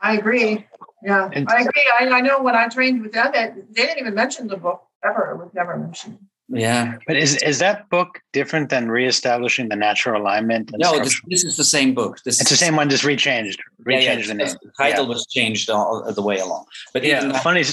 I 0.00 0.16
agree. 0.16 0.64
Yeah, 1.02 1.28
and 1.32 1.48
I 1.48 1.62
agree. 1.62 1.92
I, 1.98 2.08
I, 2.08 2.20
know 2.20 2.40
when 2.40 2.54
I 2.54 2.68
trained 2.68 3.02
with 3.02 3.12
them, 3.12 3.32
they 3.32 3.52
didn't 3.72 3.98
even 3.98 4.14
mention 4.14 4.46
the 4.46 4.56
book 4.56 4.86
ever. 5.04 5.32
It 5.32 5.38
was 5.38 5.50
never 5.54 5.76
mentioned. 5.76 6.18
Yeah, 6.52 6.96
but 7.06 7.16
is 7.16 7.40
is 7.42 7.60
that 7.60 7.88
book 7.90 8.20
different 8.32 8.70
than 8.70 8.90
reestablishing 8.90 9.68
the 9.68 9.76
natural 9.76 10.20
alignment? 10.20 10.70
no, 10.76 10.98
this, 10.98 11.20
this, 11.28 11.44
is 11.44 11.56
the 11.56 11.64
same 11.64 11.94
book. 11.94 12.18
This 12.24 12.40
it's 12.40 12.50
the 12.50 12.56
same 12.56 12.74
one, 12.74 12.90
just 12.90 13.04
rechanged. 13.04 13.58
Rechanged 13.86 14.02
yeah, 14.02 14.12
yeah, 14.14 14.26
the 14.26 14.34
name. 14.34 14.56
The 14.62 14.72
title 14.76 15.04
yeah. 15.04 15.10
was 15.10 15.26
changed 15.26 15.70
all 15.70 16.12
the 16.12 16.22
way 16.22 16.38
along. 16.38 16.64
But 16.92 17.04
yeah, 17.04 17.24
that, 17.24 17.42
funny 17.42 17.64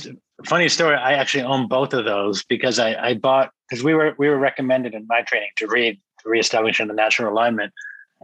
funny 0.45 0.69
story. 0.69 0.95
I 0.95 1.13
actually 1.13 1.43
own 1.43 1.67
both 1.67 1.93
of 1.93 2.05
those 2.05 2.43
because 2.43 2.77
I 2.77 2.93
I 2.93 3.13
bought 3.15 3.51
because 3.67 3.83
we 3.83 3.95
were 3.95 4.13
we 4.19 4.29
were 4.29 4.37
recommended 4.37 4.93
in 4.93 5.07
my 5.07 5.21
training 5.21 5.49
to 5.57 5.67
read 5.67 5.99
reestablishing 6.25 6.87
the 6.87 6.93
natural 6.93 7.31
alignment. 7.33 7.73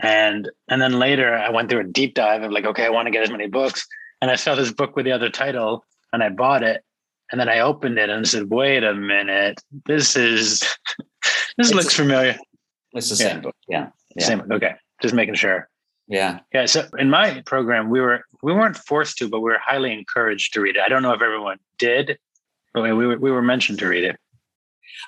And 0.02 0.50
and 0.70 0.82
then 0.82 1.00
later 1.00 1.36
I 1.36 1.50
went 1.50 1.70
through 1.70 1.82
a 1.82 1.86
deep 1.86 2.14
dive 2.14 2.44
of 2.44 2.52
like, 2.52 2.66
okay, 2.66 2.86
I 2.86 2.90
want 2.90 3.08
to 3.08 3.12
get 3.12 3.24
as 3.24 3.32
many 3.32 3.48
books. 3.48 3.88
And 4.22 4.32
I 4.32 4.36
saw 4.36 4.56
this 4.56 4.72
book 4.72 4.96
with 4.96 5.06
the 5.06 5.12
other 5.12 5.30
title 5.30 5.86
and 6.12 6.24
I 6.24 6.30
bought 6.30 6.64
it. 6.64 6.84
And 7.34 7.40
then 7.40 7.50
I 7.50 7.62
opened 7.62 7.98
it 7.98 8.12
and 8.12 8.28
said, 8.28 8.52
wait 8.52 8.84
a 8.84 8.94
minute, 8.94 9.60
this 9.88 10.16
is 10.16 10.60
this 11.58 11.70
it's 11.70 11.74
looks 11.74 11.96
familiar. 11.96 12.38
It's 12.94 13.10
the 13.10 13.16
same 13.16 13.42
book. 13.42 13.56
Yeah. 13.68 13.88
yeah. 14.16 14.24
Same 14.24 14.52
okay. 14.52 14.76
Just 15.02 15.16
making 15.16 15.34
sure. 15.34 15.68
Yeah. 16.08 16.42
Yeah. 16.54 16.68
So 16.68 16.88
in 17.00 17.10
my 17.10 17.42
program, 17.48 17.90
we 17.90 18.02
were 18.02 18.24
we 18.44 18.54
weren't 18.54 18.78
forced 18.78 19.18
to, 19.18 19.28
but 19.28 19.40
we 19.40 19.50
were 19.50 19.58
highly 19.66 19.92
encouraged 19.92 20.54
to 20.54 20.62
read 20.62 20.76
it. 20.76 20.84
I 20.86 20.90
don't 20.90 21.02
know 21.02 21.12
if 21.12 21.24
everyone 21.24 21.58
did, 21.80 22.20
but 22.72 22.84
we 22.84 22.94
were, 22.94 23.18
we 23.18 23.32
were 23.32 23.42
mentioned 23.42 23.80
to 23.80 23.88
read 23.88 24.04
it. 24.04 24.20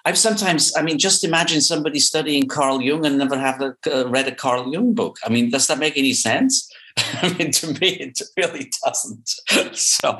I've 0.03 0.17
sometimes, 0.17 0.75
I 0.75 0.81
mean, 0.81 0.97
just 0.97 1.23
imagine 1.23 1.61
somebody 1.61 1.99
studying 1.99 2.47
Carl 2.47 2.81
Jung 2.81 3.05
and 3.05 3.19
never 3.19 3.37
have 3.37 3.61
a, 3.61 3.75
uh, 3.85 4.07
read 4.07 4.27
a 4.27 4.33
Carl 4.33 4.73
Jung 4.73 4.95
book. 4.95 5.19
I 5.23 5.29
mean, 5.29 5.51
does 5.51 5.67
that 5.67 5.77
make 5.77 5.95
any 5.95 6.13
sense? 6.13 6.71
I 7.21 7.33
mean, 7.37 7.51
to 7.51 7.67
me, 7.79 7.89
it 7.89 8.21
really 8.37 8.71
doesn't. 8.83 9.31
So, 9.75 10.17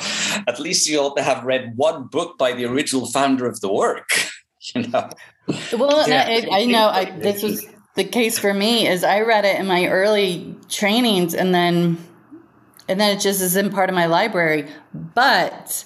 at 0.48 0.60
least 0.60 0.90
you 0.90 1.00
ought 1.00 1.16
to 1.16 1.24
have 1.24 1.44
read 1.44 1.78
one 1.78 2.08
book 2.08 2.38
by 2.38 2.54
the 2.54 2.66
original 2.66 3.06
founder 3.06 3.46
of 3.48 3.62
the 3.62 3.72
work. 3.72 4.10
You 4.74 4.88
know. 4.88 5.12
Well, 5.78 6.10
yeah. 6.10 6.26
I, 6.28 6.62
I 6.62 6.66
know 6.66 6.88
I, 6.88 7.12
this 7.20 7.44
was 7.44 7.64
the 7.94 8.04
case 8.04 8.40
for 8.40 8.52
me. 8.52 8.88
Is 8.88 9.04
I 9.04 9.22
read 9.22 9.46
it 9.46 9.60
in 9.60 9.68
my 9.68 9.86
early 9.86 10.56
trainings, 10.70 11.36
and 11.36 11.54
then, 11.54 12.00
and 12.88 13.00
then 13.00 13.16
it 13.16 13.22
just 13.22 13.42
isn't 13.42 13.74
part 13.76 13.90
of 13.90 13.96
my 13.96 14.08
library. 14.08 14.68
But 14.92 15.86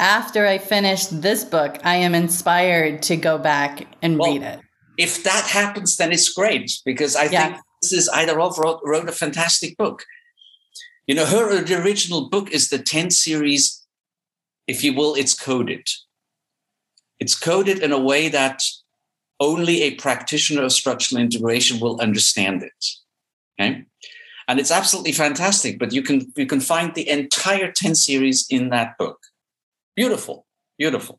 after 0.00 0.46
I 0.46 0.56
finish 0.56 1.06
this 1.06 1.44
book, 1.44 1.78
I 1.84 1.96
am 1.96 2.14
inspired 2.14 3.02
to 3.02 3.16
go 3.16 3.36
back 3.36 3.86
and 4.00 4.18
well, 4.18 4.32
read 4.32 4.42
it. 4.42 4.60
If 4.96 5.24
that 5.24 5.46
happens, 5.46 5.98
then 5.98 6.10
it's 6.10 6.32
great 6.32 6.72
because 6.84 7.16
I 7.16 7.24
yeah. 7.24 7.46
think 7.48 7.60
this 7.90 8.00
is 8.00 8.08
Ida 8.08 8.34
Rolf 8.36 8.58
wrote, 8.58 8.80
wrote 8.84 9.08
a 9.08 9.12
fantastic 9.12 9.76
book. 9.76 10.04
You 11.06 11.14
know, 11.14 11.26
her 11.26 11.50
original 11.50 12.28
book 12.28 12.50
is 12.50 12.70
the 12.70 12.78
10 12.78 13.10
series, 13.10 13.84
if 14.66 14.82
you 14.82 14.94
will, 14.94 15.14
it's 15.14 15.38
coded. 15.38 15.86
It's 17.20 17.38
coded 17.38 17.80
in 17.80 17.92
a 17.92 17.98
way 17.98 18.28
that 18.28 18.62
only 19.40 19.82
a 19.82 19.94
practitioner 19.96 20.62
of 20.62 20.72
structural 20.72 21.20
integration 21.20 21.80
will 21.80 22.00
understand 22.00 22.62
it. 22.62 22.86
Okay. 23.60 23.84
And 24.48 24.60
it's 24.60 24.70
absolutely 24.70 25.12
fantastic, 25.12 25.78
but 25.78 25.92
you 25.92 26.02
can 26.02 26.32
you 26.36 26.46
can 26.46 26.60
find 26.60 26.94
the 26.94 27.08
entire 27.08 27.72
10 27.72 27.94
series 27.94 28.46
in 28.50 28.68
that 28.70 28.98
book. 28.98 29.18
Beautiful, 29.96 30.46
beautiful. 30.78 31.18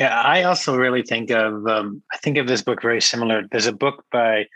Yeah, 0.00 0.20
I 0.20 0.42
also 0.42 0.76
really 0.76 1.02
think 1.02 1.30
of 1.30 1.66
um, 1.68 2.02
I 2.12 2.16
think 2.18 2.36
of 2.36 2.48
this 2.48 2.62
book 2.62 2.82
very 2.82 3.00
similar. 3.00 3.44
There's 3.50 3.66
a 3.66 3.72
book 3.72 4.04
by 4.10 4.46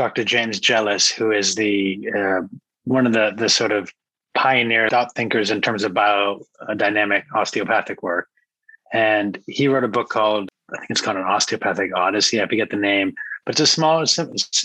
Dr. 0.00 0.24
James 0.24 0.58
Jealous, 0.58 1.10
who 1.10 1.30
is 1.30 1.54
the 1.56 2.08
uh, 2.16 2.40
one 2.84 3.06
of 3.06 3.12
the 3.12 3.32
the 3.36 3.48
sort 3.48 3.72
of 3.72 3.92
pioneer 4.34 4.88
thought 4.88 5.14
thinkers 5.14 5.50
in 5.50 5.60
terms 5.60 5.84
of 5.84 5.92
biodynamic 5.92 7.24
osteopathic 7.34 8.02
work, 8.02 8.28
and 8.92 9.38
he 9.46 9.68
wrote 9.68 9.84
a 9.84 9.88
book 9.88 10.08
called 10.08 10.48
I 10.72 10.78
think 10.78 10.90
it's 10.90 11.00
called 11.00 11.18
an 11.18 11.24
osteopathic 11.24 11.94
odyssey. 11.94 12.40
I 12.40 12.46
forget 12.46 12.70
the 12.70 12.76
name, 12.76 13.12
but 13.44 13.54
it's 13.54 13.60
a 13.60 13.66
small 13.66 14.04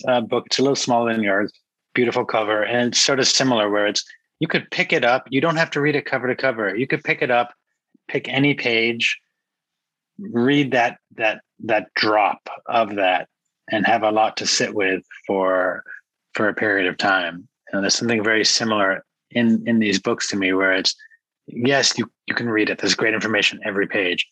uh, 0.08 0.22
book. 0.22 0.46
It's 0.48 0.60
a 0.60 0.62
little 0.62 0.76
smaller 0.76 1.14
than 1.14 1.24
yours. 1.24 1.52
Beautiful 1.94 2.26
cover, 2.26 2.64
and 2.64 2.94
it's 2.94 3.02
sort 3.02 3.20
of 3.20 3.28
similar 3.28 3.70
where 3.70 3.88
it's 3.88 4.06
you 4.40 4.48
could 4.48 4.72
pick 4.72 4.94
it 4.94 5.04
up. 5.04 5.28
You 5.30 5.42
don't 5.42 5.58
have 5.58 5.72
to 5.72 5.82
read 5.82 5.96
it 5.96 6.06
cover 6.06 6.28
to 6.28 6.36
cover. 6.36 6.76
You 6.76 6.88
could 6.88 7.04
pick 7.04 7.22
it 7.22 7.30
up 7.30 7.54
pick 8.08 8.28
any 8.30 8.54
page, 8.54 9.20
read 10.20 10.72
that 10.72 11.00
that 11.16 11.42
that 11.64 11.94
drop 11.96 12.50
of 12.68 12.96
that, 12.96 13.28
and 13.72 13.86
have 13.86 14.04
a 14.04 14.12
lot 14.12 14.38
to 14.38 14.48
sit 14.48 14.74
with 14.74 15.04
for 15.26 15.84
for 16.34 16.50
a 16.50 16.54
period 16.54 16.88
of 16.88 16.98
time. 16.98 17.48
And 17.72 17.84
there's 17.84 17.96
something 17.96 18.24
very 18.24 18.46
similar 18.46 19.04
in 19.32 19.64
in 19.68 19.80
these 19.80 20.00
books 20.00 20.30
to 20.30 20.36
me, 20.36 20.54
where 20.54 20.74
it's 20.74 20.96
yes, 21.48 21.98
you 21.98 22.10
you 22.28 22.36
can 22.36 22.50
read 22.50 22.70
it. 22.70 22.80
There's 22.80 22.96
great 22.96 23.14
information 23.14 23.60
every 23.66 23.88
page, 23.88 24.28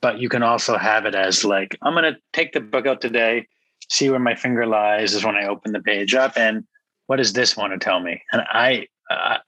but 0.00 0.18
you 0.18 0.28
can 0.28 0.42
also 0.42 0.76
have 0.76 1.06
it 1.06 1.14
as 1.14 1.44
like 1.44 1.76
I'm 1.82 1.94
going 1.94 2.12
to 2.12 2.18
take 2.32 2.52
the 2.52 2.60
book 2.60 2.86
out 2.86 3.00
today, 3.00 3.46
see 3.90 4.10
where 4.10 4.18
my 4.18 4.34
finger 4.34 4.66
lies 4.66 5.14
is 5.14 5.24
when 5.24 5.36
I 5.36 5.46
open 5.46 5.72
the 5.72 5.80
page 5.80 6.14
up, 6.14 6.36
and 6.36 6.64
what 7.06 7.16
does 7.16 7.32
this 7.32 7.56
want 7.56 7.72
to 7.72 7.78
tell 7.78 8.00
me? 8.00 8.22
And 8.32 8.42
I 8.42 8.86
uh, 9.10 9.38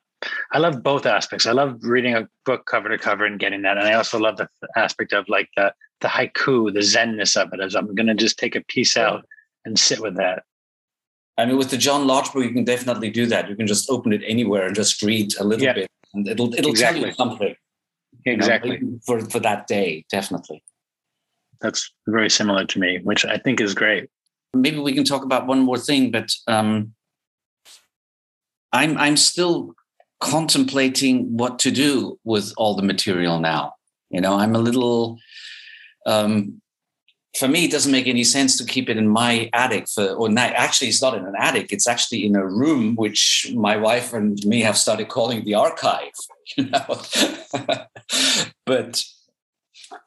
I 0.53 0.59
love 0.59 0.83
both 0.83 1.07
aspects. 1.07 1.47
I 1.47 1.53
love 1.53 1.79
reading 1.83 2.15
a 2.15 2.29
book 2.45 2.67
cover 2.67 2.89
to 2.89 2.99
cover 2.99 3.25
and 3.25 3.39
getting 3.39 3.63
that, 3.63 3.79
and 3.79 3.87
I 3.87 3.95
also 3.95 4.19
love 4.19 4.37
the 4.39 4.49
aspect 4.77 5.13
of 5.13 5.29
like 5.29 5.49
the 5.57 5.73
the 6.01 6.09
haiku, 6.09 6.73
the 6.73 6.81
zenness 6.81 7.37
of 7.41 7.53
it. 7.53 7.61
As 7.61 7.75
I'm 7.75 7.95
going 7.95 8.07
to 8.07 8.15
just 8.15 8.39
take 8.39 8.57
a 8.57 8.61
piece 8.61 8.97
out 8.97 9.25
and 9.65 9.79
sit 9.79 10.01
with 10.01 10.17
that. 10.17 10.45
I 11.39 11.45
mean, 11.45 11.59
with 11.59 11.71
the 11.71 11.77
John 11.77 12.07
Lodge 12.07 12.33
book, 12.33 12.45
you 12.45 12.53
can 12.53 12.65
definitely 12.65 13.11
do 13.11 13.27
that. 13.27 13.49
You 13.49 13.57
can 13.57 13.67
just 13.67 13.91
open 13.91 14.13
it 14.13 14.23
anywhere 14.27 14.67
and 14.67 14.75
just 14.75 15.03
read 15.03 15.33
a 15.39 15.45
little 15.45 15.65
yeah. 15.65 15.75
bit, 15.75 15.91
and 16.15 16.27
it'll 16.27 16.55
it'll 16.55 16.71
exactly. 16.71 17.01
tell 17.01 17.09
you 17.09 17.15
something. 17.15 17.55
exactly 18.25 18.79
know, 18.79 18.99
for 19.05 19.21
for 19.21 19.41
that 19.41 19.67
day, 19.67 20.05
definitely. 20.11 20.63
That's 21.61 21.93
very 22.07 22.31
similar 22.31 22.65
to 22.65 22.79
me, 22.79 23.01
which 23.03 23.25
I 23.25 23.39
think 23.39 23.61
is 23.61 23.75
great. 23.75 24.09
Maybe 24.55 24.79
we 24.79 24.95
can 24.95 25.05
talk 25.05 25.25
about 25.25 25.47
one 25.47 25.61
more 25.61 25.79
thing, 25.79 26.11
but 26.11 26.31
um, 26.47 26.95
I'm 28.73 28.97
I'm 28.97 29.17
still 29.17 29.75
contemplating 30.21 31.37
what 31.37 31.59
to 31.61 31.71
do 31.71 32.19
with 32.25 32.53
all 32.57 32.75
the 32.75 32.83
material 32.83 33.39
now. 33.39 33.75
You 34.11 34.21
know, 34.21 34.35
I'm 34.35 34.55
a 34.55 34.59
little 34.59 35.19
um, 36.07 36.63
for 37.39 37.49
me, 37.49 37.67
it 37.67 37.71
doesn't 37.71 37.93
make 37.93 38.07
any 38.07 38.25
sense 38.25 38.57
to 38.57 38.65
keep 38.65 38.89
it 38.89 38.97
in 38.97 39.09
my 39.09 39.51
attic 39.53 39.89
for, 39.89 40.09
or 40.15 40.29
not, 40.29 40.53
actually, 40.53 40.89
it's 40.89 41.03
not 41.03 41.15
in 41.15 41.27
an 41.27 41.35
attic. 41.39 41.73
It's 41.73 41.87
actually 41.87 42.25
in 42.25 42.35
a 42.35 42.47
room 42.47 42.97
which 42.97 43.53
my 43.55 43.77
wife 43.77 44.13
and 44.13 44.43
me 44.47 44.61
have 44.63 44.79
started 44.79 45.09
calling 45.09 45.45
the 45.45 45.55
archive. 45.55 46.13
You 46.57 46.71
know, 46.71 47.03
but 48.67 49.03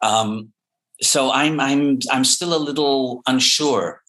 um, 0.01 0.53
so 1.01 1.31
I'm 1.31 1.59
I'm 1.59 1.99
I'm 2.09 2.23
still 2.23 2.55
a 2.55 2.65
little 2.69 3.21
unsure. 3.27 4.01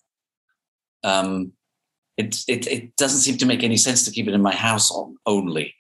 Um, 1.03 1.53
it, 2.17 2.45
it 2.47 2.69
it 2.69 2.97
doesn't 2.97 3.21
seem 3.21 3.37
to 3.39 3.47
make 3.47 3.65
any 3.65 3.77
sense 3.77 4.05
to 4.05 4.13
keep 4.13 4.29
it 4.29 4.35
in 4.35 4.43
my 4.43 4.55
house 4.55 4.93
only. 5.27 5.75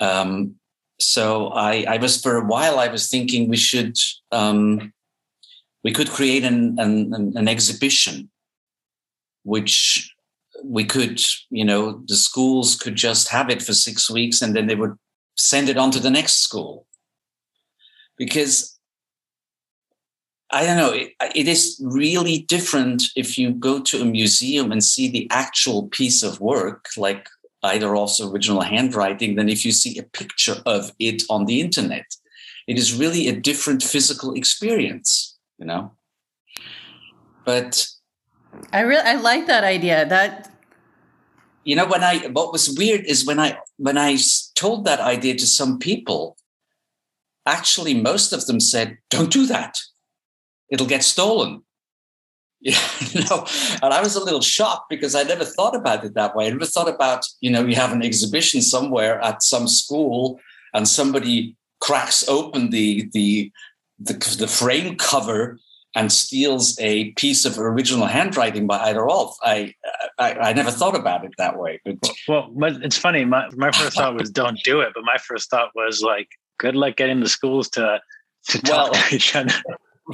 Um, 0.00 0.56
so 1.00 1.48
I 1.48 1.86
I 1.88 1.96
was 1.96 2.20
for 2.20 2.36
a 2.36 2.44
while 2.44 2.78
I 2.78 2.88
was 2.88 3.08
thinking 3.08 3.48
we 3.48 3.56
should 3.56 3.96
um, 4.32 4.92
we 5.84 5.92
could 5.92 6.08
create 6.08 6.42
an, 6.44 6.76
an, 6.78 7.32
an 7.36 7.46
exhibition 7.46 8.30
which 9.44 10.10
we 10.64 10.84
could, 10.84 11.20
you 11.50 11.64
know, 11.64 12.02
the 12.06 12.16
schools 12.16 12.74
could 12.74 12.96
just 12.96 13.28
have 13.28 13.50
it 13.50 13.62
for 13.62 13.74
six 13.74 14.10
weeks 14.10 14.40
and 14.40 14.56
then 14.56 14.66
they 14.66 14.74
would 14.74 14.96
send 15.36 15.68
it 15.68 15.76
on 15.76 15.90
to 15.90 16.00
the 16.00 16.10
next 16.10 16.38
school. 16.38 16.86
Because 18.16 18.78
I 20.50 20.64
don't 20.64 20.78
know, 20.78 20.92
it, 20.92 21.12
it 21.34 21.48
is 21.48 21.78
really 21.84 22.38
different 22.38 23.02
if 23.14 23.36
you 23.36 23.50
go 23.50 23.80
to 23.80 24.00
a 24.00 24.06
museum 24.06 24.72
and 24.72 24.82
see 24.82 25.08
the 25.08 25.28
actual 25.30 25.88
piece 25.88 26.22
of 26.22 26.40
work, 26.40 26.86
like 26.96 27.28
Ida 27.62 27.88
Rolf's 27.88 28.20
original 28.20 28.62
handwriting, 28.62 29.34
than 29.34 29.48
if 29.50 29.64
you 29.64 29.72
see 29.72 29.98
a 29.98 30.02
picture 30.02 30.56
of 30.64 30.92
it 30.98 31.24
on 31.28 31.44
the 31.44 31.60
internet. 31.60 32.06
It 32.66 32.78
is 32.78 32.94
really 32.94 33.28
a 33.28 33.38
different 33.38 33.82
physical 33.82 34.32
experience 34.32 35.33
you 35.58 35.66
know? 35.66 35.92
But 37.44 37.86
i 38.72 38.80
really 38.80 39.02
i 39.04 39.14
like 39.14 39.46
that 39.46 39.64
idea. 39.64 40.06
That 40.06 40.50
you 41.64 41.76
know 41.76 41.86
when 41.86 42.02
i 42.02 42.18
what 42.28 42.52
was 42.52 42.74
weird 42.78 43.04
is 43.06 43.26
when 43.26 43.40
i 43.40 43.58
when 43.76 43.98
i 43.98 44.16
told 44.54 44.84
that 44.84 45.00
idea 45.00 45.34
to 45.34 45.46
some 45.46 45.78
people 45.78 46.36
actually 47.46 47.94
most 47.94 48.32
of 48.32 48.46
them 48.46 48.60
said 48.60 48.98
don't 49.10 49.32
do 49.32 49.46
that. 49.46 49.78
It'll 50.70 50.86
get 50.86 51.04
stolen. 51.04 51.62
Yeah, 52.60 52.80
you 53.10 53.20
know, 53.24 53.46
and 53.82 53.92
I 53.92 54.00
was 54.00 54.16
a 54.16 54.24
little 54.24 54.40
shocked 54.40 54.88
because 54.88 55.14
I 55.14 55.22
never 55.22 55.44
thought 55.44 55.76
about 55.76 56.02
it 56.04 56.14
that 56.14 56.34
way. 56.34 56.46
I 56.46 56.50
never 56.50 56.64
thought 56.64 56.88
about, 56.88 57.26
you 57.40 57.50
know, 57.50 57.62
you 57.66 57.76
have 57.76 57.92
an 57.92 58.02
exhibition 58.02 58.62
somewhere 58.62 59.20
at 59.20 59.42
some 59.42 59.68
school 59.68 60.40
and 60.72 60.88
somebody 60.88 61.56
cracks 61.80 62.26
open 62.28 62.70
the 62.70 63.10
the 63.12 63.52
the, 64.04 64.36
the 64.38 64.46
frame 64.46 64.96
cover 64.96 65.58
and 65.94 66.12
steals 66.12 66.76
a 66.80 67.12
piece 67.12 67.44
of 67.44 67.58
original 67.58 68.06
handwriting 68.06 68.66
by 68.66 68.78
Ida 68.78 69.00
Rolf. 69.00 69.36
I, 69.42 69.74
I, 70.18 70.32
I 70.34 70.52
never 70.52 70.70
thought 70.70 70.96
about 70.96 71.24
it 71.24 71.32
that 71.38 71.58
way. 71.58 71.80
But 71.84 72.10
well, 72.26 72.50
but 72.52 72.82
it's 72.82 72.98
funny. 72.98 73.24
My 73.24 73.48
my 73.54 73.70
first 73.70 73.96
thought 73.96 74.14
was 74.18 74.30
don't 74.30 74.58
do 74.64 74.80
it, 74.80 74.92
but 74.94 75.04
my 75.04 75.18
first 75.18 75.50
thought 75.50 75.70
was 75.74 76.02
like, 76.02 76.28
good 76.58 76.74
luck 76.74 76.96
getting 76.96 77.20
the 77.20 77.28
schools 77.28 77.68
to 77.70 78.00
to 78.48 78.62
talk 78.62 78.92
well, 78.92 79.02
to 79.08 79.14
each 79.14 79.34
other. 79.34 79.52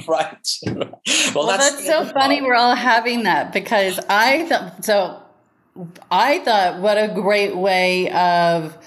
Right. 0.07 0.47
Well, 0.65 1.47
well 1.47 1.57
that's, 1.57 1.71
that's 1.71 1.85
so 1.85 2.05
funny. 2.05 2.41
We're 2.41 2.55
all 2.55 2.75
having 2.75 3.23
that 3.23 3.51
because 3.51 3.99
I 4.07 4.45
thought 4.45 4.85
so. 4.85 5.21
I 6.09 6.39
thought 6.39 6.79
what 6.79 6.97
a 6.97 7.13
great 7.13 7.57
way 7.57 8.09
of 8.11 8.77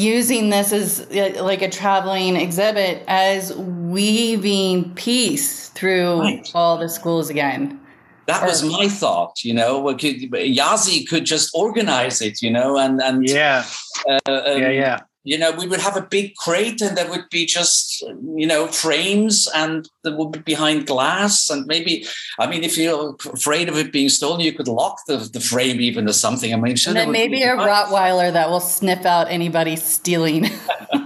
using 0.00 0.50
this 0.50 0.72
as 0.72 1.00
uh, 1.00 1.42
like 1.42 1.62
a 1.62 1.70
traveling 1.70 2.36
exhibit 2.36 3.02
as 3.08 3.54
weaving 3.54 4.94
peace 4.94 5.68
through 5.70 6.20
right. 6.20 6.50
all 6.54 6.76
the 6.78 6.88
schools 6.88 7.30
again. 7.30 7.80
That 8.26 8.42
or, 8.42 8.46
was 8.46 8.62
my 8.62 8.88
thought, 8.88 9.44
you 9.44 9.52
know. 9.52 9.82
IASI 9.82 11.08
could 11.08 11.26
just 11.26 11.50
organize 11.54 12.22
it, 12.22 12.40
you 12.40 12.50
know, 12.50 12.78
and 12.78 13.02
and 13.02 13.28
yeah, 13.28 13.64
uh, 14.08 14.18
um, 14.26 14.60
yeah, 14.60 14.70
yeah 14.70 15.00
you 15.24 15.38
know, 15.38 15.52
we 15.52 15.66
would 15.66 15.80
have 15.80 15.96
a 15.96 16.02
big 16.02 16.36
crate 16.36 16.82
and 16.82 16.96
there 16.96 17.08
would 17.08 17.30
be 17.30 17.46
just, 17.46 18.02
you 18.36 18.46
know, 18.46 18.66
frames 18.66 19.48
and 19.54 19.88
that 20.02 20.18
would 20.18 20.32
be 20.32 20.38
behind 20.40 20.86
glass. 20.86 21.48
And 21.48 21.66
maybe, 21.66 22.06
I 22.38 22.46
mean, 22.46 22.62
if 22.62 22.76
you're 22.76 23.16
afraid 23.32 23.70
of 23.70 23.76
it 23.78 23.90
being 23.90 24.10
stolen, 24.10 24.40
you 24.40 24.52
could 24.52 24.68
lock 24.68 24.98
the, 25.06 25.16
the 25.16 25.40
frame 25.40 25.80
even 25.80 26.06
or 26.06 26.12
something. 26.12 26.52
I 26.52 26.56
mean, 26.58 26.76
sure 26.76 26.90
and 26.90 26.98
then 26.98 27.10
maybe 27.10 27.42
a 27.42 27.56
Rottweiler 27.56 28.34
that 28.34 28.50
will 28.50 28.60
sniff 28.60 29.06
out 29.06 29.30
anybody 29.30 29.76
stealing. 29.76 30.50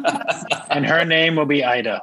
and 0.69 0.85
her 0.85 1.05
name 1.05 1.37
will 1.37 1.47
be 1.47 1.62
Ida. 1.62 2.03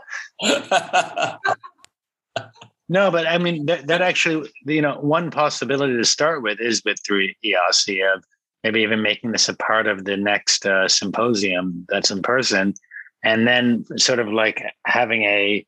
no, 2.87 3.11
but 3.11 3.27
I 3.27 3.37
mean, 3.39 3.65
that, 3.65 3.87
that 3.87 4.01
actually, 4.01 4.49
you 4.65 4.81
know, 4.81 4.99
one 5.01 5.31
possibility 5.31 5.97
to 5.97 6.05
start 6.05 6.43
with 6.43 6.61
is 6.61 6.81
with 6.85 6.97
through 7.05 7.31
ERC 7.43 8.15
of 8.15 8.23
maybe 8.65 8.81
even 8.81 9.03
making 9.03 9.31
this 9.31 9.47
a 9.47 9.55
part 9.57 9.85
of 9.85 10.05
the 10.05 10.17
next 10.17 10.65
uh, 10.65 10.87
symposium 10.87 11.85
that's 11.87 12.09
in 12.09 12.23
person. 12.23 12.73
And 13.23 13.47
then 13.47 13.85
sort 13.95 14.17
of 14.17 14.27
like 14.27 14.63
having 14.87 15.21
a 15.21 15.63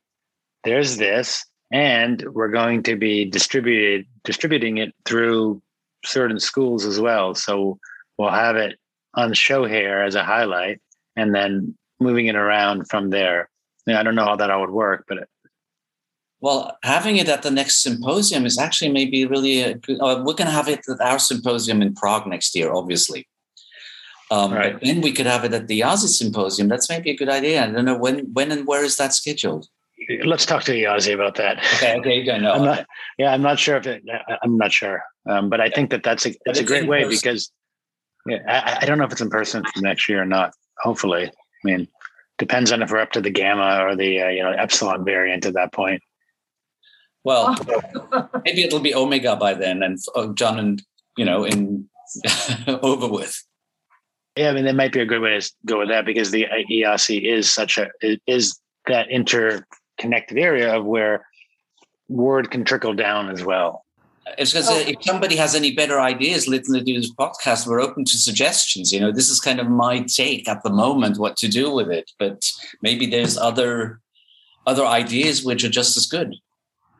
there's 0.64 0.96
this 0.96 1.46
and 1.72 2.24
we're 2.32 2.50
going 2.50 2.82
to 2.82 2.96
be 2.96 3.24
distributed 3.24 4.04
distributing 4.24 4.78
it 4.78 4.92
through 5.04 5.62
certain 6.04 6.40
schools 6.40 6.84
as 6.84 7.00
well. 7.00 7.36
So 7.36 7.78
we'll 8.18 8.30
have 8.30 8.56
it 8.56 8.80
on 9.14 9.32
show 9.32 9.64
here 9.64 10.00
as 10.00 10.16
a 10.16 10.24
highlight 10.24 10.80
and 11.14 11.32
then 11.32 11.76
moving 12.00 12.26
it 12.26 12.34
around 12.34 12.90
from 12.90 13.10
there. 13.10 13.48
I 13.86 14.02
don't 14.02 14.16
know 14.16 14.24
how 14.24 14.36
that 14.36 14.50
all 14.50 14.62
would 14.62 14.70
work 14.70 15.04
but 15.06 15.18
well, 16.40 16.78
having 16.82 17.16
it 17.16 17.28
at 17.28 17.42
the 17.42 17.50
next 17.50 17.82
symposium 17.82 18.46
is 18.46 18.58
actually 18.58 18.92
maybe 18.92 19.26
really 19.26 19.62
a 19.62 19.74
good. 19.74 19.98
Uh, 20.00 20.22
we're 20.24 20.34
going 20.34 20.46
to 20.46 20.52
have 20.52 20.68
it 20.68 20.80
at 20.88 21.00
our 21.00 21.18
symposium 21.18 21.82
in 21.82 21.94
Prague 21.94 22.26
next 22.26 22.54
year, 22.54 22.72
obviously. 22.72 23.26
Um, 24.30 24.52
right. 24.52 24.74
But 24.74 24.82
then 24.82 25.00
we 25.00 25.12
could 25.12 25.26
have 25.26 25.44
it 25.44 25.54
at 25.54 25.68
the 25.68 25.80
IASI 25.80 26.08
symposium. 26.08 26.68
That's 26.68 26.88
maybe 26.88 27.10
a 27.10 27.16
good 27.16 27.28
idea. 27.28 27.64
I 27.64 27.70
don't 27.70 27.84
know 27.84 27.96
when, 27.96 28.32
when 28.34 28.52
and 28.52 28.66
where 28.66 28.84
is 28.84 28.96
that 28.96 29.14
scheduled. 29.14 29.66
Let's 30.24 30.46
talk 30.46 30.62
to 30.64 30.72
IASI 30.72 31.14
about 31.14 31.34
that. 31.36 31.58
Okay, 31.74 31.98
okay, 31.98 32.20
you 32.20 32.38
know. 32.38 32.52
I'm 32.52 32.64
not, 32.64 32.86
yeah, 33.18 33.32
I'm 33.32 33.42
not 33.42 33.58
sure 33.58 33.76
if 33.76 33.86
it. 33.86 34.04
I'm 34.42 34.56
not 34.56 34.72
sure, 34.72 35.02
um, 35.28 35.50
but 35.50 35.60
I 35.60 35.70
think 35.70 35.90
that 35.90 36.02
that's 36.02 36.24
a 36.24 36.34
that's 36.46 36.60
a 36.60 36.64
great 36.64 36.86
way 36.86 37.02
person. 37.02 37.18
because 37.20 37.52
yeah, 38.26 38.38
I, 38.46 38.78
I 38.82 38.86
don't 38.86 38.98
know 38.98 39.04
if 39.04 39.12
it's 39.12 39.20
in 39.20 39.28
person 39.28 39.64
next 39.78 40.08
year 40.08 40.22
or 40.22 40.24
not. 40.24 40.54
Hopefully, 40.78 41.26
I 41.26 41.30
mean, 41.64 41.88
depends 42.38 42.70
on 42.70 42.80
if 42.80 42.90
we're 42.90 43.00
up 43.00 43.10
to 43.12 43.20
the 43.20 43.30
gamma 43.30 43.80
or 43.82 43.96
the 43.96 44.22
uh, 44.22 44.28
you 44.28 44.42
know 44.42 44.52
epsilon 44.52 45.04
variant 45.04 45.44
at 45.44 45.54
that 45.54 45.72
point. 45.72 46.00
Well, 47.28 47.54
maybe 48.46 48.62
it'll 48.62 48.80
be 48.80 48.94
Omega 48.94 49.36
by 49.36 49.52
then, 49.52 49.82
and 49.82 49.98
uh, 50.16 50.28
John 50.28 50.58
and 50.58 50.82
you 51.18 51.26
know, 51.26 51.44
in 51.44 51.86
over 52.66 53.06
with. 53.06 53.44
Yeah, 54.34 54.48
I 54.48 54.52
mean, 54.54 54.64
that 54.64 54.74
might 54.74 54.94
be 54.94 55.00
a 55.00 55.04
good 55.04 55.20
way 55.20 55.38
to 55.38 55.52
go 55.66 55.80
with 55.80 55.90
that 55.90 56.06
because 56.06 56.30
the 56.30 56.46
ERC 56.72 57.22
is 57.22 57.52
such 57.52 57.76
a 57.76 57.90
is 58.26 58.58
that 58.86 59.10
interconnected 59.10 60.38
area 60.38 60.74
of 60.74 60.86
where 60.86 61.26
word 62.08 62.50
can 62.50 62.64
trickle 62.64 62.94
down 62.94 63.28
as 63.28 63.44
well. 63.44 63.84
It's 64.38 64.52
because 64.52 64.70
oh. 64.70 64.78
if 64.78 64.96
somebody 65.02 65.36
has 65.36 65.54
any 65.54 65.74
better 65.74 66.00
ideas, 66.00 66.48
listening 66.48 66.86
to 66.86 66.94
this 66.94 67.14
podcast, 67.14 67.66
we're 67.66 67.82
open 67.82 68.06
to 68.06 68.16
suggestions. 68.16 68.90
You 68.90 69.00
know, 69.00 69.12
this 69.12 69.28
is 69.28 69.38
kind 69.38 69.60
of 69.60 69.68
my 69.68 70.00
take 70.00 70.48
at 70.48 70.62
the 70.62 70.70
moment, 70.70 71.18
what 71.18 71.36
to 71.38 71.48
do 71.48 71.70
with 71.70 71.90
it. 71.90 72.10
But 72.18 72.50
maybe 72.80 73.04
there's 73.04 73.36
other 73.36 74.00
other 74.66 74.86
ideas 74.86 75.44
which 75.44 75.62
are 75.62 75.68
just 75.68 75.94
as 75.98 76.06
good. 76.06 76.34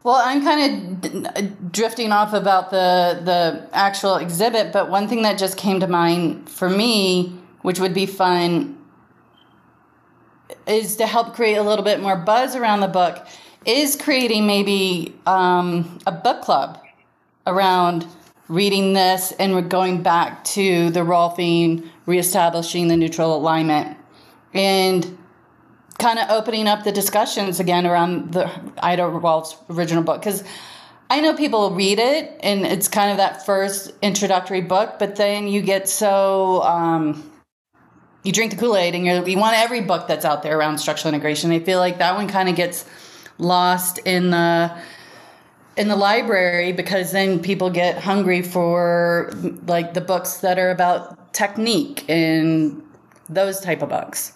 Well, 0.08 0.22
I'm 0.24 0.42
kind 0.42 1.04
of 1.04 1.70
drifting 1.70 2.12
off 2.12 2.32
about 2.32 2.70
the 2.70 3.20
the 3.22 3.68
actual 3.74 4.16
exhibit, 4.16 4.72
but 4.72 4.88
one 4.88 5.06
thing 5.06 5.20
that 5.20 5.36
just 5.36 5.58
came 5.58 5.80
to 5.80 5.86
mind 5.86 6.48
for 6.48 6.70
me, 6.70 7.38
which 7.60 7.78
would 7.78 7.92
be 7.92 8.06
fun, 8.06 8.78
is 10.66 10.96
to 10.96 11.06
help 11.06 11.34
create 11.34 11.56
a 11.56 11.62
little 11.62 11.84
bit 11.84 12.00
more 12.00 12.16
buzz 12.16 12.56
around 12.56 12.80
the 12.80 12.88
book, 12.88 13.26
is 13.66 13.96
creating 13.96 14.46
maybe 14.46 15.14
um, 15.26 15.98
a 16.06 16.12
book 16.12 16.40
club 16.40 16.82
around 17.46 18.06
reading 18.48 18.94
this 18.94 19.32
and 19.32 19.68
going 19.68 20.02
back 20.02 20.42
to 20.44 20.88
the 20.88 21.00
Rolfing, 21.00 21.86
reestablishing 22.06 22.88
the 22.88 22.96
natural 22.96 23.36
alignment, 23.36 23.98
and 24.54 25.18
kind 25.98 26.18
of 26.18 26.30
opening 26.30 26.68
up 26.68 26.84
the 26.84 26.92
discussions 26.92 27.60
again 27.60 27.86
around 27.86 28.32
the 28.32 28.50
Ida 28.78 29.06
Rolf's 29.06 29.56
original 29.68 30.02
book 30.02 30.20
because 30.20 30.44
I 31.10 31.20
know 31.20 31.34
people 31.34 31.70
read 31.70 31.98
it 31.98 32.38
and 32.40 32.64
it's 32.66 32.86
kind 32.86 33.10
of 33.10 33.16
that 33.16 33.44
first 33.44 33.92
introductory 34.02 34.60
book, 34.60 34.98
but 34.98 35.16
then 35.16 35.48
you 35.48 35.62
get 35.62 35.88
so 35.88 36.62
um, 36.62 37.30
you 38.22 38.32
drink 38.32 38.52
the 38.52 38.58
Kool 38.58 38.76
Aid 38.76 38.94
and 38.94 39.06
you 39.06 39.24
you 39.26 39.38
want 39.38 39.56
every 39.56 39.80
book 39.80 40.06
that's 40.06 40.24
out 40.24 40.42
there 40.42 40.58
around 40.58 40.78
structural 40.78 41.14
integration. 41.14 41.50
I 41.50 41.60
feel 41.60 41.78
like 41.78 41.98
that 41.98 42.14
one 42.14 42.28
kind 42.28 42.48
of 42.48 42.56
gets 42.56 42.84
lost 43.38 43.98
in 44.04 44.30
the 44.30 44.76
in 45.76 45.88
the 45.88 45.96
library 45.96 46.72
because 46.72 47.12
then 47.12 47.40
people 47.40 47.70
get 47.70 47.98
hungry 47.98 48.42
for 48.42 49.30
like 49.66 49.94
the 49.94 50.00
books 50.00 50.38
that 50.38 50.58
are 50.58 50.70
about 50.70 51.32
technique 51.32 52.04
and 52.08 52.82
those 53.28 53.60
type 53.60 53.80
of 53.80 53.88
books. 53.88 54.32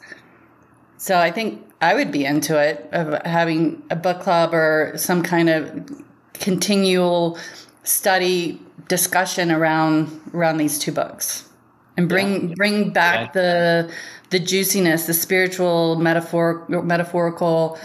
So 1.02 1.18
I 1.18 1.32
think 1.32 1.66
I 1.80 1.94
would 1.94 2.12
be 2.12 2.24
into 2.24 2.56
it 2.62 2.88
of 2.92 3.20
having 3.26 3.82
a 3.90 3.96
book 3.96 4.20
club 4.20 4.54
or 4.54 4.92
some 4.94 5.24
kind 5.24 5.48
of 5.48 5.90
continual 6.34 7.36
study 7.82 8.60
discussion 8.86 9.50
around 9.50 10.20
around 10.32 10.58
these 10.58 10.78
two 10.78 10.92
books 10.92 11.48
and 11.96 12.08
bring 12.08 12.50
yeah. 12.50 12.54
bring 12.54 12.90
back 12.90 13.34
yeah. 13.34 13.42
the 13.42 13.92
the 14.30 14.38
juiciness, 14.38 15.06
the 15.06 15.12
spiritual 15.12 15.96
metaphor 15.96 16.64
metaphorical 16.68 17.76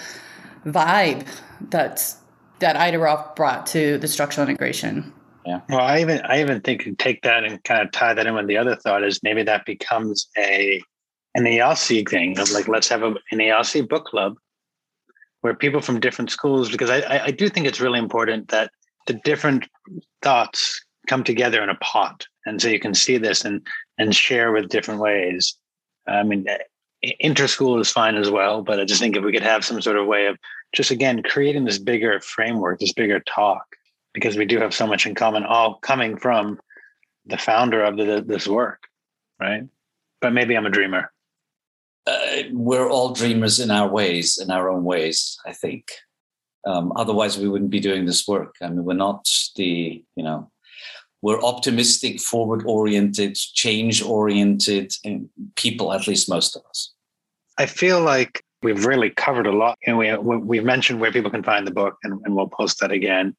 vibe 0.68 1.26
that's 1.72 2.18
that 2.60 2.76
Ida 2.76 3.00
Rolf 3.00 3.36
brought 3.36 3.66
to 3.68 3.98
the 3.98 4.08
structural 4.08 4.48
integration. 4.48 5.12
Yeah. 5.44 5.62
Well, 5.70 5.80
I 5.80 6.02
even 6.02 6.22
I 6.22 6.40
even 6.42 6.62
think 6.62 6.88
take 7.00 7.24
that 7.24 7.44
and 7.46 7.64
kind 7.64 7.82
of 7.82 7.92
tie 7.92 8.14
that 8.14 8.28
in 8.28 8.36
with 8.36 8.46
the 8.46 8.58
other 8.58 8.76
thought 8.76 9.04
is 9.04 9.24
maybe 9.24 9.42
that 9.42 9.66
becomes 9.66 10.30
a 10.38 10.84
an 11.38 11.48
ALC 11.48 12.10
thing 12.10 12.38
of 12.40 12.52
like 12.52 12.68
let's 12.68 12.90
have 12.90 13.04
a, 13.04 13.14
an 13.32 13.40
ALC 13.40 13.88
book 13.88 14.06
club 14.06 14.36
where 15.42 15.54
people 15.54 15.82
from 15.82 16.00
different 16.00 16.32
schools 16.32 16.70
because 16.70 16.90
I 16.90 17.26
I 17.26 17.32
do 17.32 17.48
think 17.48 17.68
it's 17.68 17.80
really 17.80 18.00
important 18.00 18.50
that 18.50 18.72
the 19.06 19.14
different 19.24 19.70
thoughts 20.22 20.84
come 21.08 21.24
together 21.24 21.64
in 21.64 21.70
a 21.70 21.76
pot 21.76 22.26
and 22.46 22.62
so 22.62 22.68
you 22.68 22.80
can 22.80 22.94
see 22.94 23.18
this 23.18 23.46
and 23.46 23.66
and 23.98 24.16
share 24.16 24.52
with 24.52 24.70
different 24.70 25.00
ways. 25.00 25.56
I 26.08 26.24
mean, 26.24 26.46
interschool 27.24 27.80
is 27.80 27.92
fine 27.92 28.16
as 28.16 28.30
well, 28.30 28.64
but 28.64 28.80
I 28.80 28.86
just 28.86 29.02
think 29.02 29.16
if 29.16 29.24
we 29.24 29.32
could 29.32 29.44
have 29.44 29.64
some 29.64 29.82
sort 29.82 29.98
of 29.98 30.08
way 30.08 30.26
of 30.28 30.38
just 30.74 30.92
again 30.92 31.22
creating 31.24 31.66
this 31.66 31.80
bigger 31.80 32.20
framework, 32.22 32.80
this 32.80 32.94
bigger 32.94 33.20
talk, 33.22 33.66
because 34.14 34.38
we 34.38 34.46
do 34.46 34.60
have 34.60 34.74
so 34.74 34.88
much 34.88 35.06
in 35.06 35.16
common, 35.16 35.44
all 35.44 35.76
coming 35.76 36.18
from 36.18 36.60
the 37.26 37.38
founder 37.38 37.84
of 37.84 37.98
the, 37.98 38.24
this 38.26 38.48
work, 38.48 38.84
right? 39.40 39.64
But 40.22 40.34
maybe 40.34 40.56
I'm 40.56 40.66
a 40.66 40.72
dreamer. 40.72 41.12
Uh, 42.08 42.44
we're 42.52 42.90
all 42.90 43.14
dreamers 43.14 43.60
in 43.60 43.70
our 43.70 43.90
ways, 43.90 44.40
in 44.40 44.50
our 44.50 44.70
own 44.70 44.84
ways. 44.84 45.38
I 45.46 45.54
think. 45.54 45.90
Um, 46.66 46.92
otherwise, 46.96 47.38
we 47.38 47.48
wouldn't 47.48 47.70
be 47.70 47.80
doing 47.80 48.06
this 48.06 48.28
work. 48.28 48.56
I 48.62 48.70
mean, 48.70 48.84
we're 48.84 48.94
not 48.94 49.28
the 49.56 50.04
you 50.16 50.24
know 50.24 50.52
we're 51.22 51.42
optimistic, 51.42 52.20
forward 52.20 52.64
oriented, 52.66 53.36
change 53.36 54.02
oriented 54.02 54.94
people, 55.56 55.94
at 55.94 56.08
least 56.08 56.30
most 56.30 56.56
of 56.56 56.64
us. 56.70 56.94
I 57.58 57.66
feel 57.66 58.02
like 58.02 58.44
we've 58.62 58.86
really 58.86 59.10
covered 59.10 59.48
a 59.48 59.52
lot. 59.52 59.78
And 59.86 59.98
we, 59.98 60.16
we've 60.16 60.64
mentioned 60.64 61.00
where 61.00 61.12
people 61.12 61.32
can 61.32 61.44
find 61.44 61.66
the 61.66 61.72
book, 61.72 61.96
and, 62.04 62.22
and 62.24 62.36
we'll 62.36 62.48
post 62.48 62.80
that 62.80 62.92
again. 62.92 63.36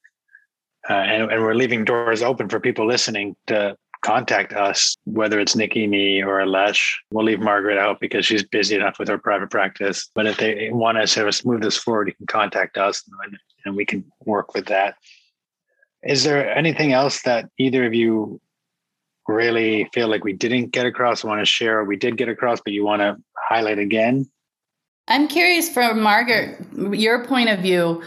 Uh, 0.89 0.95
and, 0.95 1.31
and, 1.31 1.43
we're 1.43 1.55
leaving 1.55 1.85
doors 1.85 2.23
open 2.23 2.49
for 2.49 2.61
people 2.61 2.87
listening 2.87 3.37
to 3.47 3.77
contact 4.03 4.53
us, 4.53 4.97
whether 5.05 5.41
it's 5.41 5.57
Nikki, 5.57 5.87
me, 5.87 6.23
or 6.23 6.39
Alesh. 6.41 6.95
We'll 7.11 7.25
leave 7.25 7.41
Margaret 7.41 7.79
out 7.79 8.01
because 8.01 8.27
she's 8.27 8.43
busy 8.43 8.77
enough 8.77 8.99
with 8.99 9.09
her 9.09 9.19
private 9.19 9.51
practice. 9.51 10.09
But 10.15 10.27
if 10.27 10.39
they 10.39 10.71
want 10.73 10.99
to 10.99 11.07
sort 11.07 11.29
of 11.29 11.45
move 11.45 11.61
this 11.61 11.77
forward, 11.77 12.09
you 12.09 12.15
can 12.15 12.27
contact 12.27 12.79
us 12.79 13.03
and, 13.25 13.39
and 13.65 13.77
we 13.77 13.85
can 13.85 14.05
work 14.25 14.55
with 14.55 14.67
that. 14.67 14.97
Is 16.03 16.25
there 16.25 16.55
anything 16.57 16.93
else 16.93 17.23
that 17.23 17.49
either 17.59 17.85
of 17.85 17.95
you 17.95 18.41
really 19.27 19.89
feel 19.93 20.09
like 20.09 20.25
we 20.25 20.33
didn't 20.33 20.71
get 20.71 20.87
across, 20.87 21.25
want 21.25 21.41
to 21.41 21.45
share, 21.45 21.81
or 21.81 21.85
we 21.85 21.97
did 21.97 22.17
get 22.17 22.29
across, 22.29 22.61
but 22.65 22.73
you 22.73 22.85
want 22.85 23.03
to 23.03 23.17
highlight 23.37 23.79
again? 23.79 24.29
I'm 25.09 25.27
curious 25.29 25.69
from 25.69 26.01
Margaret, 26.01 26.59
your 26.93 27.25
point 27.25 27.49
of 27.49 27.61
view, 27.61 28.03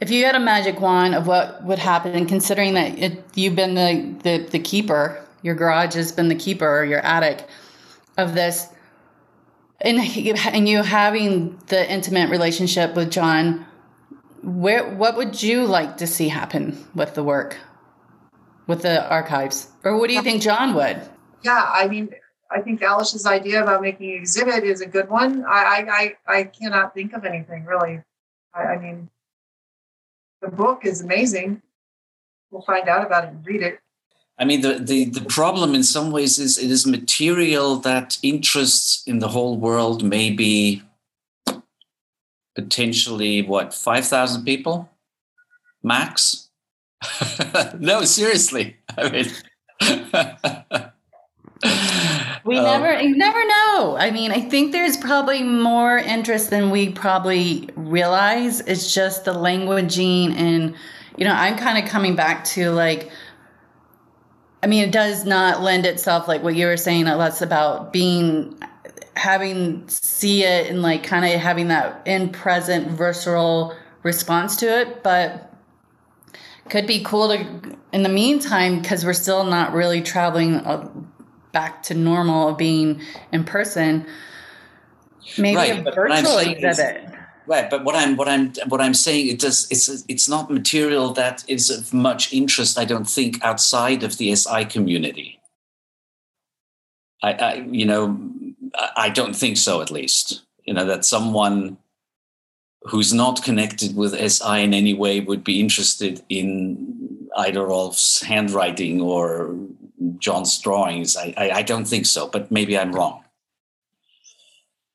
if 0.00 0.10
you 0.10 0.24
had 0.24 0.34
a 0.34 0.40
magic 0.40 0.80
wand 0.80 1.14
of 1.14 1.26
what 1.26 1.62
would 1.64 1.78
happen, 1.78 2.26
considering 2.26 2.74
that 2.74 2.98
it, 2.98 3.24
you've 3.34 3.56
been 3.56 3.74
the, 3.74 4.14
the, 4.22 4.46
the 4.46 4.58
keeper, 4.58 5.24
your 5.42 5.54
garage 5.54 5.94
has 5.94 6.12
been 6.12 6.28
the 6.28 6.34
keeper, 6.34 6.84
your 6.84 7.00
attic 7.00 7.46
of 8.16 8.34
this, 8.34 8.68
and, 9.80 9.98
and 9.98 10.68
you 10.68 10.82
having 10.82 11.58
the 11.68 11.90
intimate 11.90 12.30
relationship 12.30 12.94
with 12.94 13.10
John, 13.10 13.66
where 14.42 14.94
what 14.94 15.16
would 15.16 15.42
you 15.42 15.64
like 15.66 15.98
to 15.98 16.06
see 16.06 16.28
happen 16.28 16.86
with 16.94 17.14
the 17.14 17.22
work 17.22 17.56
with 18.70 18.82
the 18.82 19.06
archives? 19.10 19.68
Or 19.84 19.98
what 19.98 20.08
do 20.08 20.14
you 20.14 20.22
think 20.22 20.40
john 20.40 20.74
would? 20.74 21.02
Yeah 21.42 21.68
i 21.74 21.88
mean 21.88 22.10
i 22.50 22.60
think 22.60 22.80
Alesh's 22.80 23.26
idea 23.26 23.62
about 23.62 23.82
making 23.82 24.12
an 24.12 24.16
exhibit 24.16 24.64
is 24.64 24.80
a 24.80 24.86
good 24.86 25.10
one. 25.10 25.44
I 25.46 26.14
i 26.26 26.38
i 26.38 26.44
cannot 26.44 26.94
think 26.94 27.12
of 27.12 27.24
anything 27.24 27.64
really. 27.64 28.00
I, 28.54 28.62
I 28.62 28.78
mean 28.78 29.10
the 30.40 30.48
book 30.48 30.84
is 30.84 31.00
amazing. 31.00 31.62
We'll 32.50 32.62
find 32.62 32.88
out 32.88 33.06
about 33.06 33.24
it 33.24 33.30
and 33.30 33.46
read 33.46 33.62
it. 33.62 33.80
I 34.38 34.44
mean, 34.44 34.62
the, 34.62 34.78
the, 34.78 35.04
the 35.04 35.24
problem 35.26 35.74
in 35.74 35.82
some 35.82 36.10
ways 36.10 36.38
is 36.38 36.58
it 36.58 36.70
is 36.70 36.86
material 36.86 37.76
that 37.80 38.18
interests 38.22 39.02
in 39.06 39.18
the 39.18 39.28
whole 39.28 39.58
world 39.58 40.02
maybe 40.02 40.82
potentially 42.54 43.42
what 43.42 43.74
5000 43.74 44.44
people? 44.44 44.88
Max? 45.82 46.48
No 47.78 48.04
seriously. 48.04 48.76
I 48.96 49.10
mean 49.10 49.26
we 52.50 52.58
um, 52.58 52.64
never 52.64 53.00
you 53.00 53.16
never 53.16 53.44
know. 53.46 53.96
I 53.98 54.10
mean 54.10 54.30
i 54.30 54.40
think 54.40 54.72
there's 54.72 54.96
probably 54.96 55.42
more 55.42 55.96
interest 55.96 56.50
than 56.50 56.70
we 56.70 56.90
probably 56.90 57.68
realize. 57.76 58.60
It's 58.60 58.92
just 58.92 59.24
the 59.24 59.32
languaging 59.32 60.34
and 60.34 60.74
you 61.16 61.24
know 61.24 61.34
i'm 61.34 61.56
kind 61.56 61.82
of 61.82 61.90
coming 61.90 62.14
back 62.14 62.44
to 62.44 62.70
like 62.70 63.10
i 64.62 64.66
mean 64.66 64.84
it 64.84 64.92
does 64.92 65.26
not 65.26 65.60
lend 65.60 65.84
itself 65.84 66.28
like 66.28 66.42
what 66.42 66.54
you 66.54 66.66
were 66.66 66.76
saying 66.76 67.04
less 67.04 67.42
about 67.42 67.92
being 67.92 68.58
having 69.20 69.86
see 69.88 70.44
it 70.44 70.70
and 70.70 70.80
like 70.80 71.02
kind 71.02 71.24
of 71.24 71.38
having 71.40 71.68
that 71.68 72.00
in 72.06 72.30
present 72.30 72.88
visceral 72.88 73.76
response 74.02 74.56
to 74.56 74.66
it. 74.66 75.02
But 75.02 75.52
could 76.70 76.86
be 76.86 77.02
cool 77.02 77.28
to 77.28 77.76
in 77.92 78.02
the 78.02 78.08
meantime 78.08 78.80
because 78.80 79.04
we're 79.04 79.12
still 79.12 79.44
not 79.44 79.72
really 79.72 80.00
traveling 80.00 80.60
back 81.52 81.82
to 81.82 81.94
normal 81.94 82.48
of 82.48 82.58
being 82.58 83.00
in 83.32 83.44
person 83.44 84.06
maybe 85.38 85.56
right, 85.56 85.86
a 85.86 85.90
virtual 85.92 86.38
exhibit 86.38 87.04
right 87.46 87.68
but 87.70 87.84
what 87.84 87.94
i'm 87.94 88.16
what 88.16 88.28
i'm 88.28 88.52
what 88.68 88.80
i'm 88.80 88.94
saying 88.94 89.28
it 89.28 89.38
does 89.38 89.66
it's 89.70 90.04
it's 90.08 90.28
not 90.28 90.50
material 90.50 91.12
that 91.12 91.44
is 91.48 91.70
of 91.70 91.92
much 91.92 92.32
interest 92.32 92.78
i 92.78 92.84
don't 92.84 93.08
think 93.08 93.42
outside 93.44 94.02
of 94.02 94.16
the 94.18 94.34
si 94.34 94.64
community 94.64 95.36
I, 97.22 97.32
I 97.32 97.54
you 97.70 97.84
know 97.84 98.18
I 98.96 99.08
don't 99.10 99.34
think 99.34 99.56
so, 99.56 99.80
at 99.80 99.90
least. 99.90 100.42
You 100.64 100.74
know, 100.74 100.84
that 100.84 101.04
someone 101.04 101.78
who's 102.82 103.12
not 103.12 103.42
connected 103.42 103.96
with 103.96 104.14
SI 104.14 104.62
in 104.62 104.74
any 104.74 104.94
way 104.94 105.20
would 105.20 105.44
be 105.44 105.60
interested 105.60 106.22
in 106.28 107.28
Ida 107.36 107.62
Rolf's 107.62 108.22
handwriting 108.22 109.00
or 109.00 109.56
John's 110.18 110.58
drawings. 110.60 111.16
I, 111.16 111.34
I, 111.36 111.50
I, 111.50 111.62
don't 111.62 111.86
think 111.86 112.06
so, 112.06 112.28
but 112.28 112.50
maybe 112.50 112.78
I'm 112.78 112.92
wrong. 112.92 113.22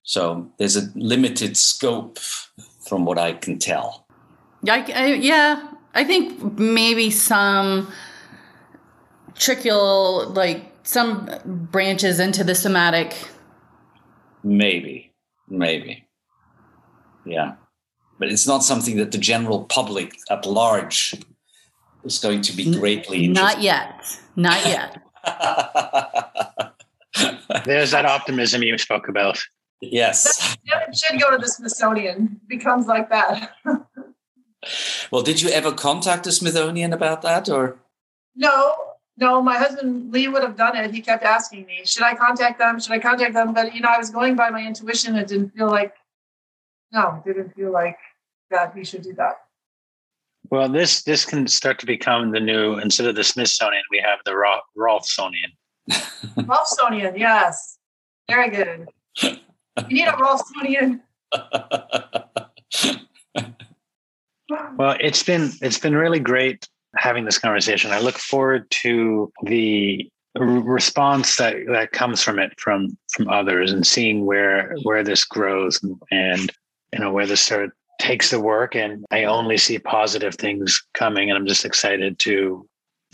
So 0.03 0.51
there's 0.57 0.75
a 0.75 0.89
limited 0.95 1.57
scope 1.57 2.19
from 2.87 3.05
what 3.05 3.17
I 3.17 3.33
can 3.33 3.59
tell. 3.59 4.07
I, 4.67 4.79
I, 4.95 5.05
yeah, 5.13 5.67
I 5.93 6.03
think 6.03 6.59
maybe 6.59 7.11
some 7.11 7.91
trickle, 9.35 10.29
like 10.29 10.71
some 10.83 11.29
branches 11.45 12.19
into 12.19 12.43
the 12.43 12.55
somatic 12.55 13.15
Maybe, 14.45 15.11
maybe. 15.49 16.07
Yeah. 17.25 17.55
But 18.19 18.31
it's 18.31 18.45
not 18.45 18.63
something 18.63 18.95
that 18.97 19.11
the 19.11 19.17
general 19.17 19.65
public 19.65 20.13
at 20.29 20.45
large 20.45 21.15
is 22.05 22.19
going 22.19 22.41
to 22.41 22.55
be 22.55 22.77
greatly 22.77 23.27
Not 23.27 23.61
yet. 23.61 24.19
Not 24.35 24.65
yet. 24.65 25.01
There's 27.65 27.91
that 27.91 28.05
optimism 28.05 28.63
you 28.63 28.77
spoke 28.77 29.07
about. 29.07 29.43
Yes. 29.81 30.57
It 30.65 30.95
should 30.95 31.19
go 31.19 31.31
to 31.31 31.37
the 31.37 31.47
Smithsonian. 31.47 32.39
Becomes 32.47 32.87
like 32.87 33.09
that. 33.09 33.51
well, 35.11 35.21
did 35.21 35.41
you 35.41 35.49
ever 35.49 35.71
contact 35.71 36.23
the 36.23 36.31
Smithsonian 36.31 36.93
about 36.93 37.21
that 37.23 37.49
or? 37.49 37.77
No, 38.35 38.73
no, 39.17 39.41
my 39.41 39.57
husband 39.57 40.11
Lee 40.11 40.27
would 40.27 40.43
have 40.43 40.57
done 40.57 40.75
it. 40.75 40.93
He 40.93 41.01
kept 41.01 41.23
asking 41.23 41.65
me, 41.65 41.81
should 41.85 42.03
I 42.03 42.15
contact 42.15 42.59
them? 42.59 42.79
Should 42.79 42.91
I 42.91 42.99
contact 42.99 43.33
them? 43.33 43.53
But 43.53 43.73
you 43.73 43.81
know, 43.81 43.89
I 43.89 43.97
was 43.97 44.09
going 44.09 44.35
by 44.35 44.49
my 44.49 44.65
intuition. 44.65 45.15
It 45.15 45.27
didn't 45.27 45.55
feel 45.55 45.67
like 45.67 45.93
no, 46.91 47.21
didn't 47.25 47.55
feel 47.55 47.71
like 47.71 47.97
that 48.51 48.73
he 48.75 48.83
should 48.83 49.01
do 49.01 49.13
that. 49.13 49.39
Well, 50.51 50.69
this 50.69 51.03
this 51.03 51.25
can 51.25 51.47
start 51.47 51.79
to 51.79 51.85
become 51.85 52.31
the 52.31 52.39
new 52.39 52.77
instead 52.79 53.07
of 53.07 53.15
the 53.15 53.23
Smithsonian, 53.23 53.83
we 53.91 54.03
have 54.05 54.19
the 54.25 54.33
Rolfsonian. 54.77 55.51
Rolfsonian, 55.89 57.17
yes. 57.17 57.77
Very 58.29 58.49
good. 58.49 58.89
you 59.21 59.37
need 59.89 60.07
a 60.07 60.13
Rolfsonian. 60.13 61.01
well, 64.77 64.97
it's 64.99 65.23
been 65.23 65.51
it's 65.61 65.79
been 65.79 65.95
really 65.95 66.19
great 66.19 66.67
having 66.97 67.25
this 67.25 67.37
conversation. 67.37 67.91
I 67.91 67.99
look 67.99 68.17
forward 68.17 68.69
to 68.81 69.31
the 69.43 70.09
response 70.35 71.37
that 71.37 71.55
that 71.69 71.91
comes 71.91 72.21
from 72.21 72.39
it 72.39 72.51
from 72.59 72.97
from 73.13 73.29
others 73.29 73.71
and 73.71 73.87
seeing 73.87 74.25
where 74.25 74.75
where 74.83 75.03
this 75.03 75.23
grows 75.23 75.81
and, 75.81 75.97
and 76.11 76.51
you 76.93 76.99
know 76.99 77.11
where 77.11 77.25
this 77.25 77.41
sort 77.41 77.65
of 77.65 77.71
takes 77.99 78.31
the 78.31 78.39
work 78.39 78.75
and 78.75 79.05
i 79.11 79.23
only 79.23 79.57
see 79.57 79.79
positive 79.79 80.35
things 80.35 80.81
coming 80.93 81.29
and 81.29 81.37
i'm 81.37 81.47
just 81.47 81.65
excited 81.65 82.17
to 82.19 82.67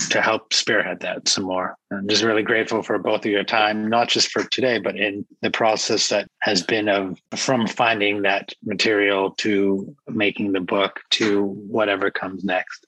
to 0.09 0.19
help 0.19 0.51
spearhead 0.51 0.99
that 0.99 1.27
some 1.27 1.43
more 1.43 1.75
i'm 1.91 2.07
just 2.07 2.23
really 2.23 2.41
grateful 2.41 2.81
for 2.81 2.97
both 2.97 3.25
of 3.25 3.31
your 3.31 3.43
time 3.43 3.87
not 3.87 4.07
just 4.07 4.29
for 4.29 4.43
today 4.45 4.79
but 4.79 4.95
in 4.95 5.25
the 5.41 5.51
process 5.51 6.09
that 6.09 6.27
has 6.41 6.63
been 6.63 6.89
of 6.89 7.17
from 7.35 7.67
finding 7.67 8.21
that 8.23 8.51
material 8.63 9.31
to 9.31 9.95
making 10.07 10.51
the 10.51 10.59
book 10.59 10.99
to 11.11 11.43
whatever 11.43 12.09
comes 12.09 12.43
next 12.43 12.87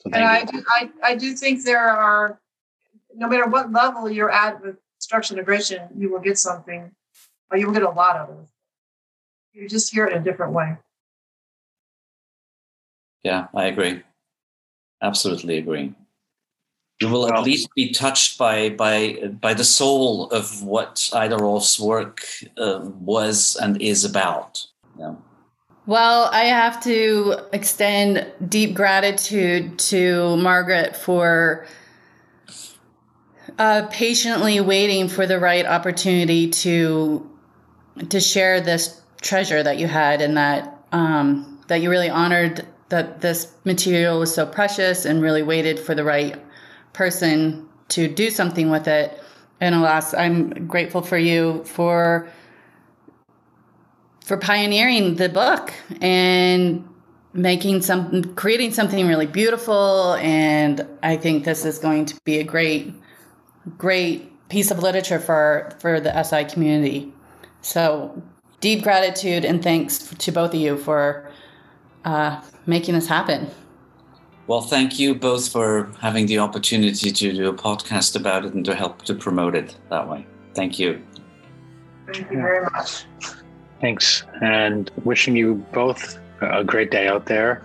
so 0.00 0.10
and 0.12 0.24
I 0.24 0.44
do, 0.44 0.62
I, 0.68 0.90
I 1.02 1.14
do 1.16 1.34
think 1.34 1.64
there 1.64 1.88
are 1.88 2.40
no 3.14 3.28
matter 3.28 3.46
what 3.46 3.72
level 3.72 4.10
you're 4.10 4.30
at 4.30 4.62
with 4.62 4.76
structural 4.98 5.38
integration, 5.38 5.88
you 5.96 6.10
will 6.10 6.20
get 6.20 6.38
something, 6.38 6.90
or 7.50 7.58
you 7.58 7.66
will 7.66 7.74
get 7.74 7.82
a 7.82 7.90
lot 7.90 8.16
of 8.16 8.30
it. 8.30 8.46
You 9.52 9.68
just 9.68 9.92
hear 9.92 10.06
it 10.06 10.12
in 10.12 10.22
a 10.22 10.24
different 10.24 10.52
way. 10.52 10.76
Yeah, 13.24 13.48
I 13.54 13.66
agree. 13.66 14.02
Absolutely 15.02 15.58
agree. 15.58 15.94
You 17.00 17.08
will 17.08 17.32
at 17.32 17.42
least 17.44 17.68
be 17.76 17.92
touched 17.92 18.38
by 18.38 18.70
by 18.70 19.30
by 19.40 19.54
the 19.54 19.64
soul 19.64 20.28
of 20.30 20.64
what 20.64 21.08
Ida 21.12 21.36
Rolf's 21.36 21.78
work 21.78 22.22
uh, 22.56 22.80
was 22.82 23.56
and 23.60 23.80
is 23.80 24.04
about. 24.04 24.66
Yeah. 24.98 25.14
Well, 25.86 26.28
I 26.32 26.44
have 26.44 26.82
to 26.82 27.36
extend 27.52 28.26
deep 28.46 28.74
gratitude 28.74 29.78
to 29.78 30.36
Margaret 30.36 30.96
for 30.96 31.66
uh, 33.58 33.86
patiently 33.90 34.60
waiting 34.60 35.08
for 35.08 35.26
the 35.26 35.38
right 35.38 35.64
opportunity 35.64 36.50
to 36.50 37.30
to 38.10 38.20
share 38.20 38.60
this 38.60 39.00
treasure 39.22 39.62
that 39.62 39.78
you 39.78 39.86
had, 39.86 40.20
and 40.20 40.36
that 40.36 40.84
um, 40.92 41.60
that 41.68 41.80
you 41.80 41.90
really 41.90 42.10
honored 42.10 42.66
that 42.88 43.20
this 43.20 43.52
material 43.64 44.18
was 44.18 44.34
so 44.34 44.46
precious, 44.46 45.04
and 45.04 45.22
really 45.22 45.42
waited 45.42 45.78
for 45.78 45.94
the 45.94 46.04
right 46.04 46.36
person 46.92 47.68
to 47.88 48.08
do 48.08 48.30
something 48.30 48.70
with 48.70 48.88
it. 48.88 49.22
And 49.60 49.74
Alesh, 49.74 50.16
I'm 50.18 50.66
grateful 50.66 51.02
for 51.02 51.18
you 51.18 51.64
for 51.64 52.28
for 54.24 54.36
pioneering 54.36 55.14
the 55.14 55.28
book 55.28 55.72
and 56.02 56.86
making 57.32 57.82
some 57.82 58.34
creating 58.34 58.72
something 58.72 59.06
really 59.06 59.26
beautiful 59.26 60.14
and 60.14 60.86
i 61.02 61.16
think 61.16 61.44
this 61.44 61.64
is 61.64 61.78
going 61.78 62.04
to 62.04 62.14
be 62.24 62.38
a 62.38 62.44
great 62.44 62.92
great 63.76 64.30
piece 64.48 64.70
of 64.70 64.82
literature 64.82 65.18
for 65.18 65.70
for 65.80 66.00
the 66.00 66.22
SI 66.22 66.44
community. 66.44 67.12
So 67.60 68.22
deep 68.60 68.82
gratitude 68.82 69.44
and 69.44 69.62
thanks 69.62 69.98
to 69.98 70.32
both 70.32 70.54
of 70.54 70.60
you 70.60 70.76
for 70.78 71.27
uh, 72.04 72.40
making 72.66 72.94
this 72.94 73.06
happen. 73.06 73.48
Well, 74.46 74.60
thank 74.62 74.98
you 74.98 75.14
both 75.14 75.48
for 75.48 75.92
having 76.00 76.26
the 76.26 76.38
opportunity 76.38 77.12
to 77.12 77.32
do 77.32 77.48
a 77.48 77.52
podcast 77.52 78.16
about 78.16 78.46
it 78.46 78.54
and 78.54 78.64
to 78.64 78.74
help 78.74 79.02
to 79.02 79.14
promote 79.14 79.54
it 79.54 79.76
that 79.90 80.08
way. 80.08 80.26
Thank 80.54 80.78
you. 80.78 81.02
Thank 82.06 82.30
you 82.30 82.38
very 82.38 82.62
much. 82.62 83.04
Thanks. 83.80 84.24
And 84.40 84.90
wishing 85.04 85.36
you 85.36 85.56
both 85.72 86.18
a 86.40 86.64
great 86.64 86.90
day 86.90 87.08
out 87.08 87.26
there. 87.26 87.62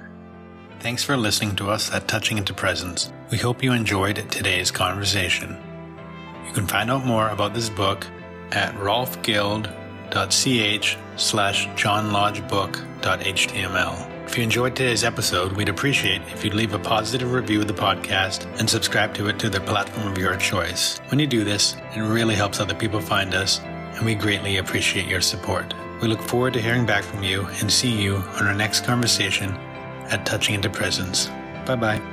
Thanks 0.79 1.03
for 1.03 1.15
listening 1.15 1.55
to 1.55 1.69
us 1.69 1.89
at 1.93 2.09
Touching 2.09 2.37
into 2.37 2.53
Presence. 2.53 3.13
We 3.31 3.37
hope 3.37 3.63
you 3.63 3.71
enjoyed 3.71 4.17
today's 4.29 4.69
conversation. 4.69 5.55
You 6.45 6.51
can 6.51 6.67
find 6.67 6.91
out 6.91 7.05
more 7.05 7.29
about 7.29 7.53
this 7.53 7.69
book 7.69 8.05
at 8.51 8.75
rolfguild.ch 8.75 10.97
slash 11.15 11.67
johnlodgebook.html. 11.69 14.12
If 14.25 14.37
you 14.37 14.43
enjoyed 14.43 14.75
today's 14.75 15.03
episode, 15.03 15.51
we'd 15.51 15.69
appreciate 15.69 16.21
if 16.33 16.43
you'd 16.43 16.55
leave 16.55 16.73
a 16.73 16.79
positive 16.79 17.31
review 17.31 17.61
of 17.61 17.67
the 17.67 17.73
podcast 17.73 18.47
and 18.59 18.67
subscribe 18.67 19.13
to 19.15 19.27
it 19.27 19.37
to 19.39 19.49
the 19.49 19.61
platform 19.61 20.07
of 20.07 20.17
your 20.17 20.35
choice. 20.37 20.99
When 21.09 21.19
you 21.19 21.27
do 21.27 21.43
this, 21.43 21.75
it 21.95 21.99
really 21.99 22.33
helps 22.33 22.59
other 22.59 22.73
people 22.73 22.99
find 22.99 23.35
us, 23.35 23.59
and 23.59 24.05
we 24.05 24.15
greatly 24.15 24.57
appreciate 24.57 25.07
your 25.07 25.21
support. 25.21 25.73
We 26.01 26.07
look 26.07 26.21
forward 26.21 26.53
to 26.53 26.61
hearing 26.61 26.85
back 26.85 27.03
from 27.03 27.23
you 27.23 27.45
and 27.61 27.71
see 27.71 27.91
you 27.91 28.15
on 28.15 28.47
our 28.47 28.55
next 28.55 28.85
conversation 28.85 29.51
at 30.09 30.25
Touching 30.25 30.55
into 30.55 30.69
Presence. 30.69 31.27
Bye 31.65 31.75
bye. 31.75 32.12